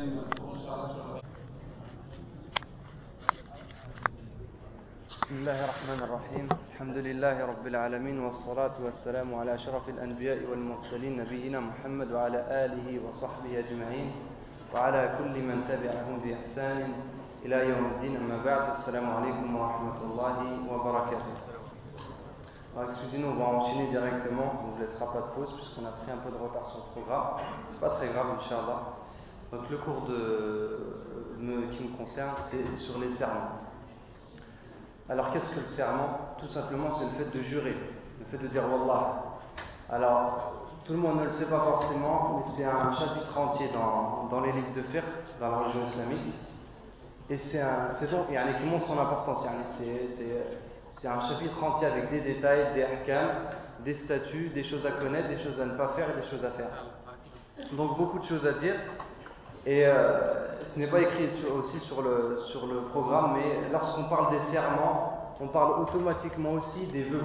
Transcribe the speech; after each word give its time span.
بسم 0.00 0.08
الله 5.30 5.58
الرحمن 5.64 6.00
الرحيم. 6.08 6.48
الحمد 6.72 6.96
لله 6.96 7.36
رب 7.46 7.66
العالمين 7.66 8.16
والصلاة 8.24 8.80
والسلام 8.80 9.34
على 9.34 9.54
أشرف 9.54 9.88
الأنبياء 9.88 10.48
والمرسلين 10.50 11.20
نبينا 11.20 11.60
محمد 11.60 12.12
وعلى 12.12 12.40
آله 12.64 12.88
وصحبه 13.04 13.52
أجمعين. 13.58 14.12
وعلى 14.72 15.02
كل 15.20 15.34
من 15.44 15.68
تبعهم 15.68 16.14
بإحسان 16.24 16.92
إلى 17.44 17.68
يوم 17.68 17.84
الدين. 17.92 18.16
أما 18.24 18.40
بعد 18.44 18.64
السلام 18.80 19.04
عليكم 19.04 19.56
ورحمة 19.56 19.98
الله 20.00 20.36
وبركاته. 20.64 21.36
Excusez-nous, 22.88 23.28
on 23.28 23.36
va 23.36 23.44
enchaîner 23.44 23.90
directement, 23.90 24.48
on 24.64 24.66
ne 24.66 24.72
vous 24.72 24.80
laissera 24.80 25.12
pas 25.12 25.20
de 25.20 25.30
pause 25.36 25.52
puisqu'on 25.60 25.84
a 25.84 25.92
pris 26.00 26.10
un 26.10 26.20
peu 26.24 26.30
de 26.30 26.40
retard 26.40 26.64
sur 26.72 26.88
le 26.88 26.88
programme. 26.96 27.36
C'est 27.68 27.80
pas 27.80 28.00
très 28.00 28.08
grave, 28.08 28.40
Inch'Allah. 28.40 28.96
Donc 29.52 29.68
le 29.68 29.78
cours 29.78 30.06
qui 30.06 31.84
me 31.84 31.96
concerne, 31.96 32.34
c'est 32.50 32.76
sur 32.78 32.98
les 33.00 33.10
serments. 33.10 33.58
Alors 35.08 35.32
qu'est-ce 35.32 35.50
que 35.50 35.60
le 35.60 35.66
serment? 35.66 36.36
Tout 36.38 36.48
simplement, 36.48 36.96
c'est 36.96 37.06
le 37.06 37.24
fait 37.24 37.36
de 37.36 37.42
jurer, 37.42 37.76
le 38.20 38.24
fait 38.26 38.38
de 38.38 38.46
dire 38.46 38.62
Wallah. 38.62 39.24
Alors, 39.90 40.68
tout 40.84 40.92
le 40.92 40.98
monde 40.98 41.18
ne 41.18 41.24
le 41.24 41.30
sait 41.30 41.50
pas 41.50 41.58
forcément, 41.58 42.36
mais 42.38 42.52
c'est 42.56 42.64
un 42.64 42.92
chapitre 42.92 43.36
entier 43.36 43.68
dans, 43.72 44.28
dans 44.30 44.40
les 44.40 44.52
livres 44.52 44.72
de 44.74 44.82
fiqh, 44.82 45.02
dans 45.40 45.50
la 45.50 45.58
religion 45.58 45.84
islamique. 45.86 46.34
Et 47.28 47.38
c'est 47.38 47.60
un, 47.60 47.94
c'est 47.94 48.06
qui 48.06 48.64
montre 48.66 48.86
son 48.86 48.98
importance. 48.98 49.46
c'est, 49.78 50.08
c'est, 50.08 50.46
c'est 50.86 51.08
un 51.08 51.20
chapitre 51.28 51.62
entier 51.62 51.88
avec 51.88 52.10
des 52.10 52.20
détails, 52.20 52.74
des 52.74 52.84
ahkam, 52.84 53.28
des 53.84 53.94
statuts, 53.94 54.50
des 54.50 54.64
choses 54.64 54.86
à 54.86 54.92
connaître, 54.92 55.28
des 55.28 55.38
choses 55.38 55.60
à 55.60 55.66
ne 55.66 55.76
pas 55.76 55.88
faire 55.88 56.10
et 56.10 56.20
des 56.20 56.28
choses 56.28 56.44
à 56.44 56.50
faire. 56.50 56.86
Donc 57.72 57.98
beaucoup 57.98 58.20
de 58.20 58.24
choses 58.24 58.46
à 58.46 58.52
dire. 58.52 58.74
Et 59.66 59.84
euh, 59.86 60.62
ce 60.64 60.78
n'est 60.78 60.86
pas 60.86 61.00
écrit 61.00 61.28
aussi 61.54 61.78
sur 61.80 62.02
le, 62.02 62.38
sur 62.50 62.66
le 62.66 62.82
programme, 62.90 63.34
mais 63.34 63.70
lorsqu'on 63.70 64.04
parle 64.04 64.30
des 64.30 64.40
serments, 64.52 65.34
on 65.40 65.48
parle 65.48 65.82
automatiquement 65.82 66.52
aussi 66.52 66.86
des 66.88 67.04
vœux. 67.04 67.24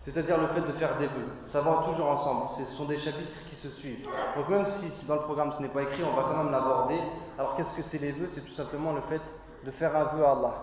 C'est-à-dire 0.00 0.38
le 0.38 0.46
fait 0.48 0.60
de 0.60 0.72
faire 0.78 0.96
des 0.98 1.06
vœux. 1.06 1.28
Ça 1.46 1.60
va 1.62 1.82
toujours 1.88 2.08
ensemble. 2.08 2.50
Ce 2.50 2.76
sont 2.76 2.84
des 2.84 2.98
chapitres 2.98 3.36
qui 3.50 3.56
se 3.56 3.68
suivent. 3.70 4.06
Donc 4.36 4.48
même 4.48 4.66
si 4.66 5.06
dans 5.06 5.16
le 5.16 5.22
programme 5.22 5.52
ce 5.56 5.62
n'est 5.62 5.68
pas 5.68 5.82
écrit, 5.82 6.04
on 6.04 6.14
va 6.14 6.22
quand 6.28 6.36
même 6.36 6.52
l'aborder. 6.52 6.98
Alors 7.38 7.54
qu'est-ce 7.56 7.74
que 7.74 7.82
c'est 7.82 7.98
les 7.98 8.12
vœux? 8.12 8.28
C'est 8.28 8.42
tout 8.42 8.52
simplement 8.52 8.92
le 8.92 9.00
fait 9.02 9.22
de 9.64 9.70
faire 9.72 9.96
un 9.96 10.04
vœu 10.16 10.24
à 10.24 10.30
Allah. 10.32 10.54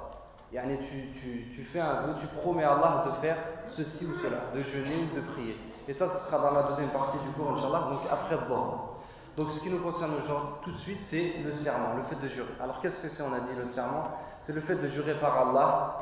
Yani, 0.54 0.78
tu, 0.78 1.20
tu, 1.20 1.52
tu 1.56 1.64
fais 1.66 1.80
un 1.80 2.04
vœu, 2.04 2.14
tu 2.22 2.28
promets 2.28 2.64
à 2.64 2.74
Allah 2.74 3.06
de 3.08 3.12
faire 3.20 3.38
ceci 3.68 4.06
ou 4.06 4.14
cela, 4.22 4.54
de 4.54 4.62
jeûner 4.62 5.10
ou 5.12 5.16
de 5.16 5.22
prier. 5.34 5.58
Et 5.88 5.94
ça, 5.94 6.08
ce 6.08 6.26
sera 6.28 6.38
dans 6.38 6.52
la 6.52 6.64
deuxième 6.64 6.92
partie 6.92 7.18
du 7.18 7.30
cours, 7.32 7.58
Inch'Allah, 7.58 7.90
donc 7.90 8.02
après 8.10 8.36
le. 8.36 8.93
Donc 9.38 9.52
ce 9.52 9.60
qui 9.62 9.70
nous 9.72 9.82
concerne 9.82 10.14
aujourd'hui 10.24 10.50
tout 10.64 10.72
de 10.72 10.78
suite, 10.78 11.00
c'est 11.10 11.36
le 11.44 11.52
serment, 11.54 11.96
le 11.96 12.04
fait 12.04 12.22
de 12.22 12.28
jurer. 12.28 12.54
Alors 12.62 12.80
qu'est-ce 12.82 13.02
que 13.02 13.10
c'est, 13.10 13.24
on 13.24 13.34
a 13.34 13.40
dit, 13.40 13.56
le 13.60 13.68
serment? 13.70 14.04
C'est 14.42 14.54
le 14.54 14.62
fait 14.62 14.76
de 14.76 14.88
jurer 14.90 15.20
par 15.20 15.38
Allah, 15.48 15.98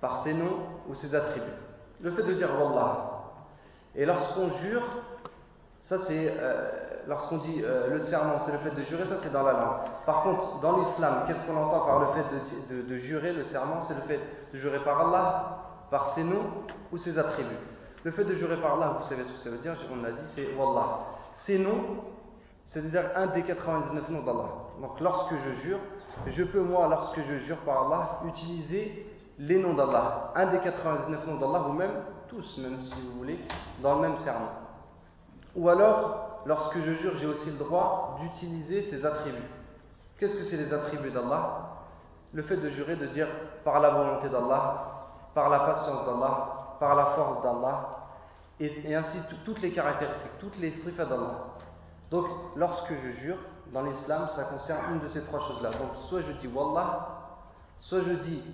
par 0.00 0.22
ses 0.22 0.34
noms 0.34 0.58
ou 0.88 0.94
ses 0.94 1.14
attributs. 1.14 1.46
Le 2.00 2.10
fait 2.12 2.24
de 2.24 2.34
dire 2.34 2.48
Wallah. 2.60 3.08
Et 3.94 4.04
lorsqu'on 4.04 4.50
jure, 4.58 4.82
ça 5.82 5.98
c'est, 6.06 6.34
euh, 6.38 6.70
lorsqu'on 7.06 7.38
dit 7.38 7.62
euh, 7.62 7.88
le 7.88 8.00
serment, 8.00 8.38
c'est 8.44 8.52
le 8.52 8.58
fait 8.58 8.70
de 8.74 8.82
jurer, 8.82 9.06
ça 9.06 9.16
c'est 9.22 9.30
dans 9.32 9.44
la 9.44 9.52
langue. 9.52 9.76
Par 10.04 10.22
contre, 10.22 10.60
dans 10.60 10.76
l'islam, 10.78 11.24
qu'est-ce 11.26 11.46
qu'on 11.46 11.56
entend 11.56 11.86
par 11.86 12.00
le 12.00 12.06
fait 12.08 12.24
de, 12.74 12.82
de- 12.82 12.96
jurer 12.98 13.32
le 13.32 13.44
serment? 13.44 13.80
C'est 13.82 13.94
le 13.94 14.00
fait 14.02 14.20
de 14.52 14.58
jurer 14.58 14.82
par 14.84 15.00
Allah, 15.08 15.58
par 15.90 16.14
ses 16.14 16.24
noms 16.24 16.64
ou 16.90 16.98
ses 16.98 17.18
attributs. 17.18 17.56
Le 18.04 18.10
fait 18.10 18.24
de 18.24 18.34
jurer 18.34 18.60
par 18.60 18.74
Allah, 18.74 18.96
vous 19.00 19.08
savez 19.08 19.24
ce 19.24 19.32
que 19.32 19.38
ça 19.38 19.50
veut 19.50 19.58
dire, 19.58 19.76
on 19.92 20.02
l'a 20.02 20.10
dit, 20.10 20.22
c'est 20.34 20.54
Wallah. 20.54 20.98
Ses 21.46 21.58
noms, 21.58 21.98
c'est-à-dire 22.64 23.10
un 23.16 23.26
des 23.26 23.42
99 23.42 24.08
noms 24.10 24.22
d'Allah. 24.22 24.48
Donc 24.80 25.00
lorsque 25.00 25.34
je 25.44 25.52
jure, 25.62 25.78
je 26.26 26.44
peux 26.44 26.62
moi, 26.62 26.88
lorsque 26.88 27.20
je 27.22 27.36
jure 27.38 27.58
par 27.58 27.86
Allah, 27.86 28.20
utiliser 28.26 29.06
les 29.38 29.58
noms 29.58 29.74
d'Allah. 29.74 30.32
Un 30.34 30.46
des 30.46 30.58
99 30.58 31.26
noms 31.26 31.36
d'Allah, 31.38 31.66
ou 31.68 31.72
même 31.72 31.92
tous, 32.28 32.58
même 32.58 32.80
si 32.82 33.08
vous 33.10 33.18
voulez, 33.18 33.38
dans 33.82 33.96
le 33.96 34.00
même 34.02 34.18
serment. 34.18 34.48
Ou 35.56 35.68
alors, 35.68 36.40
lorsque 36.46 36.78
je 36.78 36.92
jure, 36.94 37.12
j'ai 37.18 37.26
aussi 37.26 37.50
le 37.50 37.58
droit 37.58 38.18
d'utiliser 38.20 38.82
ses 38.82 39.04
attributs. 39.04 39.38
Qu'est-ce 40.18 40.38
que 40.38 40.44
c'est 40.44 40.56
les 40.56 40.72
attributs 40.72 41.10
d'Allah? 41.10 41.68
Le 42.32 42.42
fait 42.42 42.56
de 42.56 42.68
jurer, 42.70 42.96
de 42.96 43.06
dire 43.06 43.26
par 43.64 43.80
la 43.80 43.90
volonté 43.90 44.28
d'Allah, 44.28 44.88
par 45.34 45.50
la 45.50 45.60
patience 45.60 46.06
d'Allah, 46.06 46.76
par 46.80 46.94
la 46.94 47.06
force 47.06 47.42
d'Allah, 47.42 47.88
et, 48.60 48.94
ainsi 48.94 49.18
tout- 49.28 49.36
toutes 49.44 49.60
les 49.60 49.72
caractéristiques, 49.72 50.38
toutes 50.40 50.56
les 50.58 50.70
sifat 50.72 51.04
d'Allah. 51.04 51.46
Donc, 52.12 52.26
lorsque 52.56 52.92
je 52.92 53.08
jure, 53.22 53.38
dans 53.72 53.82
l'islam, 53.82 54.28
ça 54.36 54.44
concerne 54.44 54.94
une 54.94 55.00
de 55.00 55.08
ces 55.08 55.24
trois 55.24 55.40
choses-là. 55.48 55.70
Donc, 55.70 55.96
soit 56.08 56.20
je 56.20 56.32
dis 56.32 56.46
Wallah, 56.46 57.08
soit 57.80 58.00
je 58.02 58.12
dis, 58.12 58.44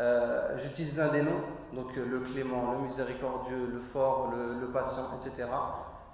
euh, 0.00 0.56
j'utilise 0.58 0.98
un 1.00 1.08
des 1.08 1.22
noms, 1.22 1.42
donc 1.72 1.88
euh, 1.98 2.06
le 2.06 2.20
clément, 2.20 2.70
le 2.72 2.78
miséricordieux, 2.84 3.66
le 3.66 3.80
fort, 3.92 4.30
le, 4.32 4.64
patient, 4.68 5.02
etc. 5.18 5.48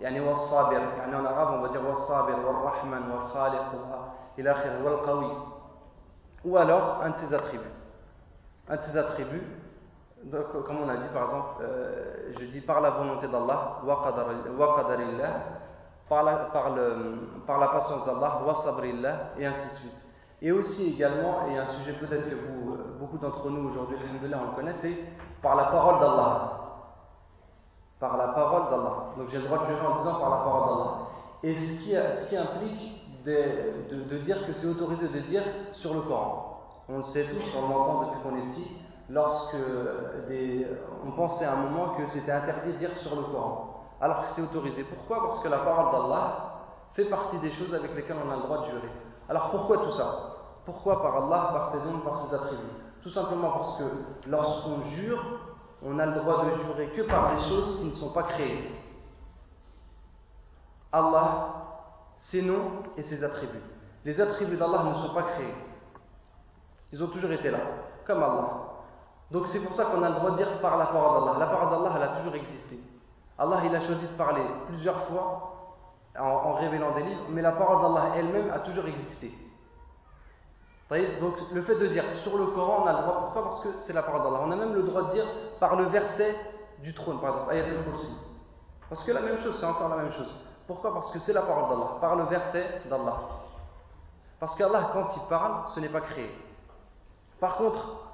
Yani 0.01 0.21
en 0.21 1.25
arabe 1.25 1.59
on 1.59 1.63
va 1.63 1.69
dire 1.69 1.83
khaliq, 1.83 2.41
wa 3.35 4.15
ila 4.39 4.57
akhir, 4.57 4.73
wa 4.83 5.05
qawi. 5.05 5.27
Ou 6.47 6.57
alors 6.57 7.03
un 7.03 7.11
de 7.11 7.17
ses 7.19 7.35
attributs. 7.35 7.65
Un 8.69 8.77
de 8.77 8.83
ses 8.83 8.97
attributs, 8.97 9.45
donc, 10.25 10.51
comme 10.67 10.79
on 10.83 10.89
a 10.89 10.97
dit 10.97 11.09
par 11.13 11.25
exemple, 11.25 11.63
euh, 11.63 12.33
je 12.41 12.47
dis 12.47 12.63
par 12.63 12.81
la 12.81 12.91
volonté 12.91 13.29
d'Allah, 13.29 13.81
qadarillah, 13.85 15.56
par 16.09 16.23
la, 16.23 16.35
par, 17.47 17.59
la 17.59 17.69
patience 17.69 18.05
d'Allah, 18.07 18.41
wa 18.47 18.55
sabrillah, 18.65 19.33
et 19.39 19.47
ainsi 19.47 19.69
de 19.69 19.75
suite. 19.81 19.95
Et 20.43 20.53
aussi 20.53 20.95
également, 20.95 21.47
et 21.49 21.59
un 21.59 21.67
sujet 21.79 21.95
peut-être 21.95 22.29
que 22.31 22.37
beaucoup 22.99 23.19
d'entre 23.19 23.49
nous 23.51 23.71
aujourd'hui, 23.71 23.97
alhamdoulilah, 24.03 24.39
on 24.43 24.51
le 24.51 24.57
connaît, 24.57 24.75
c'est 24.81 24.97
par 25.43 25.57
la 25.57 25.65
parole 25.65 25.99
d'Allah. 26.01 26.53
Par 27.99 28.17
la 28.19 28.29
parole 28.29 28.71
d'Allah. 28.71 28.95
Donc 29.17 29.29
j'ai 29.31 29.39
le 29.39 29.45
droit 29.45 29.59
de 29.61 29.67
jurer 29.67 29.87
en 29.87 29.97
disant 29.97 30.21
par 30.21 30.31
la 30.31 30.37
parole 30.37 30.69
d'Allah. 30.69 30.93
Et 31.43 31.55
ce 31.55 31.83
qui, 31.83 31.93
ce 31.93 32.29
qui 32.29 32.37
implique 32.37 33.25
de, 33.25 34.09
de- 34.09 34.19
dire 34.19 34.47
que 34.47 34.53
c'est 34.55 34.67
autorisé 34.69 35.09
de 35.09 35.21
dire 35.27 35.43
sur 35.73 35.95
le 35.95 36.01
Coran. 36.03 36.61
On 36.89 36.99
le 36.99 37.05
sait 37.05 37.25
tous, 37.25 37.43
on 37.59 37.69
l'entend 37.69 38.03
depuis 38.05 38.21
qu'on 38.23 38.37
est 38.37 38.49
petit, 38.53 38.77
lorsque 39.09 39.57
on 41.05 41.11
pensait 41.13 41.45
à 41.45 41.55
un 41.55 41.69
moment 41.69 41.95
que 41.95 42.07
c'était 42.07 42.33
interdit 42.33 42.73
de 42.75 42.79
dire 42.79 42.97
sur 42.99 43.17
le 43.17 43.23
Coran, 43.23 43.76
alors 44.01 44.23
que 44.23 44.27
c'est 44.35 44.43
autorisé. 44.43 44.85
Pourquoi? 44.85 45.29
Parce 45.29 45.43
que 45.43 45.49
la 45.49 45.59
parole 45.59 45.93
d'Allah 45.93 46.53
fait 46.95 47.07
partie 47.07 47.39
des 47.39 47.51
choses 47.53 47.75
avec 47.75 47.95
lesquelles 47.95 48.17
on 48.27 48.31
a 48.31 48.37
le 48.37 48.43
droit 48.43 48.61
de 48.63 48.67
jurer. 48.67 48.91
Alors 49.29 49.51
pourquoi 49.51 49.79
tout 49.79 49.93
ça? 49.93 50.35
Pourquoi 50.65 51.01
par 51.03 51.25
Allah, 51.25 51.51
par 51.53 51.71
ses 51.71 51.79
noms, 51.89 52.01
par 52.01 52.17
ses 52.25 52.35
attributs? 52.35 52.63
Tout 53.03 53.11
simplement 53.11 53.51
parce 53.53 53.79
que 53.79 53.85
lorsqu'on 54.29 54.83
jure, 54.97 55.23
on 55.83 55.99
a 55.99 56.07
le 56.07 56.15
droit 56.15 56.45
de 56.45 56.51
jurer 56.63 56.89
que 56.89 57.03
par 57.03 57.37
des 57.37 57.43
choses 57.49 57.79
qui 57.79 57.87
ne 57.87 57.95
sont 57.95 58.13
pas 58.13 58.25
créées. 58.25 58.71
Allah, 60.93 61.49
ses 62.19 62.43
noms 62.43 62.83
et 62.97 63.03
ses 63.03 63.23
attributs. 63.23 63.63
Les 64.05 64.21
attributs 64.21 64.57
d'Allah 64.57 64.85
ne 64.85 64.95
sont 65.07 65.15
pas 65.15 65.23
créés. 65.23 65.55
Ils 66.93 67.03
ont 67.03 67.09
toujours 67.09 67.33
été 67.33 67.51
là, 67.51 67.59
comme 68.07 68.23
Allah. 68.23 68.49
Donc 69.31 69.49
c'est 69.49 69.61
pour 69.61 69.75
ça 69.75 69.87
qu'on 69.87 70.03
a 70.03 70.09
le 70.09 70.15
droit 70.15 70.31
de 70.31 70.37
dire 70.37 70.61
par 70.61 70.77
la 70.79 70.87
parole 70.87 71.25
d'Allah. 71.25 71.39
La 71.39 71.47
parole 71.47 71.71
d'Allah, 71.71 71.95
elle 71.97 72.03
a 72.03 72.09
toujours 72.19 72.35
existé. 72.35 72.79
Allah, 73.39 73.61
il 73.65 73.75
a 73.75 73.81
choisi 73.83 74.07
de 74.09 74.17
parler 74.17 74.43
plusieurs 74.67 75.07
fois 75.07 75.53
en, 76.19 76.55
révélant 76.55 76.95
des 76.95 77.03
livres, 77.03 77.25
mais 77.29 77.43
la 77.43 77.53
parole 77.53 77.83
d'Allah 77.83 78.13
elle-même 78.17 78.51
a 78.51 78.61
toujours 78.61 78.87
existé. 78.87 79.33
Donc 81.21 81.35
le 81.53 81.63
fait 81.63 81.79
de 81.79 81.89
dire 81.89 82.05
sur 82.23 82.39
le 82.39 82.47
Coran, 82.47 82.85
on 82.85 82.87
a 82.87 82.93
le 82.93 83.03
droit. 83.03 83.21
Pourquoi? 83.21 83.45
Parce 83.45 83.63
que 83.63 83.69
c'est 83.81 83.93
la 83.93 84.03
parole 84.03 84.23
d'Allah. 84.23 84.43
On 84.45 84.51
a 84.53 84.57
même 84.57 84.73
le 84.73 84.85
droit 84.85 85.03
de 85.09 85.13
dire 85.13 85.27
par 85.59 85.77
le 85.77 85.85
verset 85.85 86.35
du 86.79 86.95
trône, 86.95 87.21
par 87.21 87.31
exemple, 87.31 87.53
Ayat 87.53 87.65
al-Kursi. 87.65 88.17
Parce 88.89 89.05
que 89.05 89.13
la 89.13 89.21
même 89.21 89.43
chose, 89.43 89.57
c'est 89.59 89.67
encore 89.67 89.89
la 89.89 89.97
même 89.97 90.13
chose. 90.13 90.33
Pourquoi? 90.67 90.95
Parce 90.95 91.13
que 91.13 91.19
c'est 91.19 91.33
la 91.33 91.43
parole 91.43 91.71
d'Allah, 91.71 91.91
par 92.01 92.17
le 92.17 92.25
verset 92.25 92.83
d'Allah. 92.89 93.17
Parce 94.39 94.57
qu'Allah, 94.57 94.91
quand 94.93 95.09
il 95.17 95.29
parle, 95.29 95.69
ce 95.75 95.81
n'est 95.81 95.89
pas 95.89 96.03
créé. 96.03 96.31
Par 97.41 97.57
contre, 97.57 98.07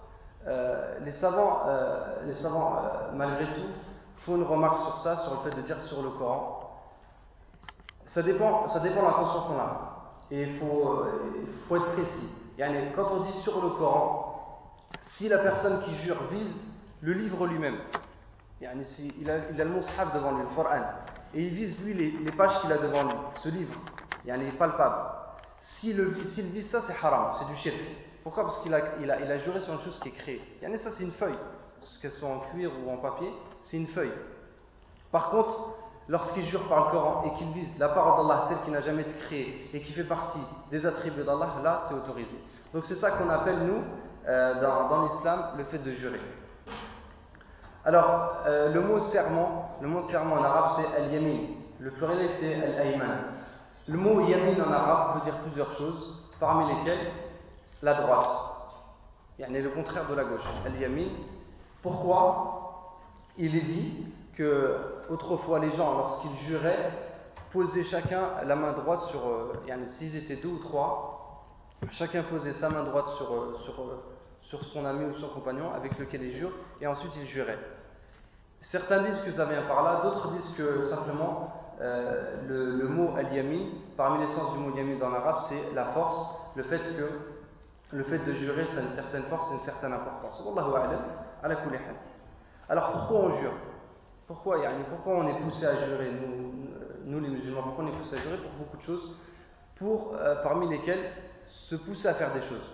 euh, 0.46 0.98
les 1.00 1.12
savants, 1.12 1.62
euh, 1.66 2.24
les 2.24 2.34
savants 2.34 2.76
euh, 2.76 3.12
malgré 3.14 3.46
tout, 3.54 3.68
font 4.24 4.36
une 4.36 4.44
remarque 4.44 4.78
sur 4.84 4.98
ça, 5.00 5.16
sur 5.18 5.32
le 5.34 5.50
fait 5.50 5.56
de 5.56 5.62
dire 5.62 5.80
sur 5.82 6.02
le 6.02 6.10
Coran. 6.10 6.60
Ça 8.06 8.22
dépend, 8.22 8.68
ça 8.68 8.80
dépend 8.80 9.02
de 9.02 9.06
l'intention 9.06 9.42
qu'on 9.42 9.58
a. 9.58 9.92
Et 10.30 10.42
il 10.42 10.58
faut, 10.58 10.88
euh, 10.88 11.46
il 11.70 11.76
être 11.76 11.92
précis. 11.92 12.28
Quand 12.94 13.08
on 13.12 13.20
dit 13.20 13.40
sur 13.42 13.60
le 13.62 13.70
Coran, 13.70 14.28
si 15.00 15.28
la 15.28 15.38
personne 15.38 15.82
qui 15.84 15.96
jure 15.96 16.22
vise 16.30 16.72
le 17.00 17.12
livre 17.12 17.46
lui-même, 17.46 17.78
si 18.84 19.12
il, 19.20 19.30
a, 19.30 19.50
il 19.50 19.60
a 19.60 19.64
le 19.64 19.70
devant 20.14 20.32
lui, 20.32 20.42
le 20.42 20.54
Coran, 20.54 20.70
et 21.34 21.42
il 21.42 21.54
vise 21.54 21.78
lui 21.80 21.94
les, 21.94 22.32
pages 22.32 22.60
qu'il 22.60 22.72
a 22.72 22.78
devant 22.78 23.04
lui, 23.04 23.14
ce 23.42 23.48
livre, 23.48 23.74
yani, 24.24 24.50
palpable. 24.52 25.08
S'il 25.60 25.96
s'il 26.26 26.46
vise 26.46 26.70
ça, 26.70 26.82
c'est 26.82 26.94
haram, 27.02 27.32
c'est 27.38 27.46
du 27.46 27.56
shirk. 27.56 27.76
Pourquoi? 28.22 28.44
Parce 28.44 28.62
qu'il 28.62 28.74
a, 28.74 28.96
il 28.98 29.04
il 29.04 29.40
juré 29.40 29.60
sur 29.60 29.72
une 29.72 29.80
chose 29.80 29.98
qui 30.00 30.08
est 30.08 30.12
créée. 30.12 30.42
Ça, 30.78 30.90
c'est 30.96 31.04
une 31.04 31.12
feuille. 31.12 31.38
Qu'elle 32.00 32.12
soit 32.12 32.28
en 32.28 32.40
cuir 32.50 32.70
ou 32.84 32.90
en 32.92 32.98
papier, 32.98 33.32
c'est 33.62 33.76
une 33.76 33.88
feuille. 33.88 34.12
Par 35.10 35.30
contre, 35.30 35.74
lorsqu'il 36.08 36.44
jure 36.46 36.66
par 36.68 36.86
le 36.86 36.90
Coran 36.90 37.24
et 37.26 37.38
qu'il 37.38 37.52
vise 37.52 37.78
la 37.78 37.88
parole 37.88 38.26
d'Allah, 38.26 38.44
celle 38.48 38.58
qui 38.64 38.70
n'a 38.70 38.80
jamais 38.80 39.02
été 39.02 39.12
créée 39.26 39.70
et 39.72 39.80
qui 39.80 39.92
fait 39.92 40.04
partie 40.04 40.42
des 40.70 40.84
attributs 40.84 41.24
d'Allah, 41.24 41.54
là 41.62 41.82
c'est 41.88 41.94
autorisé. 41.94 42.36
Donc 42.74 42.86
c'est 42.86 42.96
ça 42.96 43.12
qu'on 43.12 43.28
appelle 43.28 43.58
nous, 43.58 43.82
euh, 44.28 44.88
dans, 44.88 45.02
l'islam, 45.04 45.50
le 45.58 45.64
fait 45.64 45.78
de 45.78 45.92
jurer. 45.92 46.20
Alors, 47.84 48.36
euh, 48.46 48.72
le 48.72 48.80
mot 48.80 49.00
serment, 49.00 49.76
le 49.80 49.88
mot 49.88 50.02
serment 50.02 50.36
en 50.36 50.44
arabe 50.44 50.72
c'est 50.76 50.96
al-yamin. 50.96 51.48
Le 51.80 51.90
pluriel 51.90 52.30
c'est 52.40 52.54
al-ayman. 52.54 53.18
Le 53.88 53.98
mot 53.98 54.20
yamin 54.20 54.62
en 54.64 54.72
arabe 54.72 55.16
veut 55.16 55.24
dire 55.24 55.38
plusieurs 55.40 55.72
choses, 55.72 56.16
parmi 56.38 56.72
lesquelles 56.72 57.10
la 57.82 57.94
droite. 57.94 58.28
Il 59.38 59.52
y 59.52 59.56
a 59.56 59.60
le 59.60 59.70
contraire 59.70 60.08
de 60.08 60.14
la 60.14 60.24
gauche, 60.24 60.40
al-yamin. 60.64 61.08
Pourquoi? 61.82 62.61
Il 63.38 63.56
est 63.56 63.62
dit 63.62 64.06
que 64.36 64.76
autrefois 65.08 65.58
les 65.58 65.70
gens, 65.70 65.96
lorsqu'ils 65.96 66.36
juraient, 66.46 66.90
posaient 67.50 67.84
chacun 67.84 68.42
la 68.44 68.56
main 68.56 68.72
droite 68.72 69.00
sur. 69.10 69.26
Euh, 69.26 69.52
s'ils 69.86 70.16
étaient 70.16 70.36
deux 70.36 70.48
ou 70.48 70.58
trois, 70.58 71.44
chacun 71.92 72.22
posait 72.24 72.54
sa 72.54 72.68
main 72.68 72.84
droite 72.84 73.08
sur, 73.16 73.32
euh, 73.32 73.56
sur, 73.64 73.80
euh, 73.80 74.02
sur 74.42 74.64
son 74.66 74.84
ami 74.84 75.04
ou 75.04 75.14
son 75.18 75.28
compagnon 75.28 75.72
avec 75.74 75.98
lequel 75.98 76.22
il 76.22 76.36
jure, 76.36 76.52
et 76.80 76.86
ensuite 76.86 77.12
il 77.16 77.26
jurait. 77.26 77.58
Certains 78.60 79.02
disent 79.02 79.22
que 79.22 79.32
ça 79.32 79.46
vient 79.46 79.62
par 79.62 79.82
là, 79.82 80.00
d'autres 80.02 80.30
disent 80.32 80.54
que 80.56 80.82
simplement 80.82 81.52
le, 81.80 82.86
mot 82.86 83.16
al-yamin, 83.16 83.70
parmi 83.96 84.24
les 84.24 84.32
sens 84.32 84.52
du 84.52 84.58
mot 84.58 84.76
yamin 84.76 84.98
dans 84.98 85.10
l'arabe, 85.10 85.40
c'est 85.48 85.74
la 85.74 85.86
force, 85.86 86.52
le 86.54 86.62
fait 86.64 86.78
que 86.78 87.08
le 87.96 88.04
fait 88.04 88.18
de 88.18 88.32
jurer, 88.34 88.66
ça 88.66 88.78
a 88.78 88.82
une 88.82 88.90
certaine 88.90 89.24
force 89.24 89.50
une 89.52 89.58
certaine 89.58 89.92
importance. 89.92 90.40
Alors 92.68 92.92
pourquoi 92.92 93.18
on 93.18 93.38
jure? 93.38 93.52
Pourquoi, 94.26 94.58
pourquoi 94.88 95.14
on 95.14 95.28
est 95.28 95.40
poussé 95.40 95.66
à 95.66 95.86
jurer, 95.86 96.10
nous, 97.04 97.20
les 97.20 97.28
musulmans, 97.28 97.62
pourquoi 97.62 97.84
on 97.84 97.88
est 97.88 97.98
poussé 97.98 98.16
à 98.16 98.18
jurer 98.18 98.38
Pour 98.38 98.52
beaucoup 98.52 98.76
de 98.76 98.82
choses, 98.82 99.16
euh, 99.82 100.42
parmi 100.42 100.68
lesquelles 100.68 101.10
se 101.48 101.74
pousser 101.74 102.08
à 102.08 102.14
faire 102.14 102.32
des 102.32 102.42
choses? 102.42 102.70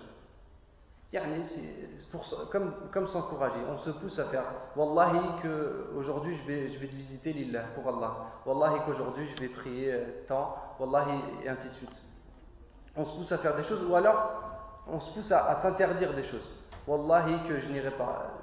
Pour, 2.11 2.23
comme, 2.51 3.07
s'encourager, 3.07 3.59
on 3.67 3.79
se 3.79 3.89
pousse 3.89 4.19
à 4.19 4.25
faire 4.25 4.43
Wallahi 4.75 5.19
qu'aujourd'hui 5.41 6.37
je 6.37 6.47
vais, 6.47 6.67
visiter 6.85 7.33
l'Illah 7.33 7.63
pour 7.73 7.87
Allah. 7.91 8.13
Wallahi 8.45 8.81
qu'aujourd'hui 8.85 9.27
je 9.35 9.41
vais 9.41 9.49
prier 9.49 9.91
euh, 9.91 10.05
tant. 10.27 10.55
Wallahi 10.79 11.19
et 11.43 11.49
ainsi 11.49 11.67
de 11.67 11.73
suite. 11.73 12.01
On 12.95 13.05
se 13.05 13.17
pousse 13.17 13.31
à 13.31 13.39
faire 13.39 13.55
des 13.55 13.63
choses 13.63 13.83
ou 13.89 13.95
alors 13.95 14.33
on 14.87 14.99
se 14.99 15.11
pousse 15.13 15.31
à, 15.31 15.55
s'interdire 15.55 16.13
des 16.13 16.23
choses. 16.25 16.47
Wallahi 16.87 17.47
que 17.47 17.59
je 17.59 17.69
n'irai 17.69 17.91
pas. 17.91 18.38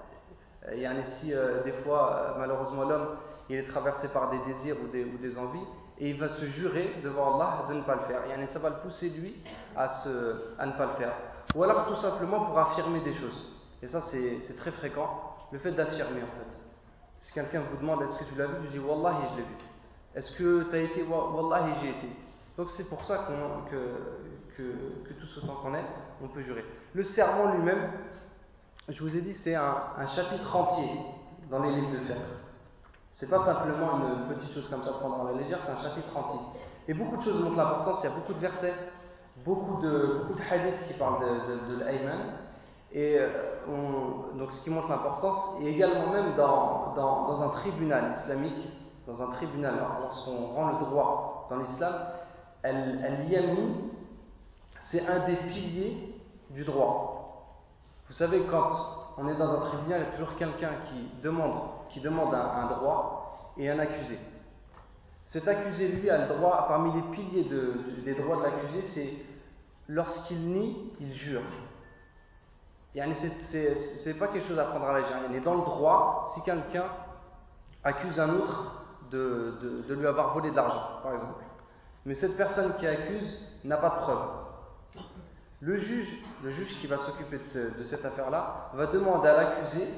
Il 0.73 0.81
y 0.81 0.87
a 0.87 0.95
ici, 0.95 1.33
euh, 1.33 1.63
des 1.63 1.73
fois, 1.73 2.35
euh, 2.35 2.39
malheureusement, 2.39 2.85
l'homme, 2.85 3.17
il 3.49 3.57
est 3.57 3.69
traversé 3.69 4.09
par 4.09 4.31
des 4.31 4.39
désirs 4.47 4.77
ou 4.83 4.89
des, 4.89 5.39
envies, 5.39 5.67
et 5.99 6.11
il 6.11 6.19
va 6.19 6.29
se 6.29 6.45
jurer 6.47 6.97
devant 7.03 7.35
Allah 7.35 7.67
de 7.69 7.75
ne 7.75 7.83
pas 7.83 7.95
le 7.95 8.03
faire. 8.03 8.23
Et 8.39 8.47
ça 8.49 8.59
va 8.59 8.71
le 8.71 8.77
pousser, 8.77 9.11
lui, 9.11 9.37
à 9.77 9.87
ne 10.67 10.73
pas 10.73 10.87
le 10.87 10.93
faire. 10.99 11.13
Ou 11.55 11.63
alors, 11.63 11.87
tout 11.87 11.97
simplement, 11.97 12.45
pour 12.45 12.59
affirmer 12.59 13.01
des 13.01 13.15
choses. 13.15 13.53
Et 13.83 13.89
ça, 13.89 14.03
c'est 14.03 14.57
très 14.59 14.73
fréquent, 14.73 15.09
le 15.53 15.59
fait 15.59 15.73
d'affirmer, 15.73 16.23
en 16.23 16.39
fait. 16.39 16.57
Si 17.19 17.33
quelqu'un 17.33 17.63
vous 17.71 17.77
demande, 17.79 18.03
est-ce 18.03 18.19
que 18.19 18.25
tu 18.25 18.35
l'as 18.37 18.47
vu 18.47 18.67
Je 18.67 18.73
dis, 18.73 18.79
Wallahi, 18.79 19.17
je 19.33 19.37
l'ai 19.37 19.43
vu. 19.43 19.55
Est-ce 20.15 20.37
que 20.37 20.69
tu 20.69 20.75
as 20.75 20.81
été 20.81 21.03
Wallahi, 21.03 21.73
j'ai 21.83 21.91
été. 21.91 22.09
Donc 22.57 22.71
c'est 22.71 22.89
pour 22.89 23.05
ça 23.05 23.29
que, 23.29 24.57
que, 24.57 25.07
que, 25.07 25.13
tout 25.13 25.27
ce 25.27 25.41
temps 25.41 25.57
qu'on 25.57 25.75
est, 25.75 25.85
on 26.23 26.29
peut 26.29 26.43
jurer. 26.43 26.65
Le 26.95 27.05
serment 27.05 27.53
lui-même, 27.53 27.91
je 28.89 29.03
vous 29.03 29.17
ai 29.17 29.21
dit, 29.21 29.35
c'est 29.43 29.55
un, 29.55 30.07
chapitre 30.15 30.55
entier 30.55 30.91
dans 31.51 31.61
les 31.61 31.75
livres 31.75 31.93
de 31.93 32.05
fer. 32.05 32.17
C'est 33.13 33.29
pas 33.29 33.45
simplement 33.45 33.99
une 33.99 34.35
petite 34.35 34.53
chose 34.53 34.69
comme 34.71 34.85
ça 34.85 34.93
prendre 34.93 35.27
à 35.27 35.33
la 35.33 35.39
légère, 35.43 35.59
c'est 35.65 35.73
un 35.73 35.83
chapitre 35.83 36.17
entier. 36.17 36.41
Et 36.87 36.95
beaucoup 36.95 37.17
de 37.17 37.23
choses 37.23 37.43
montrent 37.43 37.57
l'importance, 37.57 37.99
il 38.03 38.11
y 38.11 38.13
a 38.13 38.15
beaucoup 38.15 38.35
de 38.35 38.39
versets, 38.39 38.75
beaucoup 39.45 39.83
de, 39.83 40.25
beaucoup 40.29 40.41
hadiths 40.51 40.87
qui 40.87 40.95
parlent 40.95 41.21
de, 41.21 41.75
de, 41.75 41.85
l'ayman, 41.85 42.19
et 42.93 43.17
euh, 43.19 43.29
on, 43.69 44.37
donc 44.39 44.53
ce 44.53 44.63
qui 44.63 44.71
montre 44.71 44.89
l'importance, 44.89 45.57
et 45.61 45.69
également 45.69 46.13
même 46.13 46.35
dans, 46.37 47.43
un 47.43 47.49
tribunal 47.49 48.13
islamique, 48.19 48.69
dans 49.07 49.21
un 49.21 49.33
tribunal, 49.33 49.75
lorsqu'on 50.01 50.47
rend 50.49 50.79
le 50.79 50.85
droit 50.85 51.47
dans 51.51 51.59
l'islam, 51.59 51.95
Al-Yamin, 52.63 53.69
c'est 54.81 55.07
un 55.07 55.27
des 55.27 55.37
piliers 55.37 56.15
du 56.51 56.65
droit. 56.65 57.16
Vous 58.09 58.15
savez, 58.15 58.45
quand 58.51 58.71
on 59.19 59.29
est 59.29 59.37
dans 59.37 59.51
un 59.51 59.67
tribunal, 59.69 60.01
il 60.01 60.05
y 60.05 60.09
a 60.09 60.17
toujours 60.17 60.37
quelqu'un 60.37 60.73
qui 60.89 61.21
demande, 61.23 62.35
un, 62.35 62.67
droit 62.67 63.53
et 63.57 63.71
un 63.71 63.79
accusé. 63.79 64.19
Cet 65.27 65.49
accusé, 65.49 65.89
lui, 65.89 66.09
a 66.09 66.27
le 66.27 66.35
droit, 66.35 66.67
parmi 66.69 66.93
les 66.95 67.03
piliers 67.17 67.45
des 68.05 68.15
droits 68.15 68.37
de 68.37 68.43
l'accusé, 68.43 68.83
c'est 68.95 69.13
lorsqu'il 69.89 70.41
nie, 70.53 70.93
il 71.01 71.13
jure. 71.15 71.43
C'est 72.95 74.19
pas 74.19 74.29
quelque 74.29 74.49
chose 74.49 74.59
à 74.59 74.65
prendre 74.65 74.87
à 74.87 74.93
la 74.95 75.01
légère. 75.01 75.19
Il 75.31 75.37
est 75.37 75.41
dans 75.41 75.57
le 75.57 75.65
droit 75.65 76.33
si 76.35 76.43
quelqu'un 76.43 76.87
accuse 77.85 78.19
un 78.19 78.31
autre 78.31 78.85
de, 79.11 79.85
de 79.87 79.95
lui 79.95 80.07
avoir 80.07 80.33
volé 80.35 80.51
de 80.51 80.57
l'argent, 80.57 81.01
par 81.03 81.13
exemple 81.13 81.41
mais 82.07 82.15
cette 82.15 82.37
personne 82.37 82.77
qui 82.79 82.87
accuse 82.87 83.41
n'a 83.65 83.77
pas 83.77 83.91
de 83.91 83.95
preuve. 83.97 84.29
Le 85.67 85.81
juge, 85.81 86.07
le 86.45 86.51
juge 86.53 86.79
qui 86.81 86.87
va 86.87 86.97
s'occuper 86.97 87.39
de, 87.39 87.83
cette 87.83 88.05
affaire-là, 88.05 88.71
va 88.73 88.87
demander 88.87 89.27
à 89.27 89.37
l'accusé 89.37 89.89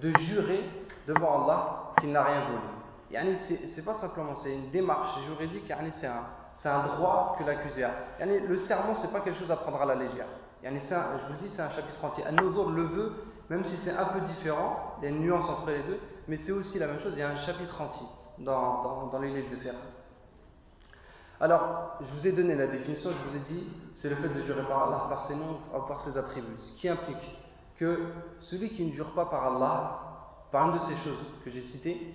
de 0.00 0.16
jurer 0.18 0.62
devant 1.08 1.42
Allah 1.42 1.94
qu'il 1.98 2.12
n'a 2.12 2.22
rien 2.22 2.44
volé. 2.44 3.34
C'est 3.74 3.84
pas 3.84 3.94
simplement, 3.94 4.36
c'est 4.36 4.54
une 4.54 4.70
démarche 4.70 5.20
juridique, 5.26 5.64
c'est 5.96 6.68
un, 6.68 6.86
droit 6.86 7.34
que 7.36 7.42
l'accusé 7.42 7.82
a. 7.82 7.90
Le 8.24 8.56
serment, 8.58 8.94
c'est 9.02 9.10
pas 9.10 9.22
quelque 9.22 9.40
chose 9.40 9.50
à 9.50 9.56
prendre 9.56 9.82
à 9.82 9.84
la 9.84 9.96
légère. 9.96 10.28
je 10.62 10.68
vous 10.70 11.32
le 11.32 11.38
dis, 11.40 11.48
c'est 11.48 11.62
un 11.62 11.70
chapitre 11.70 12.04
entier. 12.04 12.24
Un 12.26 12.36
le 12.36 12.84
veut, 12.84 13.12
même 13.50 13.64
si 13.64 13.76
c'est 13.78 13.96
un 13.96 14.04
peu 14.04 14.20
différent, 14.20 14.94
il 14.98 15.06
y 15.06 15.06
a 15.08 15.10
une 15.10 15.22
nuance 15.22 15.50
entre 15.50 15.70
les 15.70 15.82
deux, 15.82 15.98
mais 16.28 16.36
c'est 16.36 16.52
aussi 16.52 16.78
la 16.78 16.86
même 16.86 17.00
chose, 17.00 17.14
il 17.16 17.18
y 17.18 17.22
a 17.22 17.30
un 17.30 17.44
chapitre 17.44 17.80
entier 17.80 18.06
dans, 18.38 19.08
dans 19.08 19.18
les 19.18 19.34
livres 19.34 19.50
de 19.50 19.56
fer. 19.56 19.74
Alors, 21.40 21.96
je 22.00 22.14
vous 22.14 22.26
ai 22.26 22.32
donné 22.32 22.54
la 22.54 22.68
définition, 22.68 23.10
je 23.10 23.28
vous 23.28 23.36
ai 23.36 23.40
dit, 23.40 23.66
c'est 23.94 24.08
le 24.08 24.16
fait 24.16 24.28
de 24.28 24.42
jurer 24.42 24.62
par 24.62 24.88
Allah, 24.88 25.06
par 25.08 25.26
ses 25.26 25.34
noms, 25.34 25.58
par 25.88 26.00
ses 26.02 26.16
attributs. 26.16 26.56
Ce 26.60 26.80
qui 26.80 26.88
implique 26.88 27.38
que 27.76 28.06
celui 28.38 28.70
qui 28.70 28.86
ne 28.86 28.92
jure 28.92 29.12
pas 29.14 29.26
par 29.26 29.54
Allah, 29.54 30.00
par 30.52 30.68
une 30.68 30.78
de 30.78 30.84
ces 30.84 30.96
choses 30.96 31.18
que 31.44 31.50
j'ai 31.50 31.62
citées, 31.62 32.14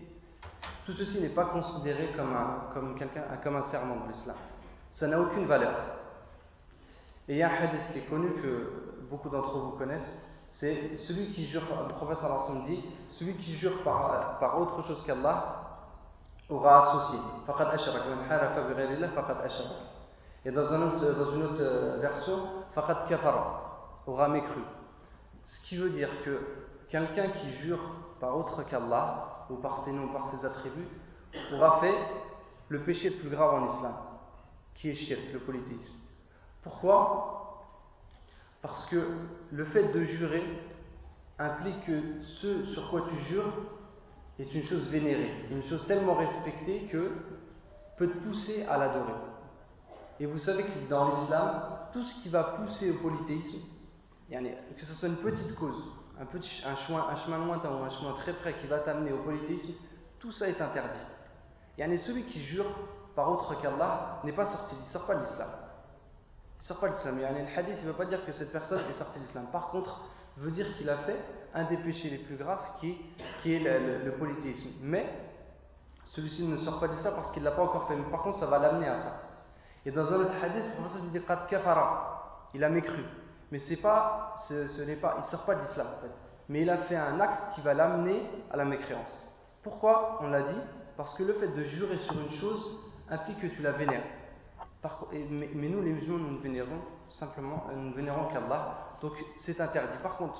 tout 0.85 0.93
ceci 0.93 1.21
n'est 1.21 1.35
pas 1.35 1.45
considéré 1.45 2.09
comme 2.15 2.33
un, 2.33 2.73
comme 2.73 2.95
quelqu'un, 2.95 3.23
comme 3.43 3.57
un 3.57 3.63
serment 3.63 4.05
de 4.05 4.11
l'islam. 4.11 4.37
Ça 4.91 5.07
n'a 5.07 5.19
aucune 5.19 5.45
valeur. 5.45 5.77
Et 7.27 7.33
il 7.33 7.37
y 7.37 7.43
a 7.43 7.49
un 7.49 7.55
hadith 7.55 7.91
qui 7.91 7.99
est 7.99 8.09
connu 8.09 8.33
que 8.41 9.03
beaucoup 9.09 9.29
d'entre 9.29 9.57
vous 9.57 9.77
connaissent, 9.77 10.17
c'est 10.49 10.97
celui 10.97 11.27
qui 11.31 11.45
jure, 11.45 11.61
le 11.87 11.93
professeur 11.93 12.65
dit, 12.65 12.83
celui 13.07 13.35
qui 13.35 13.55
jure 13.55 13.83
par, 13.83 14.39
par 14.39 14.59
autre 14.59 14.83
chose 14.87 15.03
qu'Allah, 15.05 15.58
aura 16.49 16.87
associé. 16.87 17.19
Et 20.45 20.51
dans, 20.51 20.73
un 20.73 20.81
autre, 20.81 21.13
dans 21.13 21.31
une 21.33 21.43
autre 21.43 21.61
euh, 21.61 21.97
version, 21.99 22.39
faqad 22.73 23.07
kafara, 23.07 24.01
aura 24.07 24.27
mécru. 24.29 24.61
Ce 25.43 25.67
qui 25.67 25.77
veut 25.77 25.89
dire 25.89 26.09
que 26.23 26.39
quelqu'un 26.89 27.29
qui 27.29 27.51
jure 27.57 27.79
par 28.19 28.35
autre 28.37 28.63
qu'Allah, 28.63 29.45
ou 29.49 29.55
par 29.55 29.83
ses 29.83 29.91
noms, 29.91 30.09
par 30.09 30.27
ses 30.27 30.45
attributs, 30.45 30.87
aura 31.53 31.79
fait 31.79 31.95
le 32.69 32.81
péché 32.83 33.09
le 33.09 33.17
plus 33.17 33.29
grave 33.29 33.53
en 33.55 33.67
islam, 33.67 33.93
qui 34.75 34.89
est 34.89 34.95
shirk, 34.95 35.33
le 35.33 35.39
politisme. 35.39 35.93
Pourquoi? 36.63 37.65
Parce 38.61 38.85
que 38.87 38.97
le 39.51 39.65
fait 39.65 39.91
de 39.93 40.03
jurer 40.03 40.43
implique 41.37 41.85
que 41.85 42.21
ce 42.21 42.65
sur 42.65 42.89
quoi 42.89 43.03
tu 43.09 43.15
jures 43.25 43.53
est 44.39 44.53
une 44.53 44.63
chose 44.63 44.89
vénérée, 44.89 45.31
une 45.51 45.63
chose 45.63 45.85
tellement 45.87 46.15
respectée 46.15 46.87
que 46.91 47.11
peut 47.97 48.07
te 48.07 48.17
pousser 48.23 48.65
à 48.65 48.77
l'adorer. 48.77 49.13
Et 50.19 50.25
vous 50.25 50.39
savez 50.39 50.63
que 50.63 50.89
dans 50.89 51.09
l'islam, 51.09 51.61
tout 51.93 52.03
ce 52.03 52.23
qui 52.23 52.29
va 52.29 52.43
pousser 52.43 52.91
au 52.91 53.01
polythéisme, 53.01 53.59
que 54.29 54.85
ce 54.85 54.93
soit 54.93 55.09
une 55.09 55.17
petite 55.17 55.55
cause, 55.55 55.83
un, 56.19 56.25
petit, 56.25 56.49
chemin, 56.87 57.05
un 57.09 57.15
chemin 57.17 57.45
lointain 57.45 57.71
ou 57.71 57.83
un 57.83 57.89
chemin 57.89 58.13
très 58.13 58.33
près 58.33 58.53
qui 58.57 58.67
va 58.67 58.79
t'amener 58.79 59.11
au 59.11 59.23
polythéisme, 59.23 59.73
tout 60.19 60.31
ça 60.31 60.47
est 60.49 60.61
interdit. 60.61 60.99
Et 61.77 61.97
celui 61.97 62.23
qui 62.25 62.41
jure 62.41 62.65
par 63.15 63.31
autre 63.31 63.59
qu'Allah 63.61 64.19
n'est 64.23 64.33
pas 64.33 64.45
sorti, 64.45 64.75
il 64.77 64.81
ne 64.81 64.87
sort 64.87 65.07
pas 65.07 65.15
de 65.15 65.21
l'islam. 65.21 65.49
Il 66.59 66.63
ne 66.63 66.67
sort 66.67 66.79
pas 66.79 66.89
de 66.89 66.93
l'islam. 66.93 67.19
Le 67.19 67.57
hadith 67.57 67.81
ne 67.83 67.87
veut 67.87 67.97
pas 67.97 68.05
dire 68.05 68.25
que 68.25 68.33
cette 68.33 68.51
personne 68.51 68.81
est 68.89 68.93
sortie 68.93 69.19
de 69.19 69.25
l'islam. 69.25 69.47
Par 69.51 69.69
contre, 69.69 70.01
veut 70.39 70.51
dire 70.51 70.65
qu'il 70.77 70.89
a 70.89 70.97
fait 70.99 71.19
un 71.53 71.63
des 71.65 71.77
péchés 71.77 72.09
les 72.09 72.19
plus 72.19 72.35
graves 72.35 72.59
qui, 72.79 72.97
qui 73.41 73.53
est 73.53 73.59
le, 73.59 74.11
polythéisme. 74.11 74.81
Mais 74.83 75.07
celui-ci 76.05 76.47
ne 76.47 76.57
sort 76.57 76.79
pas 76.79 76.87
de 76.87 76.95
ça 76.95 77.11
parce 77.11 77.31
qu'il 77.31 77.43
ne 77.43 77.49
l'a 77.49 77.55
pas 77.55 77.63
encore 77.63 77.87
fait. 77.87 77.95
Mais 77.95 78.09
par 78.09 78.21
contre, 78.21 78.39
ça 78.39 78.45
va 78.47 78.59
l'amener 78.59 78.87
à 78.87 78.97
ça. 78.97 79.21
Et 79.85 79.91
dans 79.91 80.11
un 80.11 80.17
autre 80.17 80.33
hadith, 80.41 80.63
le 80.65 80.83
professeur 80.83 81.01
dit 81.03 81.21
Qad. 81.25 81.65
Il 82.53 82.63
a 82.63 82.69
mécru. 82.69 83.03
Mais 83.51 83.59
c'est 83.59 83.81
pas, 83.81 84.35
ce, 84.47 84.83
n'est 84.83 84.97
pas, 84.97 85.17
il 85.19 85.23
sort 85.25 85.45
pas 85.45 85.55
de 85.55 85.61
l'islam 85.61 85.87
en 85.97 86.01
fait. 86.01 86.11
Mais 86.49 86.61
il 86.61 86.69
a 86.69 86.77
fait 86.83 86.95
un 86.95 87.19
acte 87.19 87.53
qui 87.55 87.61
va 87.61 87.73
l'amener 87.73 88.23
à 88.51 88.57
la 88.57 88.65
mécréance. 88.65 89.27
Pourquoi 89.63 90.19
On 90.21 90.29
l'a 90.29 90.41
dit? 90.41 90.59
Parce 90.97 91.15
que 91.15 91.23
le 91.23 91.33
fait 91.33 91.47
de 91.49 91.63
jurer 91.63 91.97
sur 91.99 92.19
une 92.19 92.31
chose 92.31 92.63
implique 93.09 93.39
que 93.39 93.47
tu 93.47 93.61
la 93.61 93.71
vénères. 93.71 94.03
mais, 95.11 95.69
nous, 95.69 95.81
les 95.81 95.91
musulmans, 95.91 96.17
nous 96.17 96.37
ne 96.37 96.41
vénérons 96.41 96.81
simplement, 97.11 97.65
euh, 97.69 97.75
nous 97.75 97.93
vénérons 97.93 98.25
qu'Allah. 98.25 98.95
Donc 99.01 99.13
c'est 99.37 99.59
interdit. 99.61 99.97
Par 100.01 100.17
contre, 100.17 100.39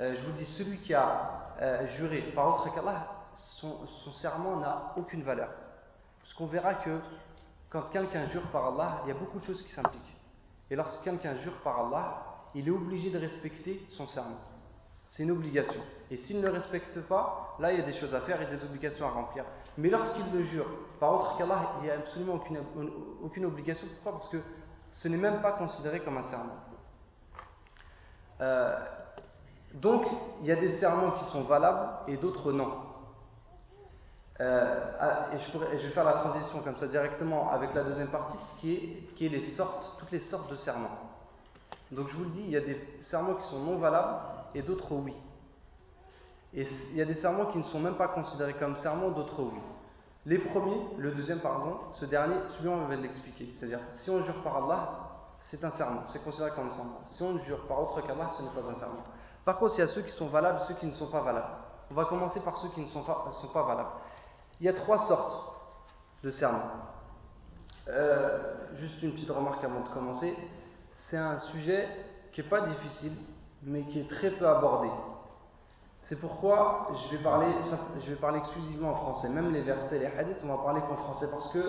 euh, 0.00 0.14
je 0.14 0.26
vous 0.26 0.32
dis, 0.32 0.46
celui 0.46 0.78
qui 0.78 0.94
a 0.94 1.54
euh, 1.60 1.86
juré 1.96 2.22
par 2.34 2.48
autre 2.48 2.74
qu'Allah, 2.74 3.06
son, 3.34 3.86
son, 3.86 4.12
serment 4.12 4.56
n'a 4.56 4.92
aucune 4.96 5.22
valeur. 5.22 5.50
Parce 6.20 6.34
qu'on 6.34 6.46
verra 6.46 6.74
que 6.74 6.98
quand 7.70 7.82
quelqu'un 7.90 8.26
jure 8.28 8.46
par 8.50 8.66
Allah, 8.66 9.00
il 9.04 9.08
y 9.08 9.10
a 9.10 9.18
beaucoup 9.18 9.38
de 9.38 9.44
choses 9.44 9.62
qui 9.62 9.72
s'impliquent. 9.72 10.16
Et 10.70 10.76
lorsque 10.76 11.02
quelqu'un 11.02 11.36
jure 11.38 11.56
par 11.62 11.86
Allah, 11.86 12.24
il 12.54 12.66
est 12.66 12.70
obligé 12.70 13.10
de 13.10 13.18
respecter 13.18 13.86
son 13.90 14.06
serment. 14.06 14.38
C'est 15.08 15.22
une 15.22 15.30
obligation. 15.30 15.80
Et 16.10 16.16
s'il 16.16 16.40
ne 16.40 16.48
respecte 16.48 17.00
pas, 17.08 17.56
là 17.58 17.72
il 17.72 17.80
y 17.80 17.82
a 17.82 17.86
des 17.86 17.94
choses 17.94 18.14
à 18.14 18.20
faire 18.22 18.40
et 18.42 18.46
des 18.54 18.62
obligations 18.62 19.06
à 19.06 19.10
remplir. 19.10 19.44
Mais 19.78 19.88
lorsqu'il 19.88 20.30
le 20.32 20.44
jure 20.44 20.66
par 21.00 21.12
autre 21.14 21.38
qu'Allah, 21.38 21.72
il 21.78 21.84
n'y 21.84 21.90
a 21.90 21.94
absolument 21.94 22.34
aucune, 22.34 22.60
aucune 23.22 23.46
obligation. 23.46 23.86
Pourquoi? 23.94 24.20
Parce 24.20 24.30
que 24.30 24.38
ce 24.90 25.08
n'est 25.08 25.16
même 25.16 25.40
pas 25.40 25.52
considéré 25.52 26.00
comme 26.00 26.18
un 26.18 26.24
serment. 26.24 26.56
Euh, 28.40 28.76
donc, 29.74 30.06
il 30.40 30.46
y 30.46 30.52
a 30.52 30.56
des 30.56 30.76
serments 30.76 31.12
qui 31.12 31.24
sont 31.26 31.42
valables 31.42 31.88
et 32.08 32.16
d'autres 32.16 32.52
non. 32.52 32.72
Euh, 34.40 34.92
ah, 35.00 35.26
et, 35.32 35.38
je 35.38 35.82
vais 35.82 35.90
faire 35.90 36.04
la 36.04 36.12
transition 36.14 36.60
comme 36.60 36.78
ça 36.78 36.86
directement 36.86 37.50
avec 37.50 37.74
la 37.74 37.82
deuxième 37.82 38.10
partie, 38.10 38.38
qui 38.60 38.74
est, 38.74 39.14
qui 39.16 39.26
est 39.26 39.30
les 39.30 39.42
sortes, 39.50 39.98
toutes 39.98 40.12
les 40.12 40.20
sortes 40.20 40.50
de 40.50 40.56
serments. 40.56 40.96
Donc 41.90 42.08
je 42.10 42.16
vous 42.16 42.24
le 42.24 42.30
dis, 42.30 42.42
il 42.42 42.50
y 42.50 42.56
a 42.56 42.60
des 42.60 42.78
serments 43.00 43.34
qui 43.34 43.48
sont 43.48 43.60
non 43.60 43.78
valables 43.78 44.20
et 44.54 44.62
d'autres 44.62 44.92
oui. 44.92 45.14
Et 46.54 46.66
il 46.90 46.96
y 46.96 47.02
a 47.02 47.04
des 47.04 47.16
serments 47.16 47.46
qui 47.46 47.58
ne 47.58 47.64
sont 47.64 47.80
même 47.80 47.96
pas 47.96 48.08
considérés 48.08 48.54
comme 48.54 48.76
serments, 48.78 49.10
d'autres 49.10 49.42
oui. 49.42 49.60
Les 50.28 50.38
premiers, 50.40 50.78
le 50.98 51.12
deuxième, 51.12 51.40
pardon, 51.40 51.78
ce 51.94 52.04
dernier, 52.04 52.34
celui-là 52.50 52.76
on 52.76 52.86
va 52.86 52.96
l'expliquer. 52.96 53.50
C'est-à-dire, 53.54 53.80
si 53.92 54.10
on 54.10 54.22
jure 54.24 54.42
par 54.42 54.62
Allah, 54.62 54.90
c'est 55.40 55.64
un 55.64 55.70
serment, 55.70 56.02
c'est 56.06 56.22
considéré 56.22 56.50
comme 56.50 56.66
un 56.66 56.70
serment. 56.70 57.00
Si 57.06 57.22
on 57.22 57.38
jure 57.44 57.66
par 57.66 57.80
autre 57.80 58.06
qu'Allah, 58.06 58.28
ce 58.36 58.42
n'est 58.42 58.50
pas 58.50 58.68
un 58.68 58.74
serment. 58.74 59.04
Par 59.46 59.58
contre, 59.58 59.76
il 59.76 59.78
y 59.78 59.84
a 59.84 59.88
ceux 59.88 60.02
qui 60.02 60.12
sont 60.12 60.26
valables 60.26 60.60
ceux 60.68 60.74
qui 60.74 60.84
ne 60.84 60.92
sont 60.92 61.10
pas 61.10 61.22
valables. 61.22 61.54
On 61.90 61.94
va 61.94 62.04
commencer 62.04 62.44
par 62.44 62.58
ceux 62.58 62.68
qui 62.68 62.82
ne 62.82 62.88
sont 62.88 63.04
pas, 63.04 63.26
sont 63.40 63.48
pas 63.54 63.62
valables. 63.62 63.88
Il 64.60 64.66
y 64.66 64.68
a 64.68 64.74
trois 64.74 64.98
sortes 64.98 65.62
de 66.22 66.30
serments. 66.30 66.72
Euh, 67.88 68.66
juste 68.80 69.02
une 69.02 69.12
petite 69.12 69.30
remarque 69.30 69.64
avant 69.64 69.80
de 69.80 69.88
commencer. 69.88 70.36
C'est 70.92 71.16
un 71.16 71.38
sujet 71.38 71.88
qui 72.32 72.42
n'est 72.42 72.48
pas 72.48 72.66
difficile, 72.66 73.14
mais 73.62 73.84
qui 73.84 74.00
est 74.00 74.10
très 74.10 74.32
peu 74.32 74.46
abordé. 74.46 74.90
C'est 76.08 76.18
pourquoi 76.20 76.88
je 76.94 77.14
vais, 77.14 77.22
parler, 77.22 77.54
je 78.02 78.10
vais 78.10 78.16
parler 78.16 78.38
exclusivement 78.38 78.92
en 78.92 78.94
français. 78.94 79.28
Même 79.28 79.52
les 79.52 79.60
versets, 79.60 79.98
les 79.98 80.06
hadiths, 80.06 80.38
on 80.42 80.48
va 80.48 80.62
parler 80.62 80.80
qu'en 80.80 80.96
français 80.96 81.26
parce 81.30 81.52
que 81.52 81.62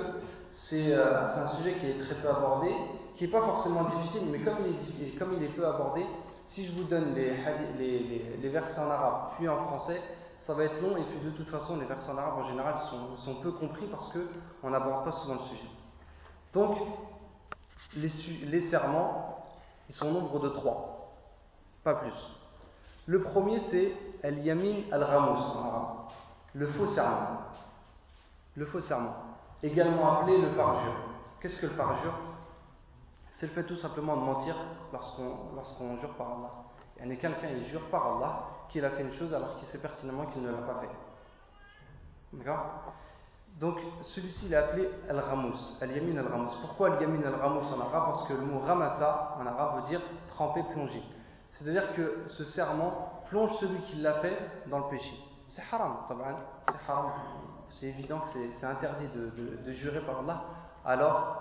c'est 0.50 0.94
euh, 0.94 1.28
un 1.28 1.48
sujet 1.58 1.74
qui 1.74 1.88
est 1.88 2.00
très 2.00 2.16
peu 2.16 2.30
abordé, 2.30 2.74
qui 3.18 3.26
n'est 3.26 3.32
pas 3.32 3.42
forcément 3.42 3.84
difficile, 3.84 4.30
mais 4.32 4.40
comme 4.40 4.60
il, 4.66 5.44
est, 5.44 5.50
peu 5.50 5.68
abordé, 5.68 6.06
si 6.46 6.66
je 6.66 6.72
vous 6.72 6.86
donne 6.86 7.14
les, 7.16 8.50
versets 8.50 8.80
en 8.80 8.90
arabe 8.90 9.32
puis 9.36 9.50
en 9.50 9.58
français, 9.66 10.00
ça 10.38 10.54
va 10.54 10.64
être 10.64 10.82
long 10.82 10.96
et 10.96 11.04
puis 11.04 11.20
de 11.20 11.32
toute 11.32 11.50
façon 11.50 11.78
les 11.78 11.86
versets 11.86 12.10
en 12.10 12.18
arabe 12.18 12.40
en 12.40 12.48
général 12.48 12.76
sont, 12.90 13.18
sont 13.18 13.42
peu 13.42 13.52
compris 13.52 13.88
parce 13.88 14.18
qu'on 14.18 14.70
n'aborde 14.70 15.04
pas 15.04 15.12
souvent 15.12 15.34
le 15.34 15.50
sujet. 15.50 15.70
Donc, 16.54 16.78
les, 17.94 18.10
les 18.46 18.62
serments, 18.70 19.44
ils 19.90 19.96
sont 19.96 20.08
au 20.08 20.12
nombre 20.12 20.40
de 20.40 20.48
trois, 20.48 21.12
pas 21.84 21.96
plus. 21.96 22.14
Le 23.06 23.22
premier 23.22 23.60
c'est 23.60 23.92
al-yamin 24.24 24.92
arabe, 24.92 25.38
le 26.54 26.68
faux 26.68 26.88
serment. 26.88 27.42
Le 28.56 28.66
faux 28.66 28.82
serment, 28.82 29.16
également 29.64 30.20
appelé 30.20 30.42
le 30.42 30.50
parjure. 30.50 30.96
Qu'est-ce 31.40 31.62
que 31.62 31.68
le 31.68 31.78
parjure? 31.78 32.14
C'est 33.32 33.48
le 33.48 33.54
fait 33.54 33.64
tout 33.64 33.78
simplement 33.78 34.18
de 34.18 34.22
mentir 34.22 34.56
lorsqu'on 34.92 35.98
jure 36.00 36.14
par 36.16 36.28
Allah. 36.28 36.52
Il 37.02 37.12
a 37.12 37.16
quelqu'un 37.16 37.48
qui 37.48 37.66
jure 37.70 37.90
par 37.90 38.18
Allah 38.18 38.44
qu'il 38.70 38.84
a 38.84 38.90
fait 38.90 39.04
une 39.04 39.14
chose 39.14 39.34
alors 39.34 39.56
qu'il 39.56 39.68
sait 39.68 39.82
pertinemment 39.82 40.26
qu'il 40.26 40.42
ne 40.42 40.52
l'a 40.52 40.62
pas 40.64 40.82
fait. 40.82 40.90
D'accord? 42.34 42.94
Donc 43.60 43.78
celui-ci 44.02 44.48
il 44.48 44.54
est 44.54 44.58
appelé 44.58 44.90
al-ramus, 45.10 45.78
al-yamin 45.82 46.18
al-ramus. 46.18 46.52
Pourquoi 46.62 46.96
al-yamin 46.96 47.26
al-ramus 47.26 47.66
en 47.74 47.80
arabe? 47.80 48.06
Parce 48.06 48.28
que 48.28 48.34
le 48.34 48.42
mot 48.42 48.60
ramasa 48.60 49.38
en 49.40 49.46
arabe 49.46 49.82
veut 49.82 49.88
dire 49.88 50.02
tremper, 50.28 50.64
plonger. 50.74 51.04
C'est-à-dire 51.50 51.94
que 51.94 52.26
ce 52.28 52.44
serment 52.46 53.19
plonge 53.30 53.52
celui 53.60 53.80
qui 53.84 53.98
l'a 53.98 54.16
fait 54.16 54.38
dans 54.68 54.80
le 54.80 54.90
péché. 54.90 55.14
C'est 55.48 55.64
haram, 55.72 55.98
c'est 56.08 56.92
haram. 56.92 57.12
C'est 57.72 57.88
évident 57.88 58.20
que 58.20 58.28
c'est 58.30 58.66
interdit 58.66 59.08
de, 59.16 59.72
jurer 59.72 60.02
par 60.02 60.20
Allah. 60.20 60.44
Alors, 60.86 61.38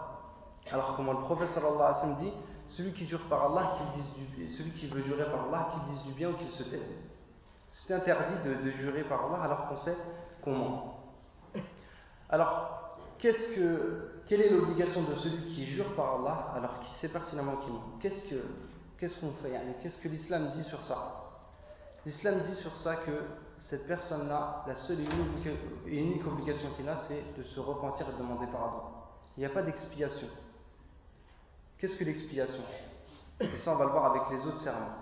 alors 0.71 0.95
comment 0.97 1.12
le 1.12 1.21
prophète 1.21 1.49
sallallahu 1.49 1.76
alayhi 1.76 1.95
wa 1.95 2.00
sallam 2.00 2.16
dit, 2.16 2.33
celui 2.68 2.92
qui 2.92 3.07
jure 3.07 3.23
par 3.28 3.45
Allah, 3.45 3.73
qu'il 3.76 4.02
dise 4.02 4.14
du, 4.14 4.50
celui 4.50 4.73
qui 4.73 4.88
veut 4.88 5.02
jurer 5.02 5.25
par 5.25 5.47
Allah, 5.49 5.71
qu'il 5.73 5.92
dise 5.92 6.04
du 6.04 6.12
bien 6.12 6.30
ou 6.30 6.35
qu'il 6.35 6.50
se 6.50 6.62
taise. 6.64 7.11
C'est 7.66 7.95
interdit 7.95 8.35
de, 8.45 8.71
jurer 8.73 9.04
par 9.04 9.26
Allah 9.26 9.42
alors 9.42 9.68
qu'on 9.68 9.78
sait 9.78 9.97
qu'on 10.42 10.52
ment. 10.52 10.95
Alors, 12.30 12.99
que, 13.18 14.23
quelle 14.26 14.42
est 14.42 14.50
l'obligation 14.50 15.02
de 15.02 15.14
celui 15.16 15.47
qui 15.47 15.64
jure 15.66 15.95
par 15.95 16.16
Allah 16.16 16.52
alors 16.57 16.80
qu'il 16.80 16.95
sait 16.97 17.09
pertinemment 17.09 17.57
qu'il 17.57 17.73
ment? 17.73 17.85
Qu'est-ce 18.00 18.28
que, 18.28 18.42
qu'est-ce 18.99 19.21
qu'on 19.21 19.33
fait 19.42 19.52
Qu'est-ce 19.83 20.00
que 20.00 20.09
l'islam 20.09 20.50
dit 20.50 20.64
sur 20.64 20.83
ça? 20.85 21.17
L'islam 22.06 22.40
dit 22.40 22.54
sur 22.56 22.76
ça 22.78 22.96
que 22.96 23.24
cette 23.58 23.86
personne-là, 23.88 24.64
la 24.66 24.76
seule 24.76 25.00
et 25.00 25.94
unique, 25.96 26.26
obligation 26.26 26.70
qu'il 26.76 26.88
a, 26.88 26.96
c'est 27.08 27.36
de 27.36 27.42
se 27.42 27.60
repentir 27.60 28.08
et 28.08 28.12
de 28.12 28.18
demander 28.18 28.46
pardon. 28.46 28.82
Il 29.36 29.40
n'y 29.40 29.46
a 29.46 29.50
pas 29.50 29.62
d'expiation. 29.62 30.28
Qu'est-ce 31.78 31.96
que 31.96 32.04
l'expiation? 32.04 32.62
Et 33.40 33.56
ça, 33.58 33.72
on 33.72 33.76
va 33.76 33.84
le 33.84 33.90
voir 33.90 34.06
avec 34.06 34.22
les 34.30 34.46
autres 34.46 34.60
serments. 34.60 34.96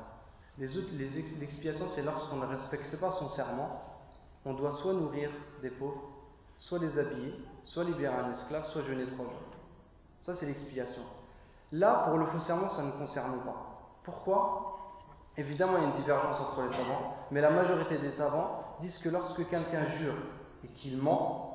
L'expiation, 0.58 1.86
c'est 1.94 2.02
lorsqu'on 2.02 2.36
ne 2.36 2.46
respecte 2.46 2.96
pas 2.98 3.10
son 3.10 3.28
serment, 3.30 3.82
on 4.44 4.54
doit 4.54 4.72
soit 4.72 4.94
nourrir 4.94 5.30
des 5.60 5.70
pauvres, 5.70 6.02
soit 6.58 6.78
les 6.78 6.98
habiller, 6.98 7.34
soit 7.64 7.84
libérer 7.84 8.14
un 8.14 8.32
esclave, 8.32 8.66
soit 8.70 8.82
jeûner 8.82 9.06
trois 9.06 9.26
jours. 9.26 9.54
Ça, 10.22 10.34
c'est 10.34 10.46
l'expiation. 10.46 11.02
Là, 11.72 12.04
pour 12.06 12.18
le 12.18 12.26
faux 12.26 12.40
serment, 12.40 12.70
ça 12.70 12.82
ne 12.82 12.92
concerne 12.92 13.40
pas. 13.40 13.80
Pourquoi? 14.04 14.75
Évidemment, 15.38 15.76
il 15.76 15.82
y 15.82 15.84
a 15.84 15.88
une 15.88 16.02
divergence 16.02 16.40
entre 16.40 16.62
les 16.62 16.70
savants, 16.70 17.14
mais 17.30 17.40
la 17.40 17.50
majorité 17.50 17.98
des 17.98 18.12
savants 18.12 18.76
disent 18.80 18.98
que 18.98 19.10
lorsque 19.10 19.46
quelqu'un 19.48 19.86
jure 19.98 20.16
et 20.64 20.68
qu'il 20.68 20.96
ment, 20.96 21.46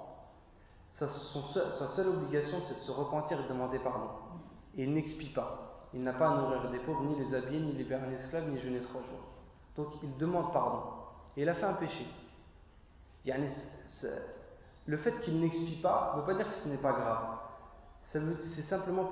sa, 0.90 1.08
seule 1.08 2.10
obligation, 2.10 2.58
c'est 2.68 2.76
de 2.76 2.80
se 2.80 2.92
repentir 2.92 3.40
et 3.40 3.44
de 3.44 3.48
demander 3.48 3.80
pardon. 3.80 4.10
Et 4.78 4.84
il 4.84 4.94
n'expie 4.94 5.34
pas. 5.34 5.88
Il 5.94 6.04
n'a 6.04 6.14
pas 6.14 6.30
à 6.30 6.38
nourrir 6.38 6.70
des 6.70 6.80
pauvres, 6.80 7.04
ni 7.04 7.16
les 7.18 7.34
habiller, 7.34 7.60
ni 7.60 7.74
libérer 7.74 8.06
un 8.06 8.12
esclave, 8.12 8.50
ni 8.50 8.60
jeûner 8.60 8.82
trois 8.82 9.02
jours. 9.02 9.26
Donc 9.76 9.88
il 10.04 10.16
demande 10.18 10.54
pardon. 10.54 10.84
Et 11.36 11.42
il 11.42 11.50
a 11.50 11.56
fait 11.56 11.66
un 11.66 11.74
péché. 11.74 12.06
Le 14.86 14.98
fait 14.98 15.20
qu'il 15.22 15.40
n'expie 15.40 15.82
pas 15.82 16.14
ne 16.16 16.22
veut 16.22 16.28
pas 16.28 16.34
dire 16.36 16.48
que 16.48 16.56
ce 16.56 16.70
n'est 16.70 16.82
pas 16.82 16.92
grave. 16.92 17.38
C'est 18.04 18.64
simplement 18.64 19.06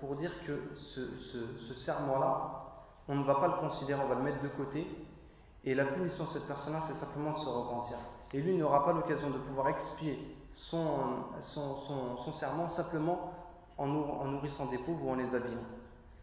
pour, 0.00 0.16
dire 0.16 0.32
que 0.46 0.70
ce, 0.74 1.18
ce 1.18 1.74
serment-là, 1.74 2.69
on 3.10 3.16
ne 3.16 3.24
va 3.24 3.34
pas 3.34 3.48
le 3.48 3.54
considérer, 3.54 4.00
on 4.02 4.08
va 4.08 4.14
le 4.14 4.22
mettre 4.22 4.40
de 4.40 4.48
côté. 4.48 4.86
Et 5.64 5.74
la 5.74 5.84
punition 5.84 6.24
de 6.24 6.28
cette 6.30 6.46
personne-là, 6.46 6.84
c'est 6.86 6.94
simplement 6.94 7.32
de 7.32 7.38
se 7.38 7.48
repentir. 7.48 7.98
Et 8.32 8.40
lui 8.40 8.56
n'aura 8.56 8.84
pas 8.84 8.92
l'occasion 8.92 9.30
de 9.30 9.38
pouvoir 9.38 9.68
expier 9.68 10.36
son, 10.54 11.24
serment 12.32 12.68
simplement 12.68 13.32
en, 13.76 13.88
nourrissant 13.88 14.70
des 14.70 14.78
pauvres 14.78 15.04
ou 15.04 15.10
en 15.10 15.16
les 15.16 15.34
habillant. 15.34 15.64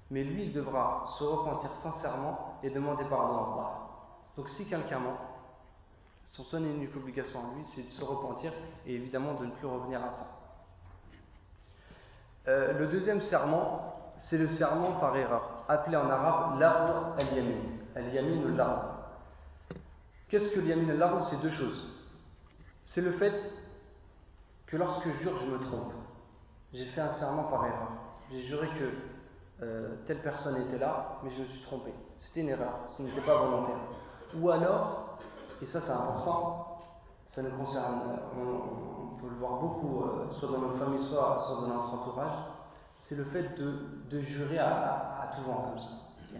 Mais 0.09 0.23
lui, 0.23 0.45
il 0.45 0.53
devra 0.53 1.03
se 1.19 1.25
repentir 1.25 1.75
sincèrement 1.75 2.57
et 2.63 2.69
demander 2.69 3.03
pardon 3.03 3.37
à 3.37 3.53
Allah. 3.53 3.71
Donc 4.37 4.47
si 4.49 4.69
quelqu'un 4.69 4.99
ment, 4.99 5.17
son 6.23 6.43
seule 6.45 6.63
et 6.67 6.73
unique 6.73 6.95
obligation 6.95 7.39
à 7.39 7.55
lui, 7.55 7.65
c'est 7.65 7.83
de 7.83 7.89
se 7.89 8.03
repentir 8.03 8.53
et 8.85 8.95
évidemment 8.95 9.33
de 9.33 9.45
ne 9.45 9.51
plus 9.51 9.67
revenir 9.67 10.01
à 10.01 10.11
ça. 10.11 10.27
Euh, 12.47 12.79
le 12.79 12.87
deuxième 12.87 13.21
serment, 13.23 14.13
c'est 14.19 14.37
le 14.37 14.47
serment 14.47 14.93
par 15.01 15.17
erreur 15.17 15.56
appelé 15.67 15.97
en 15.97 16.09
arabe 16.09 16.59
l'arbre 16.59 17.15
al-yamin. 17.17 17.61
Al-yamin 17.95 18.43
ou 18.43 18.55
l'arbre. 18.55 18.97
Qu'est-ce 20.29 20.53
que 20.53 20.59
l'yamin 20.59 20.89
al 20.89 21.23
C'est 21.23 21.41
deux 21.41 21.51
choses. 21.51 21.87
C'est 22.83 23.01
le 23.01 23.11
fait 23.13 23.51
que 24.67 24.77
lorsque 24.77 25.07
je 25.07 25.23
jure, 25.23 25.37
je 25.39 25.51
me 25.51 25.59
trompe. 25.59 25.93
J'ai 26.73 26.85
fait 26.85 27.01
un 27.01 27.11
serment 27.11 27.45
par 27.45 27.65
erreur. 27.65 27.91
J'ai 28.31 28.41
juré 28.41 28.67
que 28.77 29.63
euh, 29.63 29.95
telle 30.05 30.21
personne 30.21 30.67
était 30.67 30.77
là, 30.77 31.17
mais 31.23 31.31
je 31.31 31.41
me 31.41 31.47
suis 31.47 31.61
trompé. 31.63 31.91
C'était 32.17 32.41
une 32.41 32.49
erreur, 32.49 32.73
ce 32.95 33.01
n'était 33.01 33.21
pas 33.21 33.37
volontaire. 33.37 33.79
Ou 34.35 34.49
alors, 34.49 35.17
et 35.61 35.65
ça 35.65 35.81
c'est 35.81 35.91
important, 35.91 36.79
ça 37.25 37.41
nous 37.41 37.57
concerne, 37.57 38.19
on, 38.37 39.19
peut 39.19 39.29
le 39.29 39.37
voir 39.37 39.59
beaucoup, 39.59 40.03
euh, 40.03 40.29
soit 40.39 40.49
dans 40.49 40.59
notre 40.59 40.77
famille, 40.77 41.03
soit, 41.07 41.39
soit 41.39 41.61
dans 41.61 41.73
notre 41.73 41.93
entourage, 41.93 42.37
c'est 42.99 43.15
le 43.15 43.25
fait 43.25 43.55
de, 43.57 44.19
jurer 44.19 44.59
à, 44.59 45.31
tout 45.35 45.43
vent 45.43 45.69
comme 45.69 45.79
ça. 45.79 45.91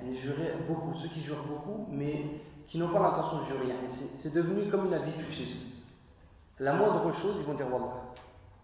Il 0.04 0.14
y 0.14 0.18
a 0.18 0.22
jurer 0.22 0.54
beaucoup, 0.68 0.94
ceux 0.96 1.08
qui 1.10 1.22
jurent 1.22 1.46
beaucoup, 1.48 1.88
mais 1.90 2.42
qui 2.68 2.78
n'ont 2.78 2.90
pas 2.90 3.00
l'intention 3.00 3.42
de 3.42 3.46
jurer. 3.46 3.76
C'est 4.22 4.34
devenu 4.34 4.70
comme 4.70 4.88
une 4.88 4.94
habitude 4.94 5.30
chez 5.32 5.44
eux. 5.44 5.68
La 6.60 6.74
moindre 6.74 7.14
chose, 7.14 7.36
ils 7.40 7.46
vont 7.46 7.54
dire 7.54 7.72
Wallah. 7.72 7.94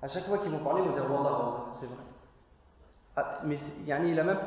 À 0.01 0.07
chaque 0.07 0.25
fois 0.25 0.39
qu'ils 0.39 0.51
vont 0.51 0.63
parler, 0.63 0.81
ils 0.83 0.89
vont 0.89 0.93
dire 0.93 1.09
Wallah, 1.09 1.31
Wallah, 1.31 1.65
c'est 1.73 1.85
vrai. 1.85 2.03
Ah, 3.15 3.39
mais 3.45 3.57
yani, 3.85 4.12
il 4.12 4.19
a 4.19 4.23
même, 4.23 4.39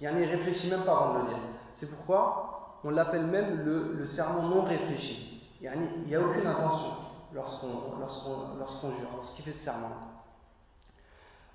il 0.00 0.06
réfléchit 0.08 0.70
même 0.70 0.84
pas 0.84 0.92
avant 0.92 1.14
de 1.14 1.18
le 1.20 1.28
dire. 1.28 1.38
C'est 1.72 1.90
pourquoi 1.90 2.80
on 2.84 2.90
l'appelle 2.90 3.26
même 3.26 3.64
le, 3.64 4.06
serment 4.06 4.42
non 4.48 4.62
réfléchi. 4.62 5.42
Il 5.60 5.68
n'y 6.06 6.14
a 6.14 6.20
aucune 6.20 6.46
intention 6.46 6.92
lorsqu'on 7.34 7.98
lorsqu 7.98 8.28
lorsqu 8.58 8.86
jure, 8.98 9.08
lorsqu'il 9.16 9.44
fait 9.44 9.52
ce 9.52 9.64
serment. 9.64 9.90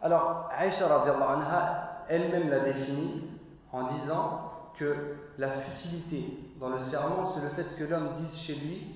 Alors, 0.03 0.50
Aïcha 0.55 0.86
anha, 0.86 2.05
elle-même 2.10 2.50
l'a 2.50 2.60
défini 2.60 3.24
en 3.72 3.83
disant 3.83 4.51
que 4.77 5.15
la 5.38 5.50
futilité 5.50 6.38
dans 6.60 6.67
le 6.67 6.81
serment, 6.81 7.24
c'est 7.25 7.41
le 7.41 7.50
fait 7.51 7.75
que 7.77 7.86
l'homme 7.86 8.13
dise 8.13 8.36
chez 8.39 8.55
lui 8.55 8.95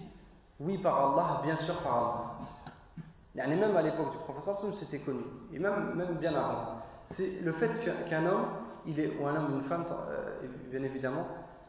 oui 0.60 0.78
par 0.80 1.14
Allah, 1.14 1.42
bien 1.44 1.56
sûr 1.58 1.76
par 1.82 1.96
Allah. 1.96 3.46
Et 3.46 3.56
même 3.56 3.78
à 3.78 3.82
l'époque 3.82 4.12
du 4.12 4.18
professeur, 4.18 4.58
c'était 4.76 5.00
connu, 5.00 5.22
et 5.54 5.60
même, 5.60 6.18
bien 6.20 6.36
avant. 6.36 6.82
C'est 7.06 7.40
le 7.42 7.54
fait 7.54 7.70
qu'un 8.10 8.26
homme, 8.26 8.46
il 8.86 9.00
est, 9.00 9.18
ou 9.18 9.28
un 9.28 9.36
homme 9.36 9.54
ou 9.54 9.56
une 9.60 9.64
femme, 9.66 9.86
euh, 10.10 10.40
bien 10.70 10.84
évidemment, 10.84 11.26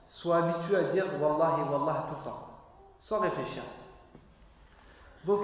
soit 0.09 0.39
habitué 0.39 0.77
à 0.77 0.85
dire 0.85 1.05
Wallah 1.21 1.59
et 1.59 1.71
Wallah 1.71 2.07
tout 2.09 2.17
le 2.19 2.25
temps, 2.25 2.49
sans 2.99 3.21
réfléchir. 3.21 3.63
Donc, 5.27 5.41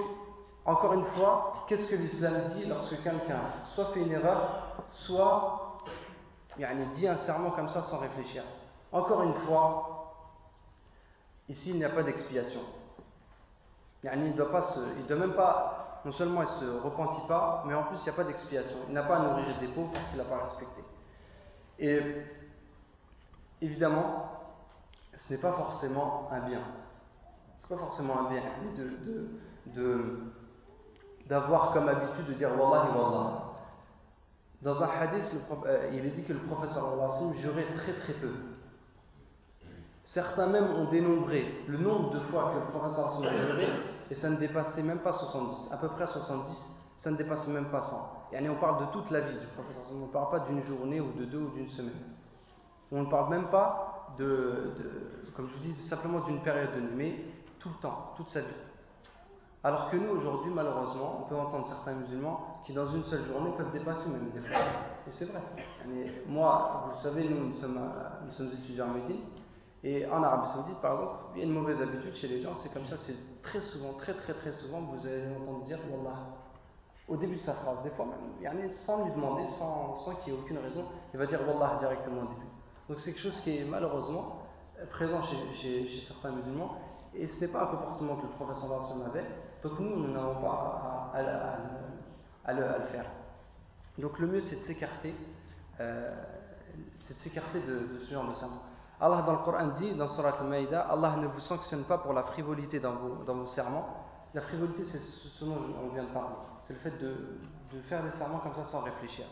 encore 0.65 0.93
une 0.93 1.05
fois, 1.05 1.53
qu'est-ce 1.67 1.89
que 1.89 1.95
l'islam 1.95 2.33
dit 2.53 2.65
lorsque 2.65 3.01
quelqu'un 3.03 3.41
soit 3.73 3.93
fait 3.93 4.01
une 4.01 4.11
erreur, 4.11 4.75
soit 4.93 5.79
yani, 6.57 6.85
dit 6.93 7.07
un 7.07 7.17
serment 7.17 7.51
comme 7.51 7.69
ça 7.69 7.83
sans 7.83 7.99
réfléchir 7.99 8.43
Encore 8.91 9.23
une 9.23 9.33
fois, 9.45 10.13
ici 11.49 11.71
il 11.71 11.77
n'y 11.77 11.83
a 11.83 11.89
pas 11.89 12.03
d'expiation. 12.03 12.61
Il 14.03 14.19
ne 14.19 14.33
doit, 14.33 14.51
pas 14.51 14.61
doit 15.07 15.17
même 15.17 15.33
pas, 15.33 16.01
non 16.05 16.11
seulement 16.11 16.43
il 16.43 16.45
ne 16.45 16.59
se 16.59 16.79
repentit 16.79 17.27
pas, 17.27 17.63
mais 17.65 17.73
en 17.73 17.83
plus 17.83 17.97
il 17.97 18.03
n'y 18.03 18.09
a 18.09 18.13
pas 18.13 18.23
d'expiation. 18.23 18.77
Il 18.87 18.93
n'a 18.93 19.03
pas 19.03 19.17
à 19.17 19.19
nourrir 19.19 19.59
des 19.59 19.67
pauvres 19.69 19.91
parce 19.91 20.07
qu'il 20.09 20.17
n'a 20.17 20.25
pas 20.25 20.43
respecté. 20.43 20.83
Et 21.79 21.99
évidemment, 23.61 24.29
ce 25.17 25.33
n'est 25.33 25.41
pas 25.41 25.53
forcément 25.53 26.29
un 26.31 26.47
bien. 26.47 26.61
Ce 27.57 27.63
n'est 27.63 27.79
pas 27.79 27.85
forcément 27.85 28.19
un 28.19 28.29
bien 28.29 28.43
de, 28.77 29.73
de 29.73 30.19
d'avoir 31.27 31.71
comme 31.71 31.89
habitude 31.89 32.27
de 32.27 32.33
dire 32.33 32.49
Wallahi 32.59 32.89
Wallah. 32.95 33.41
Dans 34.61 34.81
un 34.81 34.89
hadith, 34.99 35.31
euh, 35.65 35.89
il 35.91 36.05
est 36.05 36.11
dit 36.11 36.23
que 36.23 36.33
le 36.33 36.39
professeur 36.39 36.83
jurait 37.39 37.67
très 37.75 37.93
très 37.93 38.13
peu. 38.13 38.31
Certains 40.05 40.47
même 40.47 40.71
ont 40.75 40.85
dénombré 40.85 41.63
le 41.67 41.77
nombre 41.77 42.11
de 42.11 42.19
fois 42.31 42.51
que 42.51 42.59
le 42.59 42.79
professeur 42.79 43.23
a 43.23 43.47
juré 43.47 43.67
et 44.11 44.15
ça 44.15 44.29
ne 44.29 44.37
dépassait 44.37 44.83
même 44.83 44.99
pas 44.99 45.13
70, 45.13 45.71
à 45.71 45.77
peu 45.77 45.89
près 45.89 46.05
70, 46.05 46.55
ça 46.97 47.11
ne 47.11 47.17
dépassait 47.17 47.51
même 47.51 47.65
pas 47.65 47.81
100. 47.81 47.97
Et 48.33 48.49
on 48.49 48.55
parle 48.55 48.85
de 48.85 48.91
toute 48.91 49.09
la 49.09 49.21
vie 49.21 49.37
du 49.37 49.47
professeur, 49.47 49.83
on 49.91 50.05
ne 50.05 50.11
parle 50.11 50.29
pas 50.29 50.39
d'une 50.41 50.63
journée 50.63 51.01
ou 51.01 51.11
de 51.13 51.25
deux 51.25 51.39
ou 51.39 51.49
d'une 51.55 51.67
semaine. 51.69 51.93
On 52.91 53.01
ne 53.03 53.09
parle 53.09 53.31
même 53.31 53.49
pas 53.49 54.13
de, 54.17 54.73
comme 55.35 55.47
je 55.47 55.53
vous 55.55 55.61
dis, 55.61 55.75
simplement 55.87 56.19
d'une 56.21 56.41
période 56.41 56.75
de 56.75 56.81
nuit, 56.81 56.95
mais 56.95 57.25
tout 57.59 57.69
le 57.69 57.81
temps, 57.81 58.13
toute 58.15 58.29
sa 58.29 58.41
vie. 58.41 58.47
Alors 59.65 59.89
que 59.89 59.97
nous, 59.97 60.11
aujourd'hui, 60.11 60.51
malheureusement, 60.53 61.21
on 61.21 61.27
peut 61.27 61.35
entendre 61.35 61.65
certains 61.65 61.93
musulmans 61.93 62.61
qui, 62.63 62.71
dans 62.71 62.85
une 62.93 63.03
seule 63.05 63.25
journée, 63.25 63.49
peuvent 63.57 63.71
dépasser 63.71 64.11
même 64.11 64.29
des 64.29 64.39
fois. 64.41 64.59
Et 65.07 65.11
c'est 65.11 65.25
vrai. 65.25 65.41
moi, 66.27 66.83
vous 66.85 66.91
le 66.91 66.97
savez, 67.01 67.27
nous, 67.27 67.47
nous 67.47 67.53
sommes, 67.55 67.79
nous 68.23 68.31
sommes 68.31 68.51
étudiants 68.61 68.89
en 68.89 68.93
médecine. 68.93 69.21
Et 69.83 70.05
en 70.05 70.21
Arabie 70.21 70.51
Saoudite, 70.51 70.79
par 70.81 70.91
exemple, 70.91 71.15
il 71.33 71.39
y 71.39 71.41
a 71.41 71.45
une 71.47 71.53
mauvaise 71.53 71.81
habitude 71.81 72.13
chez 72.13 72.27
les 72.27 72.41
gens, 72.41 72.53
c'est 72.53 72.71
comme 72.73 72.85
ça, 72.85 72.97
c'est 73.07 73.41
très 73.41 73.59
souvent, 73.61 73.93
très 73.93 74.13
très 74.13 74.35
très 74.35 74.51
souvent, 74.51 74.81
vous 74.81 75.03
allez 75.03 75.35
entendre 75.35 75.63
dire 75.65 75.79
Wallah 75.91 76.19
au 77.07 77.17
début 77.17 77.37
de 77.37 77.41
sa 77.41 77.53
phrase. 77.55 77.81
Des 77.81 77.89
fois 77.89 78.05
même, 78.05 78.69
sans 78.85 79.03
lui 79.03 79.13
demander, 79.13 79.47
sans, 79.57 79.95
sans 79.95 80.15
qu'il 80.17 80.33
y 80.33 80.35
ait 80.35 80.39
aucune 80.39 80.59
raison, 80.59 80.85
il 81.11 81.19
va 81.19 81.25
dire 81.25 81.39
Wallah 81.47 81.77
directement 81.79 82.21
au 82.21 82.27
début. 82.27 82.49
Donc 82.87 82.99
c'est 82.99 83.13
quelque 83.13 83.21
chose 83.21 83.39
qui 83.43 83.57
est 83.57 83.65
malheureusement 83.65 84.43
présent 84.91 85.23
chez, 85.23 85.87
chez, 85.87 86.01
certains 86.07 86.35
musulmans. 86.35 86.77
Et 87.15 87.25
ce 87.27 87.39
n'est 87.39 87.47
pas 87.47 87.63
un 87.63 87.67
comportement 87.67 88.17
que 88.17 88.23
le 88.23 88.33
professeur 88.33 88.69
Larson 88.69 89.01
avait, 89.09 89.25
donc 89.65 89.79
nous, 89.79 89.95
nous 89.95 90.13
n'avons 90.13 90.41
pas 90.41 91.11
à, 92.45 92.53
le, 92.53 92.61
faire. 92.91 93.05
Donc 93.97 94.19
le 94.19 94.27
mieux, 94.27 94.41
c'est 94.41 94.57
de 94.57 94.61
s'écarter, 94.61 95.15
euh, 95.79 96.13
c'est 96.99 97.15
de 97.15 97.19
s'écarter 97.19 97.61
de, 97.61 97.99
ce 98.05 98.13
genre 98.13 98.29
de 98.29 98.35
sermon. 98.35 98.59
Allah 99.01 99.23
dans 99.23 99.31
le 99.31 99.39
Coran 99.39 99.69
dit, 99.69 99.95
dans 99.95 100.07
Surat 100.07 100.35
al-Maïda, 100.39 100.81
Allah 100.81 101.15
ne 101.15 101.25
vous 101.25 101.39
sanctionne 101.39 101.83
pas 101.85 101.97
pour 101.97 102.13
la 102.13 102.21
frivolité 102.23 102.79
dans 102.79 102.93
vos, 102.93 103.23
dans 103.23 103.33
vos 103.33 103.47
serments. 103.47 104.05
La 104.35 104.41
frivolité, 104.41 104.83
c'est 104.83 104.99
ce 104.99 105.43
dont 105.43 105.57
on 105.83 105.91
vient 105.95 106.03
de 106.03 106.13
parler. 106.13 106.35
C'est 106.61 106.73
le 106.73 106.79
fait 106.79 106.99
de, 107.01 107.39
de 107.73 107.81
faire 107.89 108.03
des 108.03 108.11
serments 108.11 108.39
comme 108.39 108.53
ça 108.53 108.65
sans 108.65 108.81
réfléchir. 108.81 109.25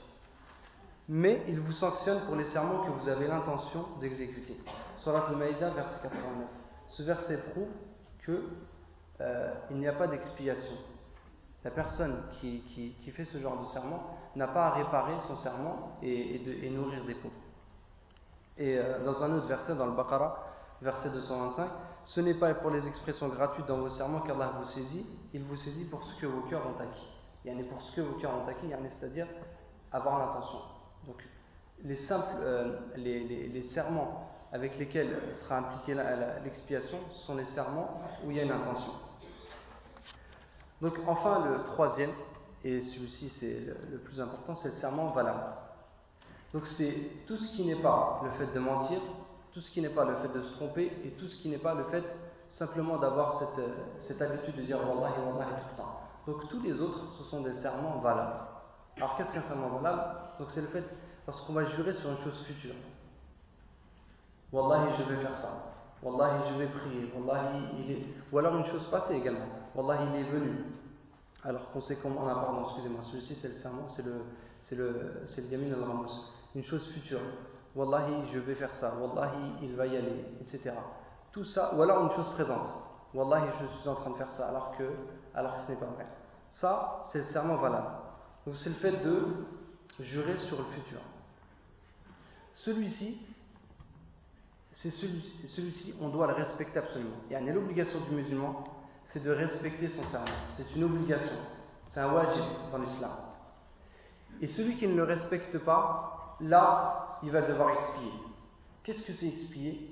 Mais 1.10 1.44
il 1.48 1.60
vous 1.60 1.74
sanctionne 1.74 2.22
pour 2.26 2.36
les 2.36 2.46
serments 2.46 2.86
que 2.86 2.90
vous 2.90 3.08
avez 3.08 3.28
l'intention 3.28 3.86
d'exécuter. 4.00 4.60
Surat 4.98 5.28
al-Maïda, 5.30 5.70
verset 5.70 6.02
89. 6.02 6.50
Ce 6.90 7.04
verset 7.04 7.38
prouve 7.52 7.70
que 8.26 8.50
euh, 9.24 9.54
il 9.72 9.78
n'y 9.78 9.88
a 9.88 9.94
pas 9.94 10.08
d'expiation. 10.08 10.76
La 11.64 11.72
personne 11.72 12.26
qui, 12.34 12.62
qui, 12.62 12.94
qui, 13.00 13.12
fait 13.12 13.24
ce 13.24 13.38
genre 13.38 13.62
de 13.62 13.66
serment 13.68 14.18
n'a 14.36 14.48
pas 14.48 14.68
à 14.68 14.72
réparer 14.72 15.14
son 15.28 15.36
serment 15.38 15.94
et, 16.02 16.40
de, 16.40 16.70
nourrir 16.70 17.06
des 17.06 17.16
pauvres. 17.16 17.34
Et 18.58 18.78
euh, 18.78 19.04
dans 19.06 19.24
un 19.24 19.38
autre 19.38 19.48
verset, 19.48 19.76
dans 19.76 19.86
le 19.86 19.94
Baqarah, 19.94 20.44
verset 20.82 21.10
225, 21.12 21.70
ce 22.04 22.20
n'est 22.20 22.34
pas 22.34 22.54
pour 22.56 22.70
les 22.70 22.86
expressions 22.86 23.30
gratuites 23.30 23.66
dans 23.66 23.78
vos 23.78 23.90
serments 23.90 24.20
qu'Allah 24.22 24.52
vous 24.58 24.66
saisit, 24.66 25.06
il 25.34 25.44
vous 25.44 25.56
saisit 25.56 25.90
pour 25.90 26.04
ce 26.04 26.20
que 26.20 26.26
vos 26.26 26.42
cœurs 26.50 26.68
ont 26.68 26.80
acquis. 26.82 27.08
Il 27.46 27.54
y 27.54 27.56
en 27.56 27.60
a 27.60 27.64
pour 27.64 27.82
ce 27.82 27.96
que 27.96 28.02
vos 28.02 28.20
cœurs 28.20 28.34
ont 28.36 28.48
acquis, 28.48 28.68
c'est-à-dire 29.00 29.28
avoir 29.92 30.20
l'intention. 30.20 30.60
Donc, 31.08 31.24
les 31.86 31.96
simples, 31.96 32.36
euh, 32.42 32.80
les, 32.98 33.24
les 33.24 33.64
serments 33.64 34.30
avec 34.54 34.78
lesquels 34.78 35.34
sera 35.34 35.58
impliquée 35.58 35.96
l'expiation 36.44 37.00
sont 37.26 37.36
les 37.36 37.46
serments 37.46 38.02
où 38.24 38.32
il 38.32 38.38
y 38.38 38.40
a 38.40 38.44
une 38.44 38.52
intention. 38.52 38.92
Donc 40.84 41.00
enfin 41.08 41.46
le 41.48 41.64
troisième, 41.64 42.12
et 42.62 42.82
celui-ci 42.82 43.30
c'est 43.30 43.74
le 43.90 44.00
plus 44.00 44.20
important, 44.20 44.54
c'est 44.54 44.68
le 44.68 44.74
serment 44.74 45.12
valable. 45.12 45.46
Donc 46.54 46.68
c'est 46.68 46.94
tout 47.26 47.38
ce 47.38 47.56
qui 47.56 47.66
n'est 47.66 47.82
pas 47.82 48.20
le 48.26 48.32
fait 48.32 48.54
de 48.54 48.60
mentir, 48.60 49.00
tout 49.54 49.62
ce 49.62 49.72
qui 49.72 49.80
n'est 49.80 49.96
pas 49.96 50.04
le 50.04 50.18
fait 50.18 50.28
de 50.28 50.44
se 50.44 50.52
tromper, 50.56 50.92
et 51.06 51.12
tout 51.12 51.30
ce 51.30 51.42
qui 51.42 51.48
n'est 51.48 51.58
pas 51.58 51.74
le 51.74 51.86
fait 51.86 52.04
simplement 52.50 52.98
d'avoir 52.98 53.34
cette, 53.40 53.66
cette, 54.00 54.22
habitude 54.22 54.58
de 54.58 54.64
dire 54.64 54.78
Wallah 54.78 55.14
et 55.18 55.22
Wallah 55.26 55.46
tout 55.46 55.68
le 55.72 55.78
temps. 55.78 56.00
Donc 56.28 56.50
tous 56.50 56.62
les 56.62 56.82
autres, 56.82 57.00
ce 57.18 57.24
sont 57.24 57.40
des 57.40 57.54
serments 57.54 58.00
valables. 58.00 58.42
Alors 58.98 59.16
qu'est-ce 59.16 59.34
qu'un 59.34 59.42
serment 59.44 59.70
valable 59.80 60.18
Donc 60.38 60.52
c'est 60.52 60.62
le 60.62 60.68
fait, 60.68 60.84
lorsqu'on 61.26 61.54
va 61.54 61.64
jurer 61.64 61.94
sur 61.94 62.12
une 62.12 62.20
chose 62.20 62.44
future. 62.46 62.76
Wallahi, 64.52 64.90
je 64.98 65.04
vais 65.04 65.22
faire 65.22 65.36
ça. 65.36 65.64
Wallahi, 66.04 66.52
je 66.52 66.60
vais 66.60 66.68
prier. 66.68 67.14
Wallahi, 67.16 67.64
il. 67.88 68.08
Ou 68.34 68.38
alors 68.38 68.58
une 68.58 68.66
chose 68.66 68.84
passée 68.92 69.16
également. 69.16 69.63
Wallahi, 69.76 70.08
il 70.14 70.20
est 70.22 70.30
venu. 70.30 70.66
Alors 71.44 71.72
qu'on 71.72 71.82
sait 71.82 71.98
comment. 71.98 72.28
Ah, 72.28 72.36
pardon, 72.36 72.64
excusez-moi. 72.66 73.02
Celui-ci, 73.04 73.36
c'est 73.36 73.50
le 73.50 73.54
serment, 73.56 73.88
c'est 73.90 74.06
le, 74.06 74.22
c'est 74.62 74.76
le, 74.76 75.24
c'est 75.28 75.42
le 75.42 75.48
yamin 75.48 75.74
al-ramos. 75.74 76.12
Une 76.56 76.64
chose 76.64 76.88
future. 76.94 77.20
Wallahi, 77.76 78.30
je 78.32 78.40
vais 78.40 78.56
faire 78.56 78.74
ça. 78.76 78.94
Wallahi, 78.96 79.54
il 79.64 79.76
va 79.76 79.88
y 79.88 79.98
aller, 79.98 80.26
etc. 80.42 80.72
Tout 81.32 81.46
ça. 81.46 81.76
Ou 81.76 81.82
alors 81.82 82.04
une 82.06 82.12
chose 82.12 82.30
présente. 82.34 82.68
Wallahi, 83.14 83.50
je 83.62 83.80
suis 83.80 83.90
en 83.90 83.96
train 83.96 84.12
de 84.12 84.16
faire 84.16 84.32
ça, 84.32 84.48
alors 84.50 84.76
que, 84.78 84.84
alors 85.36 85.56
que 85.56 85.62
ce 85.62 85.72
n'est 85.72 85.80
pas 85.80 85.86
vrai. 85.86 86.08
Ça, 86.52 87.04
c'est 87.12 87.20
le 87.20 87.26
serment 87.26 87.56
valable. 87.58 87.90
Donc, 88.46 88.56
c'est 88.56 88.70
le 88.70 88.76
fait 88.76 89.04
de 89.04 89.26
jurer 90.00 90.38
sur 90.38 90.58
le 90.58 90.66
futur. 90.66 91.00
Celui-ci, 92.54 93.22
c'est 94.72 94.90
celui-ci, 94.90 95.48
celui 95.48 95.96
on 96.02 96.10
doit 96.10 96.28
le 96.28 96.34
respecter 96.34 96.80
absolument. 96.80 97.18
Et 97.30 97.40
l'obligation 97.40 98.00
du 98.02 98.16
musulman, 98.16 98.64
c'est 99.12 99.24
de 99.24 99.32
respecter 99.32 99.90
son 99.90 100.04
serment. 100.08 100.28
C'est 100.52 100.76
une 100.76 100.84
obligation. 100.84 101.38
C'est 101.88 102.00
un 102.00 102.12
wajib 102.14 102.44
dans 102.72 102.80
l'islam. 102.80 103.12
Et 104.42 104.48
celui 104.48 104.78
qui 104.78 104.88
ne 104.88 104.96
le 104.96 105.04
respecte 105.04 105.58
pas, 105.60 106.38
là, 106.42 107.20
il 107.24 107.32
va 107.32 107.42
devoir 107.42 107.70
expier. 107.72 108.12
Qu'est-ce 108.84 109.06
que 109.06 109.14
c'est 109.14 109.28
expier? 109.28 109.92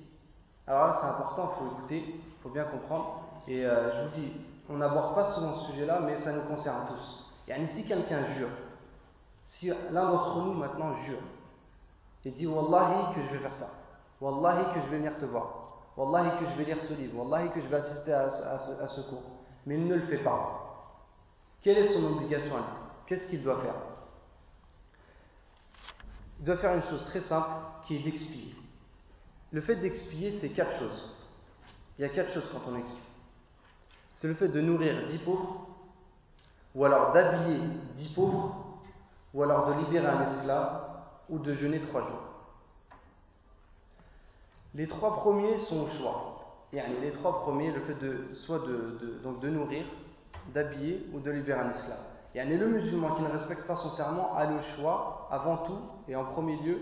Alors 0.67 0.88
là, 0.88 0.97
c'est 1.00 1.08
important, 1.08 1.54
il 1.54 1.60
faut 1.60 1.76
écouter, 1.76 2.04
il 2.08 2.41
faut 2.41 2.50
bien 2.50 2.65
comprendre. 2.65 3.21
Et 3.47 3.65
euh, 3.65 3.91
je 3.93 4.08
vous 4.08 4.15
dis, 4.21 4.34
on 4.69 4.78
n'aborde 4.78 5.15
pas 5.15 5.34
souvent 5.34 5.54
ce 5.56 5.71
sujet-là, 5.71 6.00
mais 6.02 6.17
ça 6.19 6.32
nous 6.32 6.47
concerne 6.47 6.88
tous. 6.88 7.26
Et 7.47 7.67
si 7.67 7.88
quelqu'un 7.88 8.26
jure, 8.36 8.50
si 9.45 9.69
l'un 9.91 10.12
d'entre 10.12 10.38
nous 10.43 10.54
maintenant 10.54 10.95
jure, 11.06 11.19
et 12.24 12.32
dit 12.32 12.47
Wallahi 12.47 13.15
que 13.15 13.21
je 13.24 13.34
vais 13.34 13.39
faire 13.39 13.56
ça, 13.56 13.69
Wallahi 14.21 14.74
que 14.74 14.80
je 14.82 14.88
vais 14.88 14.97
venir 14.97 15.17
te 15.17 15.26
voir. 15.26 15.61
Wallahi 15.97 16.39
que 16.39 16.45
je 16.51 16.58
vais 16.58 16.65
lire 16.65 16.82
ce 16.82 16.93
livre. 16.93 17.19
Wallahi 17.19 17.51
que 17.51 17.62
je 17.62 17.67
vais 17.67 17.77
assister 17.77 18.13
à, 18.13 18.30
ce 18.30 19.01
cours. 19.10 19.23
Mais 19.65 19.75
il 19.75 19.88
ne 19.88 19.95
le 19.95 20.01
fait 20.01 20.23
pas. 20.23 20.58
Quelle 21.62 21.77
est 21.77 21.93
son 21.93 22.15
obligation 22.15 22.56
à 22.56 22.60
lui? 22.60 22.65
Qu'est-ce 23.06 23.30
qu'il 23.30 23.43
doit 23.43 23.62
faire? 23.62 23.75
Il 26.39 26.45
doit 26.45 26.58
faire 26.58 26.73
une 26.73 26.84
chose 26.84 27.04
très 27.06 27.21
simple 27.21 27.49
qui 27.86 27.97
est 27.97 27.99
d'expier. 27.99 28.56
Le 29.51 29.62
fait 29.62 29.75
d'expier, 29.75 30.32
c'est 30.39 30.49
quatre 30.49 30.80
choses. 30.80 31.15
Il 31.97 32.01
y 32.01 32.06
a 32.06 32.10
quatre 32.10 32.34
choses 32.34 32.49
quand 32.51 32.62
on 32.67 32.75
expie. 32.77 32.97
C'est 34.15 34.27
le 34.27 34.34
fait 34.34 34.47
de 34.47 34.62
nourrir 34.62 35.06
dix 35.08 35.19
pauvres, 35.19 35.67
ou 36.73 36.86
alors 36.86 37.12
d'habiller 37.12 37.60
dix 37.95 38.13
pauvres, 38.13 38.80
ou 39.34 39.43
alors 39.43 39.67
de 39.67 39.84
libérer 39.84 40.08
un 40.08 40.21
esclave, 40.21 40.84
ou 41.30 41.38
de 41.39 41.54
jeûner 41.54 41.82
trois 41.82 42.01
jours. 42.01 42.20
Les 44.73 44.88
trois 44.88 45.17
premiers 45.17 45.57
sont 45.65 45.81
au 45.81 45.88
choix. 45.88 46.27
Les 46.71 47.12
trois 47.12 47.41
premiers, 47.41 47.71
le 47.71 47.81
fait 47.81 47.95
de 47.95 48.34
soit 48.34 48.60
de, 48.60 49.19
donc 49.23 49.41
de 49.41 49.49
nourrir, 49.49 49.86
d'habiller 50.53 51.05
ou 51.13 51.19
de 51.19 51.29
libérer 51.29 51.60
un 51.60 51.69
esclave. 51.69 51.99
Et 52.34 52.45
le 52.45 52.67
musulman 52.67 53.15
qui 53.15 53.23
ne 53.23 53.27
respecte 53.27 53.67
pas 53.67 53.75
son 53.75 53.89
serment 53.89 54.34
a 54.36 54.45
le 54.45 54.62
choix, 54.75 55.27
avant 55.31 55.57
tout 55.57 55.79
et 56.07 56.15
en 56.15 56.23
premier 56.25 56.55
lieu, 56.62 56.79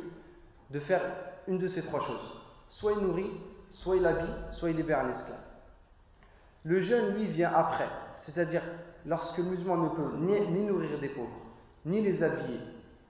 de 0.70 0.80
faire 0.80 1.02
une 1.48 1.58
de 1.58 1.68
ces 1.68 1.84
trois 1.86 2.02
choses. 2.02 2.42
Soit 2.70 2.94
il 2.94 3.00
nourrit, 3.00 3.32
soit 3.72 3.96
il 3.96 4.06
habille, 4.06 4.36
soit 4.52 4.70
il 4.70 4.78
libère 4.78 5.00
un 5.00 5.10
esclave. 5.10 5.40
Le 6.64 6.80
jeûne, 6.82 7.16
lui, 7.16 7.26
vient 7.26 7.52
après. 7.52 7.90
C'est-à-dire, 8.18 8.62
lorsque 9.08 9.40
le 9.40 9.46
musulman 9.46 9.78
ne 9.78 9.90
peut 9.90 10.18
ni, 10.18 10.66
nourrir 10.66 11.00
des 11.00 11.10
pauvres, 11.10 11.30
ni 11.86 12.02
les 12.02 12.22
habiller, 12.22 12.60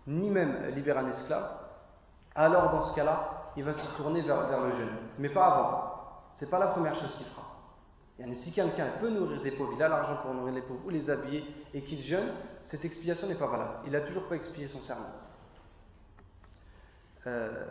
ni 0.07 0.29
même 0.29 0.73
libérer 0.75 0.99
un 0.99 1.09
esclave, 1.09 1.49
alors 2.35 2.69
dans 2.69 2.83
ce 2.83 2.95
cas-là, 2.95 3.38
il 3.57 3.63
va 3.63 3.73
se 3.73 3.97
tourner 3.97 4.21
vers, 4.21 4.61
le 4.61 4.75
jeûne. 4.77 4.89
Mais 5.17 5.29
pas 5.29 5.45
avant. 5.45 5.93
C'est 6.33 6.49
pas 6.49 6.59
la 6.59 6.67
première 6.67 6.95
chose 6.95 7.13
qu'il 7.17 7.25
fera. 7.27 7.45
Si 8.33 8.53
quelqu'un 8.53 8.87
peut 8.99 9.09
nourrir 9.09 9.41
des 9.41 9.51
pauvres, 9.51 9.71
il 9.75 9.81
a 9.81 9.87
l'argent 9.87 10.17
pour 10.21 10.33
nourrir 10.33 10.53
les 10.53 10.61
pauvres 10.61 10.81
ou 10.85 10.89
les 10.89 11.09
habiller 11.09 11.43
et 11.73 11.83
qu'il 11.83 12.01
jeûne, 12.01 12.33
cette 12.63 12.83
expiation 12.83 13.27
n'est 13.27 13.39
pas 13.39 13.47
valable. 13.47 13.75
Il 13.85 13.93
n'a 13.93 14.01
toujours 14.01 14.27
pas 14.27 14.35
expié 14.35 14.67
son 14.67 14.81
serment. 14.81 15.07
Euh, 17.27 17.65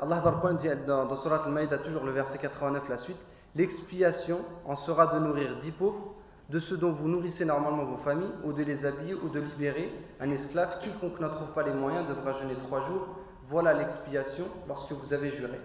Allah 0.00 0.22
dit 0.60 0.68
dans, 0.86 1.06
dans 1.06 1.16
Surat 1.16 1.44
al-Maïda, 1.44 1.78
toujours 1.78 2.04
le 2.04 2.12
verset 2.12 2.38
89, 2.38 2.88
la 2.88 2.98
suite 2.98 3.18
L'expiation 3.56 4.40
en 4.66 4.76
sera 4.76 5.14
de 5.14 5.18
nourrir 5.18 5.56
dix 5.60 5.72
pauvres, 5.72 6.14
de 6.50 6.58
ceux 6.60 6.76
dont 6.76 6.92
vous 6.92 7.08
nourrissez 7.08 7.46
normalement 7.46 7.84
vos 7.84 7.96
familles, 7.98 8.34
ou 8.44 8.52
de 8.52 8.62
les 8.62 8.84
habiller, 8.84 9.14
ou 9.14 9.30
de 9.30 9.40
libérer 9.40 9.90
un 10.20 10.30
esclave. 10.30 10.78
Quiconque 10.80 11.18
n'en 11.20 11.30
trouve 11.30 11.52
pas 11.54 11.62
les 11.62 11.72
moyens 11.72 12.06
devra 12.06 12.32
jeûner 12.38 12.54
trois 12.54 12.86
jours. 12.86 13.16
Voilà 13.48 13.74
l'expiation 13.74 14.46
lorsque 14.66 14.92
vous 14.92 15.12
avez 15.12 15.30
juré. 15.30 15.60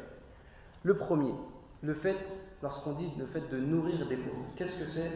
Le 0.84 0.98
premier, 0.98 1.34
le 1.82 1.94
fait, 1.96 2.20
lorsqu'on 2.62 2.94
dit 2.94 3.12
le 3.18 3.26
fait 3.28 3.48
de 3.50 3.58
nourrir 3.58 4.08
des 4.08 4.18
pauvres, 4.18 4.46
qu'est-ce 4.56 4.80
que 4.80 4.90
c'est? 4.92 5.12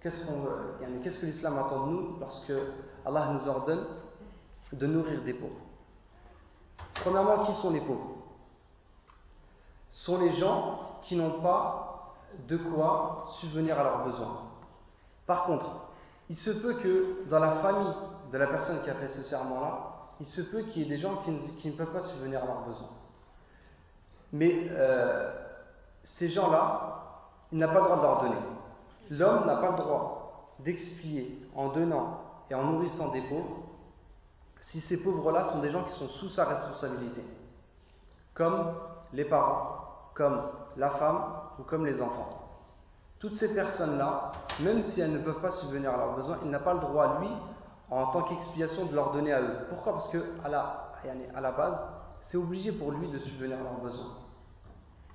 Qu'est-ce 0.00 0.26
qu'est-ce 1.02 1.20
que 1.20 1.26
l'islam 1.26 1.58
attend 1.58 1.86
de 1.86 1.92
nous 1.92 2.18
lorsque 2.20 2.52
Allah 3.04 3.32
nous 3.32 3.48
ordonne 3.48 3.84
de 4.72 4.86
nourrir 4.86 5.22
des 5.22 5.34
pauvres? 5.34 5.60
Premièrement, 6.94 7.44
qui 7.44 7.54
sont 7.56 7.70
les 7.72 7.80
pauvres? 7.80 8.16
Ce 9.90 10.04
sont 10.04 10.20
les 10.20 10.32
gens 10.34 11.00
qui 11.02 11.16
n'ont 11.16 11.40
pas 11.40 12.14
de 12.46 12.56
quoi 12.56 13.24
subvenir 13.40 13.78
à 13.78 13.82
leurs 13.82 14.04
besoins. 14.04 14.42
Par 15.26 15.44
contre, 15.44 15.66
il 16.30 16.36
se 16.36 16.50
peut 16.50 16.74
que 16.74 17.28
dans 17.28 17.38
la 17.38 17.52
famille 17.62 17.94
de 18.30 18.38
la 18.38 18.46
personne 18.46 18.82
qui 18.84 18.90
a 18.90 18.94
fait 18.94 19.08
ce 19.08 19.22
serment-là, 19.22 19.97
il 20.20 20.26
se 20.26 20.40
peut 20.40 20.62
qu'il 20.62 20.82
y 20.82 20.86
ait 20.86 20.96
des 20.96 20.98
gens 20.98 21.22
qui 21.60 21.68
ne, 21.68 21.72
peuvent 21.74 21.92
pas 21.92 22.02
subvenir 22.02 22.42
à 22.42 22.46
leurs 22.46 22.66
besoins. 22.66 22.88
Mais 24.32 24.68
euh, 24.70 25.32
ces 26.04 26.28
gens-là, 26.28 27.02
il 27.52 27.58
n'a 27.58 27.68
pas 27.68 27.80
le 27.80 27.84
droit 27.84 27.96
de 27.96 28.02
leur 28.02 28.22
donner. 28.22 28.46
L'homme 29.10 29.46
n'a 29.46 29.56
pas 29.56 29.70
le 29.70 29.76
droit 29.76 30.54
d'expier 30.60 31.48
en 31.54 31.68
donnant 31.68 32.20
et 32.50 32.54
en 32.54 32.64
nourrissant 32.64 33.12
des 33.12 33.22
pauvres 33.22 33.68
si 34.60 34.80
ces 34.80 35.02
pauvres-là 35.02 35.44
sont 35.52 35.60
des 35.60 35.70
gens 35.70 35.84
qui 35.84 35.94
sont 35.98 36.08
sous 36.08 36.28
sa 36.30 36.44
responsabilité, 36.44 37.24
comme 38.34 38.74
les 39.12 39.24
parents, 39.24 39.78
comme 40.14 40.42
la 40.76 40.90
femme 40.90 41.22
ou 41.58 41.62
comme 41.62 41.86
les 41.86 42.02
enfants. 42.02 42.48
Toutes 43.18 43.34
ces 43.34 43.54
personnes-là, 43.54 44.32
même 44.60 44.82
si 44.82 45.00
elles 45.00 45.12
ne 45.12 45.18
peuvent 45.18 45.40
pas 45.40 45.50
subvenir 45.52 45.92
à 45.94 45.96
leurs 45.96 46.16
besoins, 46.16 46.38
il 46.44 46.50
n'a 46.50 46.58
pas 46.58 46.74
le 46.74 46.80
droit, 46.80 47.18
lui, 47.20 47.28
en 47.90 48.06
tant 48.10 48.22
qu'expiation, 48.22 48.86
de 48.86 48.94
leur 48.94 49.12
donner 49.12 49.32
à 49.32 49.40
eux. 49.40 49.58
Pourquoi? 49.68 49.94
Parce 49.94 50.08
que 50.10 50.18
à 50.44 50.48
la, 50.48 50.92
à 51.34 51.40
la 51.40 51.52
base, 51.52 51.78
c'est 52.22 52.36
obligé 52.36 52.72
pour 52.72 52.92
lui 52.92 53.08
de 53.08 53.18
subvenir 53.18 53.58
à 53.58 53.62
leurs 53.62 53.80
besoins. 53.80 54.14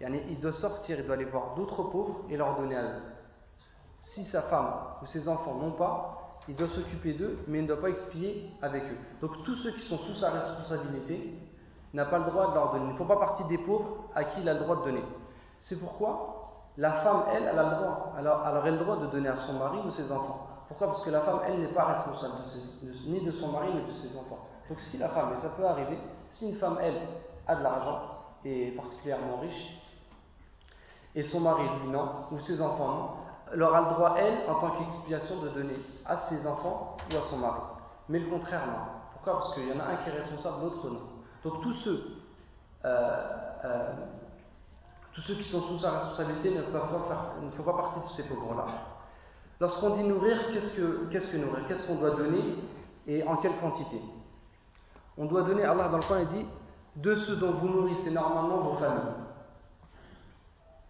Il 0.02 0.40
doit 0.40 0.54
sortir, 0.54 1.00
il 1.00 1.06
doit 1.06 1.16
aller 1.16 1.26
voir 1.26 1.56
d'autres 1.56 1.84
pauvres 1.84 2.22
et 2.30 2.38
leur 2.38 2.58
donner 2.58 2.76
à 2.76 2.84
eux. 2.84 3.02
Si 4.00 4.26
sa 4.26 4.44
femme 4.44 4.74
ou 5.02 5.06
ses 5.06 5.30
enfants 5.30 5.56
n'ont 5.56 5.72
pas, 5.72 6.40
il 6.48 6.56
doit 6.56 6.68
s'occuper 6.68 7.14
d'eux, 7.14 7.40
mais 7.48 7.60
il 7.60 7.62
ne 7.62 7.68
doit 7.68 7.80
pas 7.80 7.90
expier 7.90 8.50
avec 8.62 8.84
eux. 8.84 8.98
Donc 9.22 9.44
tous 9.46 9.56
ceux 9.56 9.72
qui 9.72 9.88
sont 9.88 9.98
sous 10.00 10.16
sa 10.16 10.32
responsabilité 10.32 11.34
n'a 11.94 12.06
pas 12.06 12.18
le 12.18 12.26
droit 12.26 12.50
de 12.50 12.56
leur 12.56 12.74
donner. 12.74 12.86
Il 12.88 12.94
ne 12.94 12.98
font 12.98 13.06
pas 13.06 13.18
partie 13.18 13.46
des 13.46 13.60
pauvres 13.60 14.10
à 14.14 14.26
qui 14.26 14.42
il 14.42 14.50
a 14.50 14.56
le 14.56 14.60
droit 14.60 14.78
de 14.78 14.84
donner. 14.84 15.04
C'est 15.58 15.80
pourquoi 15.80 16.44
la 16.78 17.04
femme, 17.04 17.24
elle, 17.32 17.48
a 17.48 17.54
le 17.54 17.76
droit. 17.76 18.14
Alors, 18.18 18.44
elle 18.48 18.58
aurait 18.58 18.72
le 18.72 18.78
droit 18.78 18.98
de 18.98 19.06
donner 19.08 19.30
à 19.30 19.36
son 19.36 19.54
mari 19.54 19.78
ou 19.86 19.92
ses 19.92 20.12
enfants. 20.12 20.48
Pourquoi? 20.68 20.88
Parce 20.88 21.04
que 21.04 21.10
la 21.10 21.22
femme, 21.22 21.40
elle, 21.46 21.62
n'est 21.62 21.74
pas 21.74 21.86
responsable 21.86 22.34
ni 23.06 23.24
de 23.24 23.32
son 23.32 23.52
mari 23.52 23.74
ni 23.74 23.84
de 23.84 23.92
ses 23.94 24.18
enfants. 24.18 24.48
Donc 24.70 24.80
si 24.80 24.98
la 24.98 25.10
femme, 25.10 25.34
et 25.34 25.42
ça 25.42 25.50
peut 25.50 25.66
arriver, 25.66 25.98
si 26.30 26.52
une 26.52 26.58
femme, 26.58 26.78
elle, 26.82 27.00
a 27.48 27.56
de 27.56 27.64
l'argent, 27.64 28.02
et 28.46 28.72
particulièrement 28.72 29.38
riche, 29.38 29.82
et 31.16 31.24
son 31.24 31.42
mari, 31.42 31.64
lui, 31.82 31.92
non, 31.92 32.26
ou 32.32 32.40
ses 32.40 32.62
enfants, 32.62 32.88
non, 32.88 33.10
elle 33.54 33.62
aura 33.62 33.82
le 33.82 33.96
droit, 33.96 34.16
elle, 34.18 34.50
en 34.50 34.60
tant 34.60 34.72
qu'expiation, 34.72 35.42
de 35.42 35.50
donner 35.50 35.78
à 36.06 36.18
ses 36.30 36.48
enfants 36.48 36.98
ou 37.12 37.18
à 37.18 37.30
son 37.30 37.38
mari. 37.38 37.62
Mais 38.10 38.20
le 38.20 38.30
contraire, 38.30 38.66
non. 38.66 38.74
Pourquoi? 39.14 39.34
Parce 39.34 39.54
qu'il 39.54 39.68
y 39.68 39.74
en 39.74 39.80
a 39.80 39.84
un 39.84 39.96
qui 39.98 40.10
est 40.10 40.14
responsable, 40.14 40.64
l'autre 40.64 40.90
non. 40.90 41.02
Donc 41.44 41.62
tous 41.62 41.74
ceux, 41.74 42.18
euh, 42.86 43.26
euh, 43.66 43.94
qui 45.14 45.44
sont 45.44 45.62
sous 45.62 45.80
sa 45.80 45.92
responsabilité 45.92 46.56
ne 46.56 46.64
font 46.64 47.64
pas 47.64 47.74
partie 47.74 48.00
de 48.00 48.14
ces 48.16 48.28
pauvres-là. 48.28 48.93
Lorsqu'on 49.60 49.92
dit 49.92 50.04
nourrir, 50.04 50.38
qu'est-ce 50.52 50.76
que, 50.76 51.06
qu'est-ce 51.12 51.32
que 51.32 51.38
nourrir? 51.38 51.66
Qu'est-ce 51.68 51.88
qu'on 51.88 51.96
doit 51.96 52.16
donner 52.16 52.56
et 53.08 53.24
en 53.24 53.38
quelle 53.38 53.58
quantité? 53.60 53.98
On 55.18 55.26
doit 55.26 55.44
donner, 55.44 55.64
Allah 55.64 55.90
dans 55.90 55.98
le 55.98 56.22
il 56.22 56.28
dit, 56.28 56.46
de 56.96 57.16
ceux 57.16 57.36
dont 57.38 57.52
vous 57.54 57.70
nourrissez 57.70 58.12
normalement 58.12 58.62
vos 58.62 58.76
familles 58.76 59.24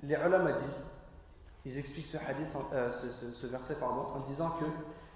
les 0.04 0.16
ulama 0.16 0.52
disent, 0.54 0.92
ils 1.66 1.78
expliquent 1.78 2.08
ce, 2.08 2.18
hadith, 2.18 2.50
euh, 2.74 2.92
ce, 2.92 3.48
verset 3.48 3.82
en 3.82 4.20
disant 4.28 4.52
que 4.60 4.66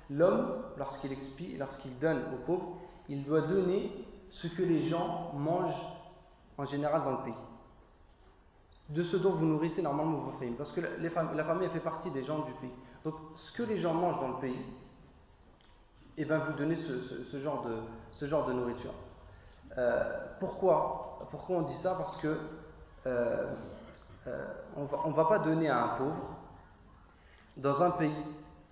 l'homme, 0.10 0.64
lorsqu'il 0.78 1.12
expie, 1.12 1.58
lorsqu'il 1.58 2.00
donne 2.00 2.22
aux 2.34 2.46
pauvres, 2.46 2.78
il 3.10 3.24
doit 3.26 3.42
donner 3.42 3.92
ce 4.30 4.48
que 4.48 4.64
les 4.64 4.88
gens 4.88 5.34
mangent 5.34 5.86
en 6.58 6.66
général 6.66 7.04
dans 7.04 7.12
le 7.12 7.24
pays. 7.24 7.34
De 8.90 9.04
ce 9.04 9.18
dont 9.18 9.32
vous 9.32 9.46
nourrissez 9.46 9.82
normalement 9.82 10.20
vos 10.20 10.32
familles. 10.32 10.56
Parce 10.58 10.72
que 10.72 10.80
la 10.80 11.44
famille 11.44 11.70
fait 11.70 11.82
partie 11.82 12.10
des 12.12 12.24
gens 12.24 12.40
du 12.40 12.54
pays. 12.54 12.72
Donc 13.04 13.16
ce 13.36 13.52
que 13.54 13.64
les 13.64 13.78
gens 13.78 13.94
mangent 13.94 14.20
dans 14.20 14.30
le 14.30 14.40
pays, 14.40 14.66
eh 16.18 16.26
bien 16.26 16.40
vous 16.40 16.54
donnez 16.54 16.76
ce, 16.76 17.38
genre, 17.38 17.66
de, 18.48 18.54
nourriture. 18.54 18.94
Euh, 19.78 20.04
pourquoi 20.40 21.28
Pourquoi 21.30 21.58
on 21.58 21.62
dit 21.62 21.78
ça? 21.78 21.96
Parce 21.96 22.18
que 22.18 22.38
euh, 23.06 23.54
euh, 24.28 24.46
on 24.76 25.10
ne 25.10 25.16
va 25.16 25.26
pas 25.26 25.40
donner 25.40 25.70
à 25.70 25.84
un 25.84 25.88
pauvre, 25.98 26.36
dans 27.56 27.82
un 27.82 27.92
pays 27.92 28.16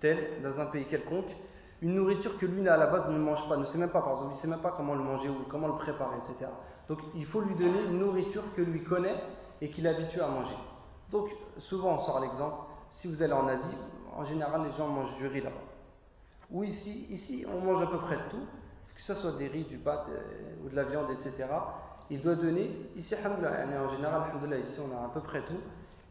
tel, 0.00 0.42
dans 0.42 0.60
un 0.60 0.66
pays 0.66 0.84
quelconque, 0.86 1.34
une 1.82 1.94
nourriture 1.94 2.38
que 2.38 2.46
lui, 2.46 2.66
à 2.68 2.76
la 2.76 2.86
base, 2.86 3.08
ne 3.08 3.18
mange 3.18 3.46
pas, 3.48 3.56
ne 3.56 3.64
sait 3.64 3.78
même 3.78 3.90
pas, 3.90 4.00
par 4.00 4.10
exemple, 4.10 4.30
il 4.32 4.36
ne 4.36 4.40
sait 4.40 4.48
même 4.48 4.60
pas 4.60 4.74
comment 4.76 4.94
le 4.94 5.02
manger 5.02 5.28
ou 5.28 5.44
comment 5.50 5.68
le 5.68 5.74
préparer, 5.74 6.16
etc. 6.18 6.50
Donc, 6.88 6.98
il 7.14 7.26
faut 7.26 7.40
lui 7.40 7.54
donner 7.54 7.84
une 7.88 7.98
nourriture 7.98 8.42
que 8.54 8.62
lui 8.62 8.82
connaît 8.82 9.22
et 9.60 9.70
qu'il 9.70 9.86
est 9.86 9.90
habitué 9.90 10.20
à 10.20 10.28
manger. 10.28 10.56
Donc, 11.10 11.30
souvent, 11.58 11.94
on 11.94 11.98
sort 11.98 12.20
l'exemple, 12.20 12.56
si 12.90 13.08
vous 13.08 13.22
allez 13.22 13.32
en 13.32 13.46
Asie, 13.48 13.76
en 14.16 14.24
général, 14.24 14.62
les 14.64 14.76
gens 14.76 14.88
mangent 14.88 15.16
du 15.16 15.26
riz 15.26 15.40
là-bas. 15.40 15.56
Ou 16.50 16.64
ici, 16.64 17.06
ici, 17.10 17.44
on 17.52 17.60
mange 17.60 17.82
à 17.82 17.86
peu 17.86 17.98
près 17.98 18.18
tout, 18.30 18.46
que 18.94 19.02
ce 19.02 19.14
soit 19.14 19.32
des 19.32 19.48
riz, 19.48 19.64
du 19.64 19.78
pâte 19.78 20.08
euh, 20.08 20.64
ou 20.64 20.68
de 20.68 20.76
la 20.76 20.84
viande, 20.84 21.10
etc 21.10 21.46
il 22.10 22.20
doit 22.20 22.36
donner, 22.36 22.70
ici, 22.96 23.14
en 23.14 23.88
général, 23.90 24.22
ici 24.60 24.80
on 24.80 24.96
a 24.96 25.06
à 25.06 25.08
peu 25.08 25.20
près 25.20 25.42
tout, 25.42 25.58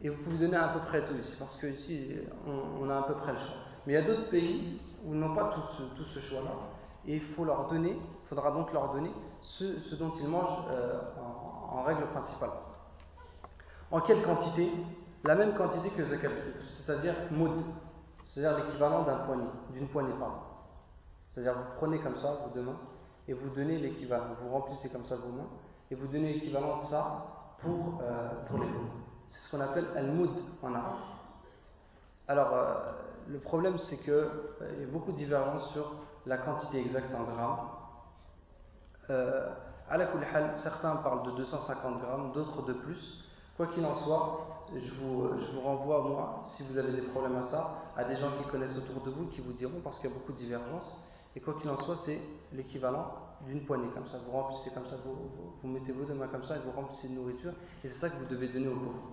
et 0.02 0.08
vous 0.10 0.22
pouvez 0.22 0.38
donner 0.38 0.56
à 0.56 0.68
peu 0.68 0.80
près 0.80 1.04
tout 1.04 1.14
ici, 1.14 1.34
parce 1.38 1.58
qu'ici 1.58 2.18
on, 2.46 2.88
a 2.90 2.98
à 2.98 3.02
peu 3.02 3.14
près 3.14 3.32
le 3.32 3.38
choix. 3.38 3.56
Mais 3.86 3.94
il 3.94 3.96
y 3.96 3.98
a 3.98 4.02
d'autres 4.02 4.28
pays 4.28 4.80
où 5.04 5.14
ils 5.14 5.20
n'ont 5.20 5.34
pas 5.34 5.54
tout 5.54 6.04
ce, 6.04 6.20
choix-là, 6.20 6.50
et 7.06 7.14
il 7.16 7.22
faut 7.22 7.44
leur 7.44 7.68
donner, 7.68 7.98
faudra 8.28 8.50
donc 8.50 8.72
leur 8.72 8.92
donner 8.92 9.10
ce, 9.40 9.94
dont 9.94 10.12
ils 10.20 10.28
mangent 10.28 10.66
euh, 10.72 11.00
en, 11.72 11.82
règle 11.82 12.06
principale. 12.08 12.50
En 13.90 14.00
quelle 14.00 14.22
quantité? 14.22 14.70
La 15.24 15.34
même 15.34 15.54
quantité 15.54 15.90
que 15.90 16.04
zakat 16.04 16.28
c'est-à-dire 16.66 17.14
moud, 17.30 17.60
c'est-à-dire 18.36 18.66
l'équivalent 18.66 19.06
d'une 19.72 19.88
poignée, 19.88 20.12
pardon. 20.18 20.36
C'est-à-dire 21.30 21.54
vous 21.54 21.78
prenez 21.78 21.98
comme 22.00 22.18
ça 22.18 22.34
vos 22.44 22.50
deux 22.54 22.62
mains 22.62 22.78
et 23.26 23.32
vous 23.32 23.48
donnez 23.48 23.78
l'équivalent, 23.78 24.26
vous 24.42 24.50
remplissez 24.50 24.90
comme 24.90 25.06
ça 25.06 25.16
vos 25.16 25.32
mains 25.32 25.48
et 25.90 25.94
vous 25.94 26.06
donnez 26.06 26.34
l'équivalent 26.34 26.76
de 26.76 26.82
ça 26.82 27.54
pour, 27.60 28.02
euh, 28.02 28.28
pour 28.46 28.58
les 28.58 28.66
pauvres. 28.66 28.90
C'est 29.26 29.38
ce 29.38 29.50
qu'on 29.56 29.62
appelle 29.62 29.86
al-moud 29.96 30.38
en 30.62 30.74
arabe. 30.74 30.98
Alors, 32.28 32.52
euh, 32.52 32.74
le 33.28 33.38
problème, 33.38 33.78
c'est 33.78 33.96
qu'il 34.02 34.12
euh, 34.12 34.28
y 34.80 34.84
a 34.84 34.86
beaucoup 34.92 35.12
de 35.12 35.16
divergences 35.16 35.72
sur 35.72 35.94
la 36.26 36.36
quantité 36.36 36.80
exacte 36.80 37.14
en 37.14 37.24
grammes. 37.24 37.68
Euh, 39.08 39.48
à 39.88 39.96
la 39.96 40.56
certains 40.56 40.96
parlent 40.96 41.24
de 41.24 41.30
250 41.38 42.00
grammes, 42.02 42.32
d'autres 42.32 42.66
de 42.66 42.74
plus. 42.74 43.25
Quoi 43.56 43.68
qu'il 43.68 43.84
en 43.84 43.94
soit, 43.94 44.66
je 44.74 44.92
vous, 44.94 45.28
je 45.38 45.52
vous 45.52 45.60
renvoie, 45.60 46.02
moi, 46.02 46.40
si 46.42 46.62
vous 46.64 46.76
avez 46.76 46.92
des 46.92 47.06
problèmes 47.08 47.36
à 47.36 47.42
ça, 47.44 47.74
à 47.96 48.04
des 48.04 48.16
gens 48.16 48.30
qui 48.38 48.48
connaissent 48.50 48.76
autour 48.76 49.02
de 49.02 49.10
vous, 49.10 49.26
qui 49.28 49.40
vous 49.40 49.52
diront, 49.54 49.80
parce 49.82 49.98
qu'il 49.98 50.10
y 50.10 50.12
a 50.12 50.16
beaucoup 50.16 50.32
de 50.32 50.38
divergences. 50.38 51.02
Et 51.34 51.40
quoi 51.40 51.54
qu'il 51.60 51.70
en 51.70 51.76
soit, 51.76 51.96
c'est 51.96 52.20
l'équivalent 52.52 53.12
d'une 53.46 53.64
poignée 53.64 53.88
comme 53.94 54.08
ça. 54.08 54.18
Vous 54.24 54.32
remplissez 54.32 54.70
comme 54.74 54.86
ça, 54.86 54.96
vous, 55.04 55.16
vous, 55.62 55.68
mettez 55.68 55.92
vos 55.92 56.04
deux 56.04 56.14
mains 56.14 56.28
comme 56.28 56.44
ça 56.44 56.56
et 56.56 56.60
vous 56.60 56.70
remplissez 56.72 57.08
de 57.08 57.14
nourriture. 57.14 57.52
Et 57.84 57.88
c'est 57.88 57.98
ça 57.98 58.10
que 58.10 58.16
vous 58.16 58.26
devez 58.26 58.48
donner 58.48 58.68
aux 58.68 58.76
pauvres. 58.76 59.10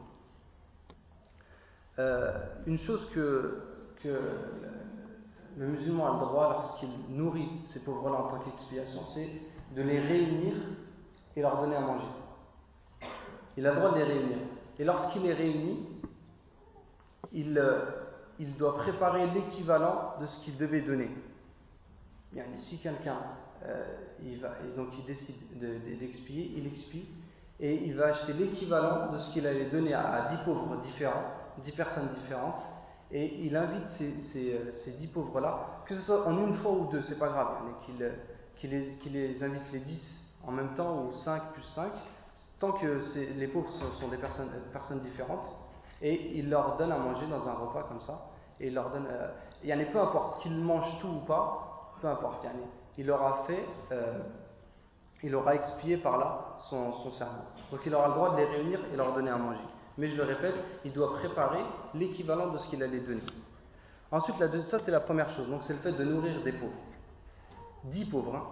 Euh, 1.99 2.31
une 2.65 2.79
chose 2.79 3.07
que, 3.13 3.61
que 4.01 4.31
le 5.57 5.67
musulman 5.67 6.11
a 6.11 6.13
le 6.13 6.25
droit, 6.25 6.49
lorsqu'il 6.49 6.89
nourrit 7.09 7.49
ces 7.65 7.83
pauvres-là 7.83 8.15
en 8.15 8.27
tant 8.27 8.39
qu'expiation, 8.39 9.01
c'est 9.13 9.29
de 9.75 9.81
les 9.81 9.99
réunir 9.99 10.55
et 11.35 11.41
leur 11.41 11.61
donner 11.61 11.75
à 11.75 11.81
manger. 11.81 12.07
Il 13.57 13.67
a 13.67 13.73
le 13.73 13.79
droit 13.79 13.91
de 13.91 13.97
les 13.97 14.03
réunir. 14.03 14.37
Et 14.79 14.83
lorsqu'il 14.83 15.23
les 15.23 15.33
réunit, 15.33 15.85
il, 17.31 17.57
euh, 17.57 17.85
il 18.39 18.55
doit 18.55 18.77
préparer 18.77 19.27
l'équivalent 19.27 20.15
de 20.19 20.25
ce 20.25 20.43
qu'il 20.43 20.57
devait 20.57 20.81
donner. 20.81 21.09
Bien, 22.31 22.45
si 22.55 22.81
quelqu'un 22.81 23.17
euh, 23.65 23.83
donc 24.75 24.89
il 24.97 25.05
décide 25.05 25.35
d'expier, 25.99 26.53
il 26.57 26.67
expie 26.67 27.07
et 27.59 27.85
il 27.85 27.95
va 27.95 28.07
acheter 28.07 28.33
l'équivalent 28.33 29.11
de 29.11 29.19
ce 29.19 29.31
qu'il 29.33 29.45
allait 29.45 29.69
donner 29.69 29.93
à, 29.93 30.27
dix 30.29 30.43
pauvres 30.43 30.77
différents, 30.81 31.23
dix 31.63 31.71
personnes 31.71 32.09
différentes, 32.09 32.61
et 33.11 33.45
il 33.45 33.55
invite 33.55 33.87
ces, 33.89 34.21
ces, 34.71 34.91
dix 34.97 35.07
pauvres-là, 35.07 35.83
que 35.85 35.95
ce 35.95 36.01
soit 36.01 36.25
en 36.27 36.37
une 36.47 36.55
fois 36.55 36.71
ou 36.71 36.91
deux, 36.91 37.01
c'est 37.03 37.19
pas 37.19 37.29
grave, 37.29 37.57
qu'il 37.85 38.69
les, 38.69 38.97
les, 39.11 39.43
invite 39.43 39.71
les 39.71 39.79
dix 39.79 40.33
en 40.45 40.51
même 40.51 40.73
temps 40.73 41.05
ou 41.05 41.13
cinq 41.13 41.53
plus 41.53 41.63
cinq, 41.75 41.91
tant 42.63 42.71
que 42.71 43.01
les 43.37 43.47
pauvres 43.47 43.67
sont, 43.67 44.07
des 44.07 44.15
personnes, 44.15 44.99
différentes, 45.01 45.51
et 46.01 46.37
il 46.37 46.49
leur 46.49 46.77
donne 46.77 46.93
à 46.93 46.97
manger 46.97 47.27
dans 47.27 47.45
un 47.45 47.53
repas 47.55 47.83
comme 47.83 47.99
ça, 47.99 48.17
et 48.61 48.67
il 48.67 48.73
leur 48.73 48.89
donne, 48.89 49.05
euh, 49.05 49.31
y 49.65 49.73
en 49.73 49.79
a 49.81 49.83
peu 49.83 49.99
importe 49.99 50.41
qu'ils 50.41 50.55
mangent 50.55 50.97
tout 51.01 51.09
ou 51.09 51.25
pas, 51.25 51.91
peu 51.99 52.07
importe, 52.07 52.47
il 52.97 53.11
aura 53.11 53.43
fait, 53.47 53.65
euh, 53.91 54.17
il 55.23 55.35
aura 55.35 55.55
expié 55.55 55.97
par 55.97 56.17
là 56.17 56.55
son, 56.69 56.93
son 56.93 57.11
serment. 57.11 57.43
Donc 57.69 57.81
il 57.85 57.93
aura 57.93 58.07
le 58.07 58.13
droit 58.13 58.31
de 58.31 58.37
les 58.37 58.45
réunir 58.45 58.79
et 58.93 58.95
leur 58.95 59.13
donner 59.13 59.31
à 59.31 59.37
manger. 59.37 59.59
Mais 59.97 60.07
je 60.07 60.15
le 60.15 60.23
répète, 60.23 60.55
il 60.85 60.93
doit 60.93 61.15
préparer 61.15 61.65
l'équivalent 61.93 62.47
de 62.47 62.57
ce 62.59 62.69
qu'il 62.69 62.81
allait 62.81 63.01
donner. 63.01 63.23
Ensuite, 64.09 64.37
ça 64.37 64.79
c'est 64.79 64.91
la 64.91 65.01
première 65.01 65.29
chose, 65.31 65.49
donc 65.49 65.63
c'est 65.65 65.73
le 65.73 65.79
fait 65.79 65.91
de 65.91 66.03
nourrir 66.05 66.41
des 66.43 66.53
pauvres. 66.53 66.71
Dix 67.83 68.05
pauvres. 68.05 68.35
Hein. 68.35 68.43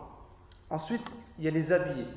Ensuite, 0.69 1.09
il 1.39 1.45
y 1.45 1.47
a 1.47 1.51
les 1.51 1.71
habillés. 1.71 2.07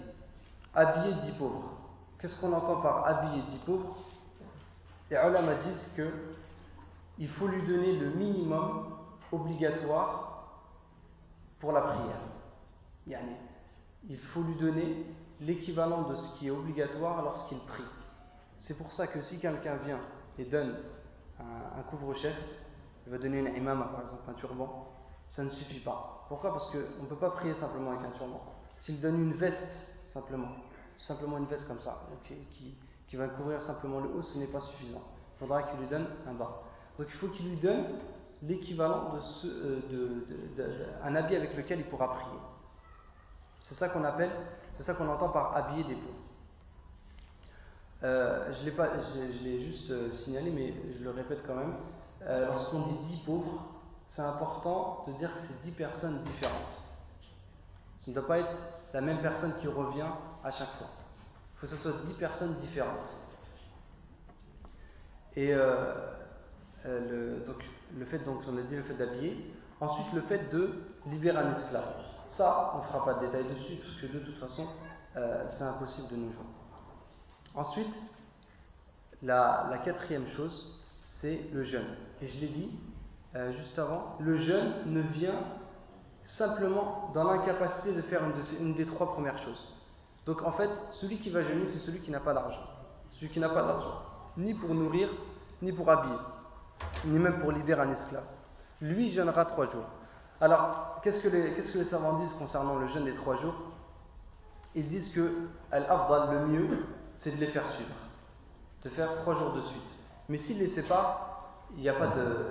Habiller 0.75 1.15
dix 1.23 1.33
pauvres. 1.39 1.84
Qu'est-ce 2.25 2.41
qu'on 2.41 2.55
entend 2.55 2.81
par 2.81 3.07
habiller 3.07 3.43
dix 3.43 3.59
pauvres 3.67 3.99
Les 5.11 5.17
ulama 5.17 5.57
disent 5.57 5.93
que 5.95 6.11
il 7.19 7.29
faut 7.29 7.47
lui 7.47 7.61
donner 7.67 7.99
le 7.99 8.13
minimum 8.13 8.97
obligatoire 9.31 10.49
pour 11.61 11.73
la 11.73 11.83
prière. 11.83 12.23
Il 14.09 14.17
faut 14.17 14.41
lui 14.41 14.55
donner 14.55 15.05
l'équivalent 15.39 16.09
de 16.09 16.15
ce 16.15 16.39
qui 16.39 16.47
est 16.47 16.51
obligatoire 16.51 17.23
lorsqu'il 17.23 17.59
prie. 17.59 17.85
C'est 18.57 18.79
pour 18.79 18.91
ça 18.93 19.07
que 19.07 19.21
si 19.21 19.39
quelqu'un 19.39 19.77
vient 19.85 20.01
et 20.39 20.47
donne 20.47 20.77
un, 21.39 21.83
couvre-chef, 21.91 22.35
il 23.07 23.13
va 23.13 23.19
donner 23.19 23.41
une 23.41 23.55
imama 23.55 23.85
par 23.85 24.01
exemple, 24.01 24.23
un 24.31 24.33
turban, 24.33 24.89
ça 25.29 25.45
ne 25.45 25.51
suffit 25.51 25.81
pas. 25.81 26.25
Pourquoi? 26.31 26.55
Parce 26.55 26.71
qu'on 26.71 27.03
ne 27.03 27.07
peut 27.07 27.17
pas 27.17 27.33
prier 27.33 27.53
simplement 27.53 27.91
avec 27.91 28.07
un 28.07 28.17
turban. 28.17 28.41
S'il 28.79 29.03
donne 29.03 29.21
une 29.21 29.35
veste 29.35 29.69
simplement, 30.09 30.49
simplement 30.99 31.39
une 31.39 31.47
veste 31.47 31.69
comme 31.69 31.81
ça, 31.81 32.03
qui, 32.25 32.77
qui, 33.09 33.17
va 33.17 33.29
couvrir 33.29 33.63
simplement 33.63 34.01
le 34.01 34.09
haut, 34.09 34.23
ce 34.23 34.39
n'est 34.39 34.49
pas 34.49 34.61
suffisant. 34.61 35.03
Il 35.37 35.39
faudra 35.39 35.63
qu'il 35.63 35.79
lui 35.79 35.87
donne 35.87 36.07
un 36.29 36.35
bas. 36.35 36.63
Donc 36.99 37.07
il 37.09 37.15
faut 37.15 37.29
qu'il 37.29 37.49
lui 37.49 37.57
donne 37.57 37.85
l'équivalent 38.43 39.15
de, 39.15 39.21
ce, 39.21 39.47
euh, 39.47 40.27
de, 40.57 41.17
habit 41.17 41.37
avec 41.37 41.57
lequel 41.57 41.81
il 41.81 41.87
pourra 41.87 42.13
prier. 42.15 42.39
C'est 43.61 43.75
ça 43.75 43.89
qu'on 43.89 44.05
appelle, 44.05 44.31
c'est 44.73 44.83
ça 44.83 44.95
qu'on 44.95 45.09
entend 45.09 45.29
par 45.29 45.57
habiller 45.57 45.85
des 45.85 45.95
pauvres. 45.95 46.15
Euh, 48.03 48.53
je 48.53 49.45
l'ai 49.45 49.65
juste 49.65 49.91
euh, 49.91 50.13
signalé, 50.13 50.51
mais 50.51 50.75
je 50.99 51.05
le 51.05 51.11
répète 51.11 51.41
quand 51.47 51.55
même. 51.55 51.75
Lorsqu'on 52.27 52.81
dit 52.81 52.99
dix 53.07 53.23
pauvres, 53.27 53.63
c'est 54.07 54.23
important 54.23 55.05
de 55.07 55.13
dire 55.13 55.33
que 55.33 55.41
c'est 55.41 55.63
dix 55.63 55.73
personnes 55.73 56.23
différentes. 56.25 56.81
Ce 57.99 58.11
ne 58.11 58.15
doit 58.15 58.27
pas 58.27 58.39
être 58.39 58.59
la 58.95 59.01
même 59.03 59.21
personne 59.21 59.55
qui 59.61 59.69
revient 59.69 60.09
à 60.45 60.51
chaque 60.51 60.71
fois. 60.79 60.89
Il 61.55 61.59
faut 61.59 61.67
que 61.67 61.73
ce 61.73 61.77
soit 61.77 61.93
dix 62.05 62.15
personnes 62.15 62.57
différentes. 62.61 63.09
Et 65.37 65.53
euh, 65.53 65.95
euh, 66.87 67.39
le, 67.41 67.47
donc, 67.47 67.65
le 67.97 68.05
fait, 68.05 68.19
donc, 68.19 68.43
on 68.47 68.57
a 68.59 68.63
dit 68.63 68.77
le 68.77 68.83
fait 68.83 68.95
d'habiller. 68.95 69.53
Ensuite, 69.81 70.13
le 70.13 70.21
fait 70.23 70.51
de 70.53 70.85
libérer 71.07 71.39
un 71.39 71.51
esclave. 71.51 71.95
Ça, 72.29 72.73
on 72.75 72.79
ne 72.79 72.85
fera 72.85 73.05
pas 73.05 73.15
de 73.15 73.27
détails 73.27 73.45
dessus, 73.45 73.77
parce 73.83 73.97
que 73.97 74.07
de 74.07 74.19
toute 74.21 74.39
façon, 74.39 74.69
euh, 75.17 75.45
c'est 75.49 75.65
impossible 75.65 76.09
de 76.09 76.17
nous 76.17 76.33
jouer. 76.33 76.45
Ensuite, 77.55 77.95
la 79.23 79.81
quatrième 79.85 80.29
chose, 80.29 80.81
c'est 81.03 81.49
le 81.53 81.65
jeûne. 81.65 81.97
Et 82.21 82.27
je 82.27 82.41
l'ai 82.41 82.49
dit 82.49 82.79
juste 83.57 83.79
avant, 83.79 84.17
le 84.21 84.39
jeûne 84.39 84.73
ne 84.87 85.01
vient 85.01 85.41
simplement 86.25 87.11
dans 87.15 87.25
l'incapacité 87.25 87.95
de 87.95 88.03
faire 88.03 88.23
une, 88.61 88.75
des 88.75 88.87
trois 88.87 89.13
premières 89.13 89.39
choses. 89.39 89.69
Donc 90.27 90.43
en 90.43 90.53
fait, 90.53 90.71
celui 90.93 91.19
qui 91.19 91.31
va 91.31 91.43
jeûner, 91.43 91.67
c'est 91.67 91.79
celui 91.79 92.01
qui 92.01 92.11
n'a 92.11 92.21
pas 92.21 92.35
d'argent. 92.35 92.63
Celui 93.13 93.29
qui 93.29 93.41
n'a 93.41 93.49
pas 93.49 93.63
d'argent, 93.63 94.03
ni 94.37 94.55
pour 94.55 94.75
nourrir, 94.75 95.09
ni 95.63 95.73
pour 95.73 95.89
habiller, 95.91 96.19
ni 97.05 97.19
même 97.19 97.41
pour 97.41 97.53
libérer 97.53 97.83
un 97.83 97.93
esclave. 97.93 98.25
Lui 98.81 99.11
jeûnera 99.13 99.45
trois 99.45 99.67
jours. 99.71 99.87
Alors, 100.41 101.01
qu'est-ce 101.03 101.23
que 101.23 101.29
les, 101.29 101.85
savants 101.85 102.19
disent 102.19 102.33
concernant 102.35 102.79
le 102.79 102.89
jeûne 102.89 103.05
des 103.05 103.15
trois 103.15 103.37
jours? 103.37 103.55
Ils 104.75 104.89
disent 104.89 105.13
que 105.15 105.49
le 105.73 106.47
mieux, 106.47 106.85
c'est 107.15 107.31
de 107.31 107.37
les 107.37 107.47
faire 107.47 107.67
suivre. 107.73 107.95
De 108.83 108.91
faire 108.91 109.15
trois 109.15 109.35
jours 109.35 109.53
de 109.53 109.61
suite. 109.63 109.95
Mais 110.29 110.39
s'il 110.39 110.59
ne 110.59 110.65
les 110.65 110.83
pas, 110.83 111.35
il 111.77 111.83
n'y 111.83 111.89
a 111.89 111.95
pas 111.95 112.09
de, 112.09 112.47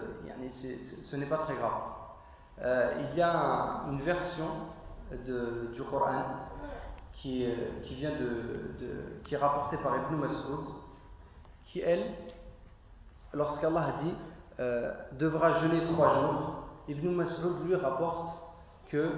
ce 1.04 1.16
n'est 1.16 1.26
pas 1.26 1.40
très 1.40 1.56
grave. 1.56 1.72
Euh, 2.62 3.10
il 3.10 3.18
y 3.18 3.22
a 3.22 3.84
une 3.90 4.02
version 4.02 4.48
du 5.12 5.84
Coran 5.84 6.24
qui, 7.14 7.46
qui 7.84 7.96
vient 7.96 8.12
de, 8.12 9.22
qui 9.24 9.36
est 9.36 9.38
rapportée 9.38 9.78
par 9.78 9.96
Ibn 9.96 10.16
Mas'ud, 10.16 10.66
qui 11.66 11.80
elle, 11.80 12.12
lorsqu'Allah 13.34 13.94
dit 14.04 14.14
euh, 14.60 14.94
devra 15.14 15.60
jeûner 15.60 15.84
trois 15.94 16.22
jours, 16.22 16.56
Ibn 16.88 17.10
Mas'ud 17.10 17.66
lui 17.66 17.76
rapporte 17.76 18.28
que 18.90 19.12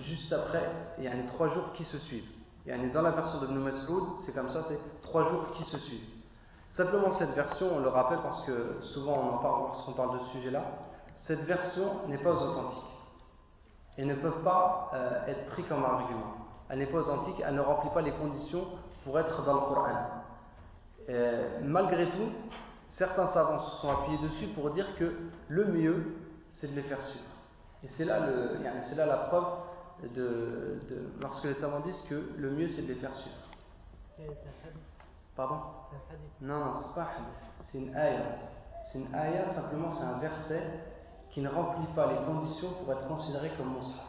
juste 0.00 0.32
après, 0.32 0.70
il 0.98 1.04
y 1.04 1.08
a 1.08 1.12
trois 1.28 1.48
jours 1.48 1.72
qui 1.72 1.84
se 1.84 1.98
suivent. 1.98 2.28
Et 2.66 2.90
dans 2.90 3.02
la 3.02 3.12
version 3.12 3.40
d'Ibn 3.40 3.58
Mas'ud, 3.60 4.20
c'est 4.20 4.34
comme 4.34 4.50
ça, 4.50 4.62
c'est 4.64 4.78
trois 5.02 5.28
jours 5.30 5.50
qui 5.52 5.64
se 5.64 5.78
suivent. 5.78 6.08
Simplement 6.70 7.10
cette 7.12 7.30
version, 7.30 7.68
on 7.74 7.80
le 7.80 7.88
rappelle 7.88 8.20
parce 8.22 8.44
que 8.44 8.80
souvent 8.80 9.14
on 9.16 9.36
en 9.36 9.38
parle 9.38 9.62
lorsqu'on 9.62 9.92
parle 9.92 10.18
de 10.18 10.24
ce 10.24 10.30
sujet-là, 10.32 10.64
cette 11.14 11.40
version 11.44 12.06
n'est 12.08 12.18
pas 12.18 12.32
authentique 12.32 12.84
et 13.96 14.04
ne 14.04 14.14
peuvent 14.14 14.42
pas 14.42 14.90
euh, 14.92 15.26
être 15.26 15.46
pris 15.46 15.64
comme 15.64 15.82
argument. 15.82 16.34
Elle 16.68 16.78
n'est 16.78 16.86
pas 16.86 16.98
authentique, 16.98 17.42
elle 17.44 17.54
ne 17.54 17.60
remplit 17.60 17.90
pas 17.90 18.02
les 18.02 18.12
conditions 18.12 18.64
pour 19.04 19.18
être 19.18 19.42
dans 19.44 19.54
le 19.54 19.60
Coran. 19.60 20.06
malgré 21.62 22.10
tout, 22.10 22.30
certains 22.88 23.26
savants 23.26 23.60
se 23.60 23.76
sont 23.80 23.88
appuyés 23.88 24.18
dessus 24.18 24.48
pour 24.48 24.70
dire 24.70 24.86
que 24.96 25.14
le 25.48 25.64
mieux, 25.66 26.16
c'est 26.50 26.68
de 26.68 26.76
les 26.76 26.82
faire 26.82 27.02
suivre. 27.02 27.24
Et 27.84 27.88
c'est 27.88 28.04
là, 28.04 28.26
le, 28.26 28.58
c'est 28.82 28.96
là 28.96 29.06
la 29.06 29.16
preuve 29.28 29.46
de, 30.14 30.80
lorsque 31.22 31.44
les 31.44 31.54
savants 31.54 31.80
disent 31.80 32.02
que 32.08 32.32
le 32.36 32.50
mieux, 32.50 32.68
c'est 32.68 32.82
de 32.82 32.88
les 32.88 32.96
faire 32.96 33.14
suivre. 33.14 33.36
Pardon? 35.36 35.60
Non, 36.40 36.58
non, 36.58 36.72
c'est 36.74 36.94
pas 36.94 37.02
un 37.02 37.04
hadith, 37.04 37.60
c'est 37.60 37.78
une 37.78 37.94
ayah. 37.94 38.38
C'est 38.82 38.98
une 38.98 39.14
ayah, 39.14 39.46
simplement, 39.54 39.90
c'est 39.90 40.04
un 40.04 40.18
verset 40.18 40.62
qui 41.30 41.42
ne 41.42 41.48
remplit 41.48 41.86
pas 41.94 42.12
les 42.12 42.24
conditions 42.26 42.70
pour 42.72 42.92
être 42.92 43.06
considéré 43.06 43.50
comme 43.56 43.68
monstre. 43.68 44.02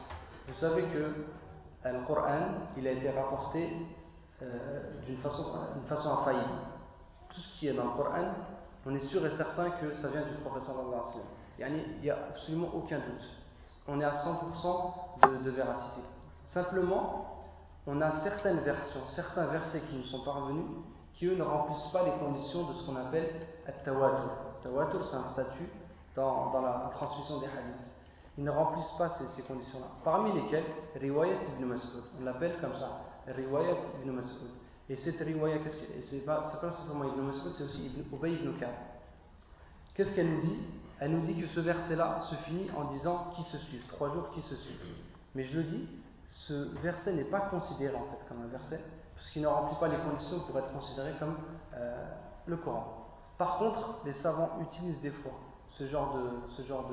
Vous 0.48 0.56
savez 0.56 0.84
que 0.84 1.14
le 1.86 2.06
Coran, 2.06 2.40
il 2.78 2.88
a 2.88 2.92
été 2.92 3.10
rapporté 3.10 3.72
euh, 4.42 5.02
d'une 5.06 5.18
façon, 5.18 5.44
façon 5.88 6.10
infaillible. 6.20 6.50
Tout 7.30 7.42
ce 7.42 7.60
qui 7.60 7.68
est 7.68 7.74
dans 7.74 7.86
le 7.86 7.92
Coran, 7.92 8.34
on 8.86 8.96
est 8.96 9.06
sûr 9.08 9.26
et 9.26 9.32
certain 9.32 9.72
que 9.72 9.94
ça 9.96 10.10
vient 10.10 10.24
du 10.24 10.34
professeur 10.36 10.76
sallallahu 10.76 11.04
Il 11.60 12.02
n'y 12.02 12.10
a 12.10 12.18
absolument 12.30 12.70
aucun 12.74 12.98
doute. 12.98 13.28
On 13.88 14.00
est 14.00 14.06
à 14.06 14.12
100% 14.12 15.44
de, 15.44 15.50
véracité. 15.50 16.08
Simplement, 16.46 17.44
on 17.88 18.02
a 18.02 18.20
certaines 18.22 18.60
versions, 18.60 19.02
certains 19.12 19.48
versets 19.48 19.82
qui 19.82 19.98
nous 19.98 20.06
sont 20.06 20.24
parvenus, 20.24 20.66
qui 21.14 21.26
eux 21.26 21.36
ne 21.36 21.44
remplissent 21.44 21.92
pas 21.92 22.04
les 22.04 22.18
conditions 22.20 22.70
de 22.70 22.74
ce 22.74 22.86
qu'on 22.86 22.96
appelle 22.96 23.48
at-tawatur. 23.68 24.32
Tawatur, 24.64 25.06
c'est 25.06 25.18
un 25.18 25.32
statut 25.32 25.70
dans, 26.16 26.62
la 26.62 26.92
transmission 26.96 27.40
des 27.40 27.48
hadiths. 27.48 27.89
Ils 28.40 28.46
ne 28.46 28.52
remplissent 28.52 28.96
pas 28.98 29.10
ces, 29.10 29.44
conditions-là. 29.44 29.88
Parmi 30.02 30.32
lesquelles, 30.32 30.64
Riwayat 30.96 31.44
ibn 31.58 31.66
Mas'ud. 31.66 32.04
On 32.22 32.24
l'appelle 32.24 32.56
comme 32.62 32.74
ça, 32.74 33.02
Riwayat 33.28 33.76
ibn 34.02 34.12
Mas'ud. 34.12 34.48
Et 34.88 34.96
cette 34.96 35.20
riwaya, 35.20 35.58
c'est 36.02 36.26
pas, 36.26 36.50
pas 36.62 36.72
simplement 36.72 37.04
Ibn 37.14 37.22
Mas'ud, 37.22 37.52
c'est 37.54 37.66
aussi 37.66 37.88
Ibn 37.88 38.16
Ubay 38.16 38.36
ibn 38.36 38.58
Ka'b. 38.58 38.74
Qu'est-ce 39.94 40.16
qu'elle 40.16 40.34
nous 40.34 40.42
dit? 40.42 40.58
Elle 41.02 41.12
nous 41.12 41.22
dit 41.26 41.38
que 41.38 41.48
ce 41.48 41.60
verset-là 41.60 42.22
se 42.30 42.36
finit 42.36 42.72
en 42.78 42.86
disant 42.86 43.26
qui 43.36 43.44
se 43.44 43.58
suivent, 43.58 43.86
trois 43.88 44.10
jours 44.14 44.30
qui 44.34 44.42
se 44.42 44.56
suivent. 44.56 44.96
Mais 45.36 45.44
je 45.44 45.58
le 45.58 45.64
dis, 45.66 45.90
ce 46.26 46.80
verset 46.82 47.12
n'est 47.12 47.26
pas 47.26 47.42
considéré 47.42 47.94
en 47.94 48.06
fait 48.06 48.26
comme 48.30 48.42
un 48.42 48.48
verset, 48.48 48.82
puisqu'il 49.18 49.42
ne 49.42 49.48
remplit 49.48 49.78
pas 49.82 49.90
les 49.90 49.98
conditions 49.98 50.40
pour 50.48 50.58
être 50.58 50.72
considéré 50.72 51.12
comme 51.20 51.36
euh, 51.74 52.06
le 52.46 52.56
Coran. 52.56 53.06
Par 53.38 53.58
contre, 53.58 54.00
les 54.06 54.14
savants 54.14 54.60
utilisent 54.62 55.02
des 55.02 55.12
fois 55.12 55.34
ce 55.80 55.88
genre 55.88 56.14
de, 56.14 56.54
ce 56.58 56.68
genre 56.68 56.92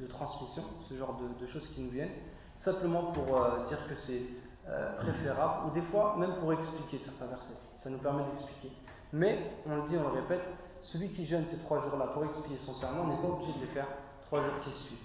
de, 0.00 0.06
transmission, 0.06 0.62
ce 0.88 0.94
genre 0.94 1.18
de, 1.40 1.46
choses 1.46 1.66
qui 1.74 1.82
nous 1.82 1.90
viennent, 1.90 2.12
simplement 2.56 3.12
pour 3.12 3.36
euh, 3.36 3.66
dire 3.68 3.88
que 3.88 3.96
c'est 3.96 4.22
euh, 4.68 4.96
préférable, 4.98 5.68
ou 5.68 5.70
des 5.72 5.82
fois 5.82 6.16
même 6.18 6.36
pour 6.36 6.52
expliquer 6.52 6.98
certains 6.98 7.26
versets. 7.26 7.58
Ça 7.76 7.90
nous 7.90 7.98
permet 7.98 8.24
d'expliquer. 8.24 8.70
Mais, 9.12 9.52
on 9.66 9.76
le 9.76 9.88
dit, 9.88 9.96
on 9.96 10.02
le 10.02 10.20
répète, 10.20 10.42
celui 10.80 11.08
qui 11.10 11.26
jeûne 11.26 11.46
ces 11.46 11.58
trois 11.58 11.82
jours-là 11.82 12.08
pour 12.08 12.24
expier 12.24 12.56
son 12.64 12.74
serment 12.74 13.06
n'est 13.08 13.20
pas 13.20 13.28
obligé 13.28 13.52
de 13.54 13.60
les 13.60 13.72
faire 13.72 13.88
trois 14.26 14.40
jours 14.40 14.60
qui 14.64 14.70
suivent. 14.70 14.98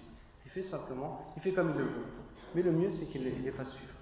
Il 0.46 0.52
fait 0.52 0.64
simplement, 0.64 1.34
il 1.36 1.42
fait 1.42 1.54
comme 1.54 1.72
il 1.72 1.78
le 1.78 1.86
veut. 1.86 2.06
Mais 2.54 2.62
le 2.62 2.72
mieux, 2.72 2.92
c'est 2.92 3.08
qu'il 3.08 3.24
les, 3.24 3.52
fasse 3.52 3.72
suivre. 3.72 3.94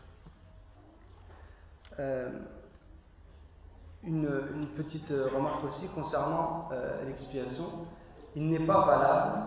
Euh, 1.99 2.29
une, 4.03 4.67
petite 4.75 5.09
remarque 5.09 5.63
aussi 5.63 5.89
concernant 5.95 6.69
l'expiation. 7.05 7.87
Il 8.35 8.49
n'est 8.49 8.65
pas 8.65 8.85
valable 8.85 9.43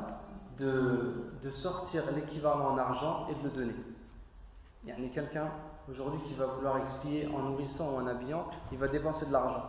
de, 0.58 1.50
sortir 1.50 2.04
l'équivalent 2.14 2.74
en 2.74 2.78
argent 2.78 3.26
et 3.30 3.34
de 3.34 3.44
le 3.44 3.50
donner. 3.50 3.74
Il 4.84 4.90
y 4.90 4.92
a 4.92 5.08
quelqu'un 5.08 5.50
aujourd'hui 5.90 6.20
qui 6.26 6.34
va 6.34 6.46
vouloir 6.46 6.76
expier 6.78 7.26
en 7.34 7.38
nourrissant 7.38 7.92
ou 7.92 7.96
en 7.96 8.06
habillant, 8.06 8.46
il 8.70 8.78
va 8.78 8.88
dépenser 8.88 9.26
de 9.26 9.32
l'argent. 9.32 9.64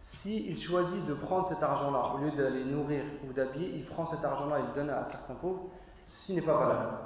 S'il 0.00 0.58
choisit 0.58 1.06
de 1.06 1.14
prendre 1.14 1.46
cet 1.46 1.62
argent-là, 1.62 2.14
au 2.14 2.18
lieu 2.18 2.30
d'aller 2.32 2.64
nourrir 2.64 3.04
ou 3.26 3.32
d'habiller, 3.32 3.70
il 3.76 3.84
prend 3.86 4.06
cet 4.06 4.24
argent-là 4.24 4.60
et 4.60 4.62
le 4.62 4.74
donne 4.74 4.90
à 4.90 5.04
certains 5.04 5.34
pauvres, 5.34 5.64
ceci 6.02 6.34
n'est 6.34 6.46
pas 6.46 6.56
valable. 6.56 6.98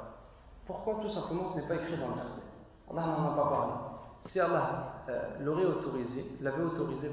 Pourquoi 0.66 0.96
Tout 1.02 1.08
simplement, 1.08 1.46
ce 1.46 1.60
n'est 1.60 1.68
pas 1.68 1.76
écrit 1.76 1.96
dans 1.96 2.08
le 2.08 2.14
verset? 2.14 2.42
Allah 2.90 3.06
n'en 3.06 3.32
a 3.32 3.36
pas 3.36 3.50
parlé. 3.50 3.72
Si 4.20 4.40
Allah 4.40 4.94
euh, 5.08 5.38
l'aurait 5.40 5.64
autorisé, 5.64 6.24
l'avait 6.40 6.62
autorisé, 6.62 7.10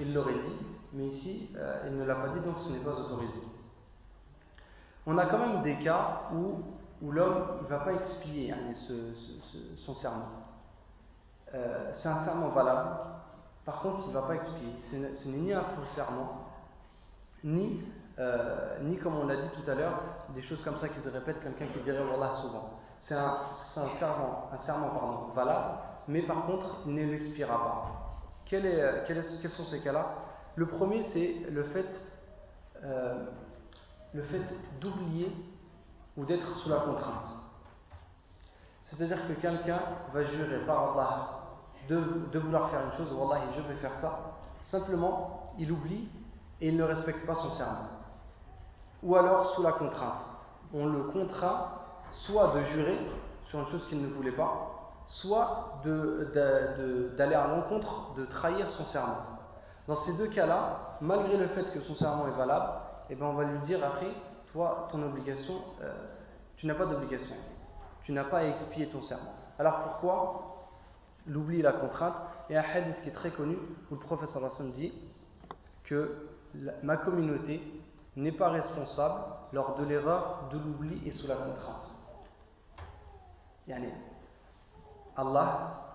il 0.00 0.14
l'aurait 0.14 0.34
dit, 0.34 0.66
mais 0.92 1.06
ici, 1.06 1.50
euh, 1.56 1.84
il 1.86 1.96
ne 1.96 2.04
l'a 2.04 2.14
pas 2.14 2.28
dit, 2.28 2.40
donc 2.40 2.58
ce 2.58 2.72
n'est 2.72 2.84
pas 2.84 2.92
autorisé. 2.92 3.40
On 5.06 5.16
a 5.18 5.26
quand 5.26 5.38
même 5.38 5.62
des 5.62 5.78
cas 5.78 6.22
où, 6.32 6.62
où 7.02 7.12
l'homme 7.12 7.60
ne 7.62 7.68
va 7.68 7.78
pas 7.80 7.94
expier 7.94 8.52
hein, 8.52 8.74
son 9.76 9.94
serment. 9.94 10.28
Euh, 11.54 11.90
c'est 11.94 12.08
un 12.08 12.24
serment 12.24 12.48
valable, 12.48 12.96
par 13.64 13.80
contre, 13.82 14.02
il 14.06 14.08
ne 14.08 14.14
va 14.14 14.22
pas 14.22 14.34
expier. 14.34 14.68
Ce 14.90 15.28
n'est 15.28 15.38
ni 15.38 15.52
un 15.52 15.62
faux 15.62 15.84
serment, 15.94 16.46
ni, 17.44 17.82
ni 18.82 18.98
comme 18.98 19.16
on 19.16 19.26
l'a 19.26 19.36
dit 19.36 19.50
tout 19.62 19.70
à 19.70 19.74
l'heure, 19.74 20.00
des 20.34 20.42
choses 20.42 20.62
comme 20.62 20.76
ça 20.78 20.88
qui 20.88 21.00
se 21.00 21.08
répètent, 21.08 21.40
quelqu'un 21.40 21.66
qui 21.66 21.80
dirait 21.80 22.04
Wallah 22.04 22.32
souvent. 22.34 22.78
C'est 22.98 23.14
un, 23.14 23.38
serment, 23.98 24.50
un 24.52 24.58
serment 24.58 24.90
pardon, 24.90 25.32
valable, 25.34 25.78
mais 26.08 26.22
par 26.22 26.46
contre, 26.46 26.82
il 26.86 26.94
ne 26.94 27.04
l'expirera 27.04 27.58
pas. 27.58 28.08
Quels 28.46 29.24
sont 29.56 29.64
ces 29.66 29.82
cas-là? 29.82 30.06
Le 30.58 30.66
premier, 30.66 31.04
c'est 31.04 31.36
le 31.52 31.62
fait, 31.62 32.04
euh, 32.82 33.26
le 34.12 34.22
fait 34.24 34.42
d'oublier 34.80 35.32
ou 36.16 36.24
d'être 36.24 36.52
sous 36.56 36.68
la 36.68 36.78
contrainte. 36.78 37.28
C'est-à-dire 38.82 39.24
que 39.28 39.34
quelqu'un 39.34 39.80
va 40.12 40.24
jurer 40.24 40.58
par 40.66 40.90
Allah 40.90 41.28
de, 41.88 42.38
vouloir 42.40 42.70
faire 42.70 42.80
une 42.86 42.92
chose, 42.96 43.12
Wallah, 43.12 43.42
je 43.56 43.60
vais 43.72 43.76
faire 43.76 43.94
ça. 43.94 44.32
Simplement, 44.64 45.44
il 45.60 45.70
oublie 45.70 46.08
et 46.60 46.70
il 46.70 46.76
ne 46.76 46.82
respecte 46.82 47.24
pas 47.24 47.36
son 47.36 47.52
serment. 47.52 47.90
Ou 49.04 49.14
alors 49.14 49.54
sous 49.54 49.62
la 49.62 49.70
contrainte. 49.70 50.24
On 50.74 50.86
le 50.86 51.04
contraint 51.04 51.68
soit 52.10 52.56
de 52.56 52.64
jurer 52.64 52.98
sur 53.48 53.60
une 53.60 53.66
chose 53.68 53.86
qu'il 53.86 54.02
ne 54.02 54.08
voulait 54.08 54.32
pas, 54.32 54.90
soit 55.06 55.80
d'aller 55.84 57.34
à 57.36 57.46
l'encontre, 57.46 58.14
de 58.16 58.24
trahir 58.24 58.68
son 58.72 58.86
serment. 58.86 59.37
Dans 59.88 59.96
ces 59.96 60.18
deux 60.18 60.28
cas-là, 60.28 60.98
malgré 61.00 61.38
le 61.38 61.48
fait 61.48 61.64
que 61.72 61.80
son 61.80 61.96
serment 61.96 62.28
est 62.28 62.36
valable, 62.36 62.72
eh 63.08 63.14
ben 63.14 63.24
on 63.24 63.32
va 63.32 63.44
lui 63.44 63.58
dire 63.60 63.82
après, 63.82 64.12
toi, 64.52 64.86
ton 64.92 65.02
obligation, 65.02 65.54
euh, 65.80 65.90
tu 66.56 66.66
n'as 66.66 66.74
pas 66.74 66.84
d'obligation. 66.84 67.34
Tu 68.02 68.12
n'as 68.12 68.24
pas 68.24 68.40
à 68.40 68.44
expier 68.44 68.88
ton 68.90 69.00
serment. 69.00 69.32
Alors 69.58 69.80
pourquoi 69.80 70.68
l'oubli 71.26 71.60
et 71.60 71.62
la 71.62 71.72
contrainte? 71.72 72.14
A 72.50 72.52
un 72.52 72.62
hadith 72.62 73.00
qui 73.02 73.08
est 73.08 73.12
très 73.12 73.30
connu 73.30 73.56
où 73.90 73.94
le 73.94 74.00
professeur 74.00 74.44
Hassan 74.44 74.72
dit 74.72 74.92
que 75.84 76.28
ma 76.82 76.98
communauté 76.98 77.62
n'est 78.14 78.32
pas 78.32 78.50
responsable 78.50 79.24
lors 79.54 79.76
de 79.76 79.84
l'erreur, 79.84 80.50
de 80.52 80.58
l'oubli 80.58 81.00
et 81.06 81.10
sous 81.12 81.26
la 81.26 81.36
contrainte. 81.36 81.90
Yani, 83.66 83.88
Allah 85.16 85.94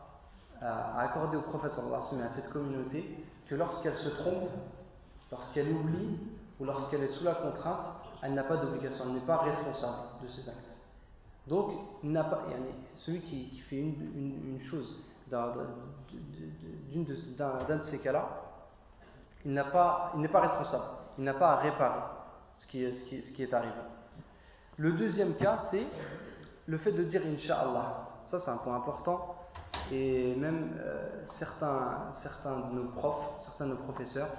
a 0.61 0.99
accordé 0.99 1.37
au 1.37 1.41
prophète 1.41 1.71
à 1.73 2.29
cette 2.29 2.49
communauté 2.51 3.22
que 3.47 3.55
lorsqu'elle 3.55 3.95
se 3.95 4.09
trompe, 4.09 4.49
lorsqu'elle 5.31 5.71
oublie 5.71 6.17
ou 6.59 6.65
lorsqu'elle 6.65 7.03
est 7.03 7.07
sous 7.07 7.23
la 7.23 7.35
contrainte, 7.35 7.85
elle 8.21 8.33
n'a 8.33 8.43
pas 8.43 8.57
d'obligation, 8.57 9.05
elle 9.07 9.13
n'est 9.13 9.25
pas 9.25 9.37
responsable 9.37 10.21
de 10.21 10.27
ses 10.27 10.49
actes. 10.49 10.59
Donc, 11.47 11.73
celui 12.95 13.21
qui, 13.21 13.59
fait 13.69 13.79
une, 13.79 14.59
chose 14.69 15.03
d'un 15.29 15.53
de, 16.93 17.83
ces 17.83 17.99
cas-là, 17.99 18.29
il 19.43 19.53
n'est 19.53 19.63
pas, 19.63 20.13
responsable, 20.35 20.83
il 21.17 21.25
n'a 21.25 21.33
pas 21.33 21.51
à 21.51 21.55
réparer 21.57 22.01
ce 22.55 22.67
qui, 22.67 22.93
ce 22.93 23.33
qui 23.33 23.43
est 23.43 23.53
arrivé. 23.53 23.73
Le 24.77 24.93
deuxième 24.93 25.35
cas, 25.35 25.57
c'est 25.69 25.85
le 26.65 26.77
fait 26.77 26.93
de 26.93 27.03
dire 27.03 27.21
Inch'Allah. 27.25 28.07
Ça, 28.25 28.39
c'est 28.39 28.49
un 28.49 28.57
point 28.57 28.75
important. 28.77 29.35
Et 29.91 30.35
même 30.35 30.71
euh, 30.79 31.25
certains, 31.39 32.11
certains 32.21 32.59
de 32.59 32.75
nos 32.75 32.89
profs, 32.91 33.43
certains 33.43 33.65
de 33.65 33.71
nos 33.71 33.83
professeurs, 33.83 34.29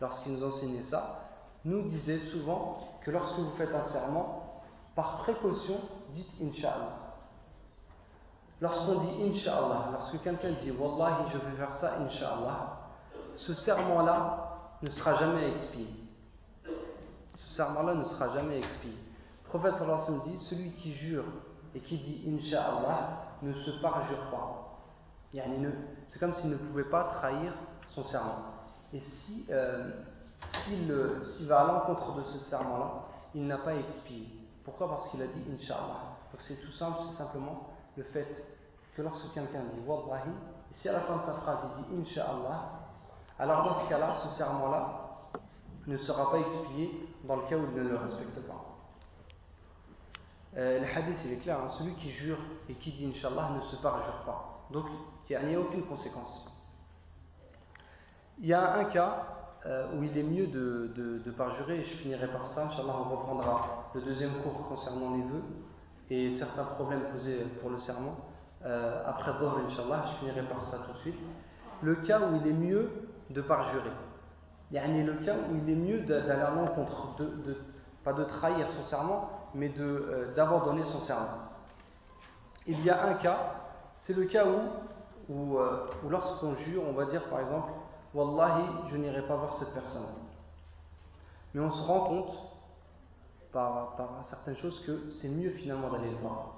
lorsqu'ils 0.00 0.32
nous 0.32 0.44
enseignaient 0.44 0.82
ça, 0.84 1.20
nous 1.64 1.82
disaient 1.82 2.20
souvent 2.30 2.78
que 3.04 3.10
lorsque 3.10 3.38
vous 3.38 3.52
faites 3.56 3.74
un 3.74 3.84
serment, 3.84 4.62
par 4.94 5.18
précaution, 5.18 5.80
dites 6.12 6.30
Inch'Allah. 6.42 6.98
Lorsqu'on 8.60 9.00
dit 9.00 9.30
Inch'Allah, 9.30 9.88
lorsque 9.92 10.22
quelqu'un 10.22 10.52
dit 10.52 10.70
Wallahi, 10.70 11.30
je 11.32 11.38
vais 11.38 11.56
faire 11.56 11.74
ça, 11.76 11.98
Inch'Allah, 11.98 12.78
ce 13.34 13.54
serment-là 13.54 14.78
ne 14.82 14.90
sera 14.90 15.16
jamais 15.18 15.50
expié. 15.50 15.86
Ce 16.64 17.54
serment-là 17.56 17.94
ne 17.94 18.04
sera 18.04 18.32
jamais 18.34 18.58
expié. 18.58 18.92
Le 19.44 19.48
prophète 19.48 19.74
sallallahu 19.74 20.30
dit 20.30 20.38
celui 20.50 20.70
qui 20.72 20.92
jure 20.92 21.24
et 21.74 21.80
qui 21.80 21.98
dit 21.98 22.24
Inch'Allah 22.28 23.36
ne 23.42 23.52
se 23.52 23.70
parjure 23.80 24.30
pas. 24.30 24.63
C'est 26.06 26.20
comme 26.20 26.34
s'il 26.34 26.50
ne 26.50 26.56
pouvait 26.56 26.84
pas 26.84 27.04
trahir 27.04 27.52
son 27.88 28.04
serment. 28.04 28.54
Et 28.92 29.00
si, 29.00 29.46
euh, 29.50 29.90
s'il 30.64 31.48
va 31.48 31.60
à 31.60 31.66
l'encontre 31.66 32.14
de 32.14 32.22
ce 32.22 32.38
serment-là, 32.38 33.06
il 33.34 33.46
n'a 33.46 33.58
pas 33.58 33.74
expié. 33.74 34.28
Pourquoi? 34.64 34.88
Parce 34.88 35.10
qu'il 35.10 35.20
a 35.22 35.26
dit 35.26 35.44
Inch'Allah. 35.52 36.16
Donc 36.32 36.40
c'est 36.40 36.60
tout 36.60 36.72
simple, 36.72 36.98
c'est 37.08 37.16
simplement 37.16 37.68
le 37.96 38.04
fait 38.04 38.28
que 38.96 39.02
lorsque 39.02 39.32
quelqu'un 39.34 39.64
dit 39.72 39.80
Wallahi, 39.86 40.28
et 40.70 40.74
si 40.74 40.88
à 40.88 40.92
la 40.92 41.00
fin 41.00 41.16
de 41.16 41.22
sa 41.22 41.34
phrase 41.34 41.68
il 41.78 41.84
dit 41.84 42.02
Inch'Allah, 42.02 42.70
alors 43.38 43.64
dans 43.64 43.74
ce 43.74 43.88
cas-là, 43.88 44.14
ce 44.24 44.30
serment-là 44.38 45.00
ne 45.86 45.96
sera 45.96 46.30
pas 46.30 46.38
expié 46.38 47.08
dans 47.24 47.36
le 47.36 47.42
cas 47.42 47.56
où 47.56 47.64
il 47.64 47.82
ne 47.82 47.88
le 47.88 47.96
respecte 47.96 48.46
pas. 48.46 48.64
Euh, 50.56 50.78
le 50.78 50.86
hadith 50.86 51.18
il 51.24 51.32
est 51.32 51.38
clair, 51.38 51.58
hein. 51.60 51.68
celui 51.68 51.94
qui 51.96 52.10
jure 52.10 52.38
et 52.68 52.74
qui 52.74 52.92
dit 52.92 53.06
Inch'Allah 53.06 53.50
ne 53.56 53.60
se 53.62 53.76
parjure 53.82 54.22
pas. 54.24 54.66
Donc 54.70 54.86
il 55.28 55.46
n'y 55.46 55.54
a, 55.54 55.60
aucune 55.60 55.84
conséquence. 55.84 56.50
Il 58.38 58.46
y 58.46 58.52
a 58.52 58.74
un 58.74 58.84
cas 58.84 59.26
euh, 59.66 59.86
où 59.96 60.02
il 60.02 60.16
est 60.16 60.22
mieux 60.22 60.46
de, 60.46 60.92
de, 61.24 61.30
parjurer, 61.30 61.80
et 61.80 61.84
je 61.84 61.96
finirai 61.96 62.28
par 62.28 62.48
ça. 62.48 62.66
Inch'Allah, 62.66 62.96
on 62.98 63.16
reprendra 63.16 63.90
le 63.94 64.02
deuxième 64.02 64.32
cours 64.42 64.68
concernant 64.68 65.16
les 65.16 65.22
vœux 65.22 65.42
et 66.10 66.38
certains 66.38 66.64
problèmes 66.64 67.04
posés 67.12 67.44
pour 67.60 67.70
le 67.70 67.78
serment. 67.78 68.16
Euh, 68.64 69.02
après 69.06 69.32
Dhuhr, 69.38 69.60
Inch'Allah, 69.66 70.02
je 70.12 70.18
finirai 70.18 70.42
par 70.42 70.64
ça 70.64 70.78
tout 70.86 70.92
de 70.92 70.98
suite. 70.98 71.18
Le 71.82 71.96
cas 71.96 72.20
où 72.20 72.36
il 72.36 72.46
est 72.46 72.52
mieux 72.52 72.90
de 73.30 73.40
parjurer. 73.40 73.90
Il 74.70 74.76
y 74.76 74.78
a 74.78 74.86
le 74.86 75.14
cas 75.24 75.34
où 75.36 75.56
il 75.56 75.70
est 75.70 75.76
mieux 75.76 76.00
d'aller 76.00 76.30
à 76.30 76.50
l'encontre, 76.50 77.16
de, 77.18 77.56
pas 78.02 78.12
de 78.12 78.24
trahir 78.24 78.66
son 78.76 78.82
serment, 78.82 79.30
mais 79.54 79.72
euh, 79.78 80.34
d'abandonner 80.34 80.84
son 80.84 81.00
serment. 81.00 81.50
Il 82.66 82.82
y 82.84 82.90
a 82.90 83.06
un 83.06 83.14
cas, 83.14 83.54
c'est 83.96 84.16
le 84.16 84.24
cas 84.24 84.46
où, 84.46 84.58
euh, 85.30 85.86
lorsqu'on 86.08 86.54
jure, 86.56 86.82
on 86.86 86.92
va 86.92 87.06
dire 87.06 87.28
par 87.28 87.40
exemple, 87.40 87.72
Wallahi, 88.14 88.64
je 88.90 88.96
n'irai 88.96 89.26
pas 89.26 89.36
voir 89.36 89.56
cette 89.58 89.74
personne. 89.74 90.06
Mais 91.52 91.60
on 91.60 91.70
se 91.70 91.82
rend 91.82 92.00
compte, 92.00 92.34
par, 93.52 93.96
par 93.96 94.24
certaines 94.24 94.56
choses, 94.56 94.84
que 94.86 95.10
c'est 95.10 95.28
mieux 95.28 95.50
finalement 95.50 95.90
d'aller 95.90 96.10
le 96.10 96.16
voir. 96.16 96.54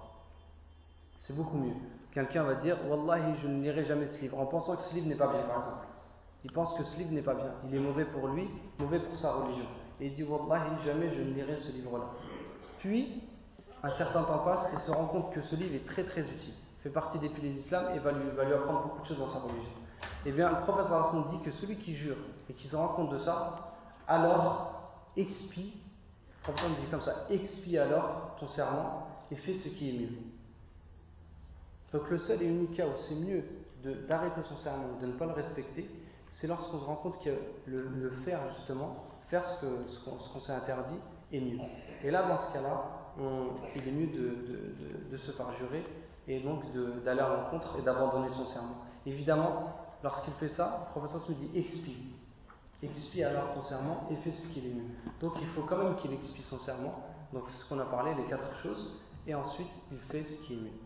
C'est 1.19 1.37
beaucoup 1.37 1.59
mieux. 1.59 1.75
Quelqu'un 2.13 2.45
va 2.45 2.55
dire, 2.55 2.79
Wallahi, 2.89 3.37
je 3.43 3.49
ne 3.49 3.63
lirai 3.63 3.85
jamais 3.85 4.07
ce 4.07 4.21
livre, 4.21 4.39
en 4.39 4.47
pensant 4.47 4.77
que 4.77 4.83
ce 4.83 4.95
livre 4.95 5.09
n'est 5.09 5.17
pas 5.17 5.29
bien, 5.29 5.43
par 5.43 5.59
exemple. 5.59 5.87
Il 6.45 6.53
pense 6.53 6.77
que 6.79 6.85
ce 6.85 6.99
livre 6.99 7.13
n'est 7.13 7.23
pas 7.23 7.35
bien. 7.35 7.53
Il 7.65 7.75
est 7.75 7.81
mauvais 7.81 8.05
pour 8.05 8.29
lui, 8.29 8.49
mauvais 8.79 9.01
pour 9.01 9.17
sa 9.17 9.33
religion. 9.33 9.67
Et 10.01 10.07
il 10.07 10.15
dit 10.15 10.25
Wallahi, 10.25 10.85
jamais 10.85 11.11
je 11.11 11.23
ne 11.23 11.33
lirai 11.35 11.57
ce 11.57 11.73
livre-là. 11.73 12.07
Puis, 12.79 13.23
un 13.83 13.91
certain 13.91 14.25
temps 14.25 14.39
passe 14.45 14.73
et 14.75 14.87
se 14.87 14.91
rend 14.91 15.07
compte 15.07 15.33
que 15.33 15.43
ce 15.43 15.57
livre 15.57 15.75
est 15.75 15.87
très 15.87 16.05
très 16.05 16.23
utile. 16.23 16.55
Fait 16.87 16.93
partie 16.93 17.19
des 17.19 17.31
piliers 17.31 17.51
d'islam 17.51 17.87
et 17.97 17.99
va 17.99 18.13
lui, 18.13 18.53
apprendre 18.55 18.85
beaucoup 18.85 19.03
de 19.03 19.07
choses 19.07 19.19
dans 19.19 19.27
sa 19.27 19.41
religion. 19.41 19.73
Eh 20.25 20.31
bien, 20.31 20.49
le 20.51 20.61
professeur 20.61 21.09
Hassan 21.09 21.25
dit 21.33 21.43
que 21.43 21.51
celui 21.51 21.79
qui 21.79 21.97
jure 21.97 22.15
et 22.49 22.53
qui 22.53 22.69
se 22.69 22.77
rend 22.77 22.95
compte 22.95 23.11
de 23.11 23.19
ça, 23.19 23.75
alors 24.07 24.93
expie, 25.17 25.81
comme 26.45 26.57
ça 26.57 26.69
dit 26.69 26.87
comme 26.89 27.01
ça, 27.01 27.27
expie 27.29 27.77
alors 27.77 28.37
ton 28.39 28.47
serment 28.47 29.09
et 29.33 29.35
fais 29.35 29.55
ce 29.55 29.69
qui 29.71 29.91
est 29.91 30.01
mieux. 30.01 30.17
Donc 31.93 32.09
le 32.09 32.19
seul 32.19 32.41
et 32.41 32.47
unique 32.47 32.77
cas 32.77 32.87
où 32.87 32.97
c'est 32.99 33.17
mieux 33.17 33.43
d'arrêter 34.07 34.43
son 34.43 34.57
serment 34.57 35.01
de 35.01 35.07
ne 35.07 35.13
pas 35.15 35.27
le 35.27 35.33
respecter, 35.33 35.91
c'est 36.31 36.47
lorsqu'on 36.47 36.79
se 36.79 36.85
rend 36.85 36.97
compte 36.97 37.21
que 37.21 37.37
le, 37.67 38.11
faire 38.25 38.43
justement, 38.59 39.07
faire 39.27 39.45
ce 39.45 40.05
qu'on 40.05 40.21
ce 40.21 40.39
s'est 40.39 40.53
interdit, 40.53 41.01
est 41.33 41.41
mieux. 41.41 41.59
Et 42.05 42.13
là, 42.13 42.29
dans 42.29 42.39
ce 42.39 42.53
cas-là, 42.53 42.85
il 43.75 43.89
est 43.89 43.93
mieux 43.93 44.07
de, 44.07 45.11
de, 45.11 45.17
se 45.17 45.33
faire 45.33 45.51
jurer 45.59 45.85
et 46.28 46.40
donc 46.40 46.64
d'aller 47.04 47.22
à 47.22 47.30
l'encontre 47.30 47.78
et 47.80 47.82
d'abandonner 47.82 48.30
son 48.30 48.46
serment. 48.46 48.78
Évidemment, 49.06 49.74
lorsqu'il 50.04 50.34
fait 50.34 50.50
ça, 50.50 50.86
le 50.88 50.92
professeur 50.92 51.22
se 51.22 51.32
dit 51.34 51.52
expie. 51.56 52.14
Expie 52.84 53.24
alors 53.24 53.54
ton 53.54 53.62
serment 53.62 54.08
et 54.12 54.16
fais 54.18 54.32
ce 54.32 54.48
qu'il 54.50 54.66
est 54.66 54.74
mieux. 54.74 54.90
Donc 55.20 55.34
il 55.42 55.48
faut 55.50 55.64
quand 55.64 55.78
même 55.78 55.96
qu'il 55.98 56.14
expie 56.14 56.42
son 56.44 56.60
serment. 56.60 57.04
Donc 57.34 57.50
ce 57.50 57.70
qu'on 57.70 57.80
a 57.80 57.86
parlé, 57.86 58.14
les 58.16 58.26
quatre 58.26 58.56
choses, 58.64 59.00
et 59.28 59.36
ensuite 59.36 59.72
il 59.92 60.00
fait 60.00 60.24
ce 60.24 60.42
qui 60.44 60.54
est 60.54 60.62
mieux. 60.62 60.80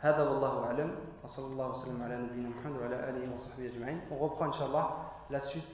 هذا 0.00 0.28
والله 0.28 0.64
أعلم 0.64 0.94
وصلى 1.24 1.46
الله 1.46 1.70
وسلم 1.70 2.02
على 2.02 2.16
نبينا 2.16 2.48
محمد 2.48 2.80
وعلى 2.80 3.10
آله 3.10 3.34
وصحبه 3.34 3.66
أجمعين 3.66 4.00
On 4.12 4.16
reprend 4.16 4.44
Inch'Allah 4.44 5.10
la 5.28 5.40
suite 5.40 5.64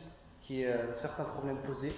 qui 0.41 0.62
est 0.62 0.72
euh, 0.72 0.95
certains 0.95 1.25
problèmes 1.25 1.59
posés 1.59 1.93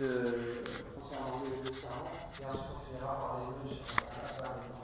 de, 0.00 0.64
concernant 0.98 1.42
le 1.64 1.72
serment 1.72 2.08
et 2.40 2.44
ensuite 2.46 2.64
on 2.74 2.86
finira 2.86 3.06
par 3.06 3.38
les 3.38 4.81